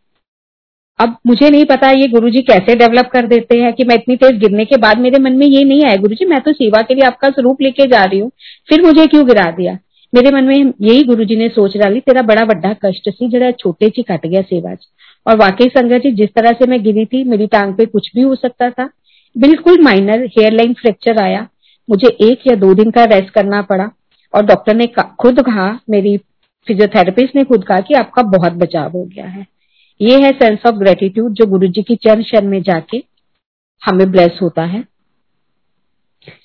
अब 1.00 1.16
मुझे 1.28 1.50
नहीं 1.50 1.66
पता 1.66 1.90
ये 1.92 2.08
गुरुजी 2.08 2.42
कैसे 2.42 2.76
डेवलप 2.76 3.10
कर 3.14 3.28
देते 3.28 3.60
हैं 3.62 3.74
कि 3.74 3.84
मैं 3.84 3.96
इतनी 3.96 4.16
तेज 4.16 4.40
गिरने 4.40 4.66
के 4.66 4.78
बाद 4.78 5.00
मेरे 5.00 5.20
मन 5.20 5.34
में 5.34 5.46
ये 5.48 5.64
नहीं 5.64 5.84
आया, 5.86 5.96
गुरुजी, 5.96 6.26
मैं 6.26 6.40
तो 6.42 6.54
सेवा 6.54 6.82
के 6.82 6.94
लिए 6.94 7.06
आपका 7.06 7.30
स्वरूप 7.30 7.62
लेके 7.62 7.88
जा 7.88 8.04
रही 8.04 8.20
हूँ। 8.20 8.32
फिर 8.70 8.82
मुझे 8.82 9.06
क्यों 9.08 9.26
गिरा 9.28 9.50
दिया? 9.52 9.78
मेरे 10.16 10.32
मन 10.32 10.44
में 10.44 10.74
यही 10.82 11.04
गुरुजी 11.04 11.36
ने 11.36 11.48
सोच 11.50 11.78
डाली, 11.78 12.00
तेरा 12.00 12.22
बड़ा 12.22 12.46
बड़ा 12.46 12.74
कष्ट 12.74 13.10
सी, 13.10 13.28
जरा 13.30 13.52
छोटे 13.52 13.90
सी 13.90 14.04
कट 14.04 14.26
गया 14.28 14.42
सेवा 14.42 14.76
और 15.28 15.38
वाकई 15.38 15.68
संगत 15.68 16.02
जी, 16.02 16.12
जिस 16.12 16.30
तरह 16.30 16.52
से 16.52 16.68
मैं 16.68 16.84
गिरी 16.84 17.06
थी, 17.06 17.24
मेरी 17.24 17.48
टांग 17.48 17.74
पे 17.76 17.86
कुछ 17.86 18.12
भी 18.16 18.22
हो 18.22 18.36
सकता 18.36 18.70
था। 18.70 18.90
बिल्कुल 19.38 19.82
माइनर 19.82 20.26
हेयर 20.38 20.54
लाइन 20.54 20.74
फ्रैक्चर 20.74 21.18
आया। 21.18 21.48
मुझे 21.90 22.08
एक 22.08 22.48
या 22.48 22.56
दो 22.56 22.74
दिन 22.74 22.92
का 22.92 23.04
रेस्ट 23.04 23.30
करना 23.30 23.62
पड़ा 23.62 23.90
और 24.34 24.46
डॉक्टर 24.46 24.76
ने 24.76 24.88
खुद 25.20 25.42
कहा, 25.42 25.80
मेरी 25.90 26.18
फिजियोथेरेपिस्ट 26.68 27.36
ने 27.36 27.44
खुद 27.44 27.64
कहा 27.64 27.80
कि 27.80 27.94
आपका 27.94 28.22
बहुत 28.22 28.54
बचाव 28.54 28.92
हो 28.92 29.04
गया 29.06 29.26
है। 29.26 29.46
ये 30.02 30.22
है 30.22 30.32
सेंस 30.32 30.60
ऑफ़ 30.68 30.76
ग्रेटिट्यूड 30.76 31.34
जो 31.34 31.46
गुरु 31.46 31.68
जी 31.68 31.84
की 31.84 31.96
चरण 31.96 32.24
शरण 32.24 32.48
में 32.48 32.62
जाके 32.62 33.04
हमें 33.82 34.12
ब्लेस 34.12 34.40
होता 34.42 34.64
है। 34.64 34.84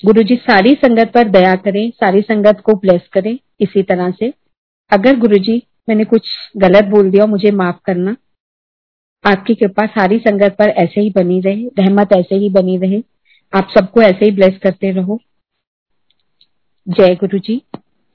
गुरु 0.05 0.23
जी 0.23 0.37
सारी 0.37 0.75
संगत 0.75 1.12
पर 1.14 1.29
दया 1.29 1.55
करें, 1.55 1.91
सारी 1.91 2.21
संगत 2.21 2.61
को 2.64 2.75
ब्लेस 2.75 3.09
करें। 3.12 3.39
इसी 3.61 3.83
तरह 3.83 4.11
से। 4.11 4.33
अगर 4.91 5.19
गुरु 5.19 5.39
जी 5.39 5.63
मैंने 5.89 6.05
कुछ 6.05 6.29
गलत 6.57 6.85
बोल 6.85 7.11
दिया 7.11 7.27
मुझे 7.27 7.51
माफ़ 7.51 7.77
करना। 7.85 8.17
आपकी 9.27 9.55
कृपा 9.55 9.87
सारी 9.87 10.19
संगत 10.19 10.57
पर 10.59 10.69
ऐसे 10.69 11.01
ही 11.01 11.11
बनी 11.11 11.41
रहे, 11.41 11.69
रहमत 11.79 12.13
ऐसे 12.13 12.35
ही 12.35 12.49
बनी 12.49 12.77
रहे। 12.77 13.03
आप 13.57 13.69
सबको 13.79 14.03
ऐसे 14.03 14.25
ही 14.25 14.31
ब्लेस 14.31 14.59
करते 14.63 14.91
रहो। 14.91 15.21
जय 16.89 17.15
गुरु 17.15 17.39
जी 17.39 17.63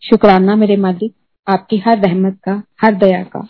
शुक्राना 0.03 0.55
मेरे 0.55 0.77
मालिक, 0.77 1.13
आपकी 1.47 1.77
हर 1.77 1.97
रहमत 1.97 2.39
का, 2.43 2.63
हर 2.81 2.93
दया 2.93 3.23
का। 3.23 3.47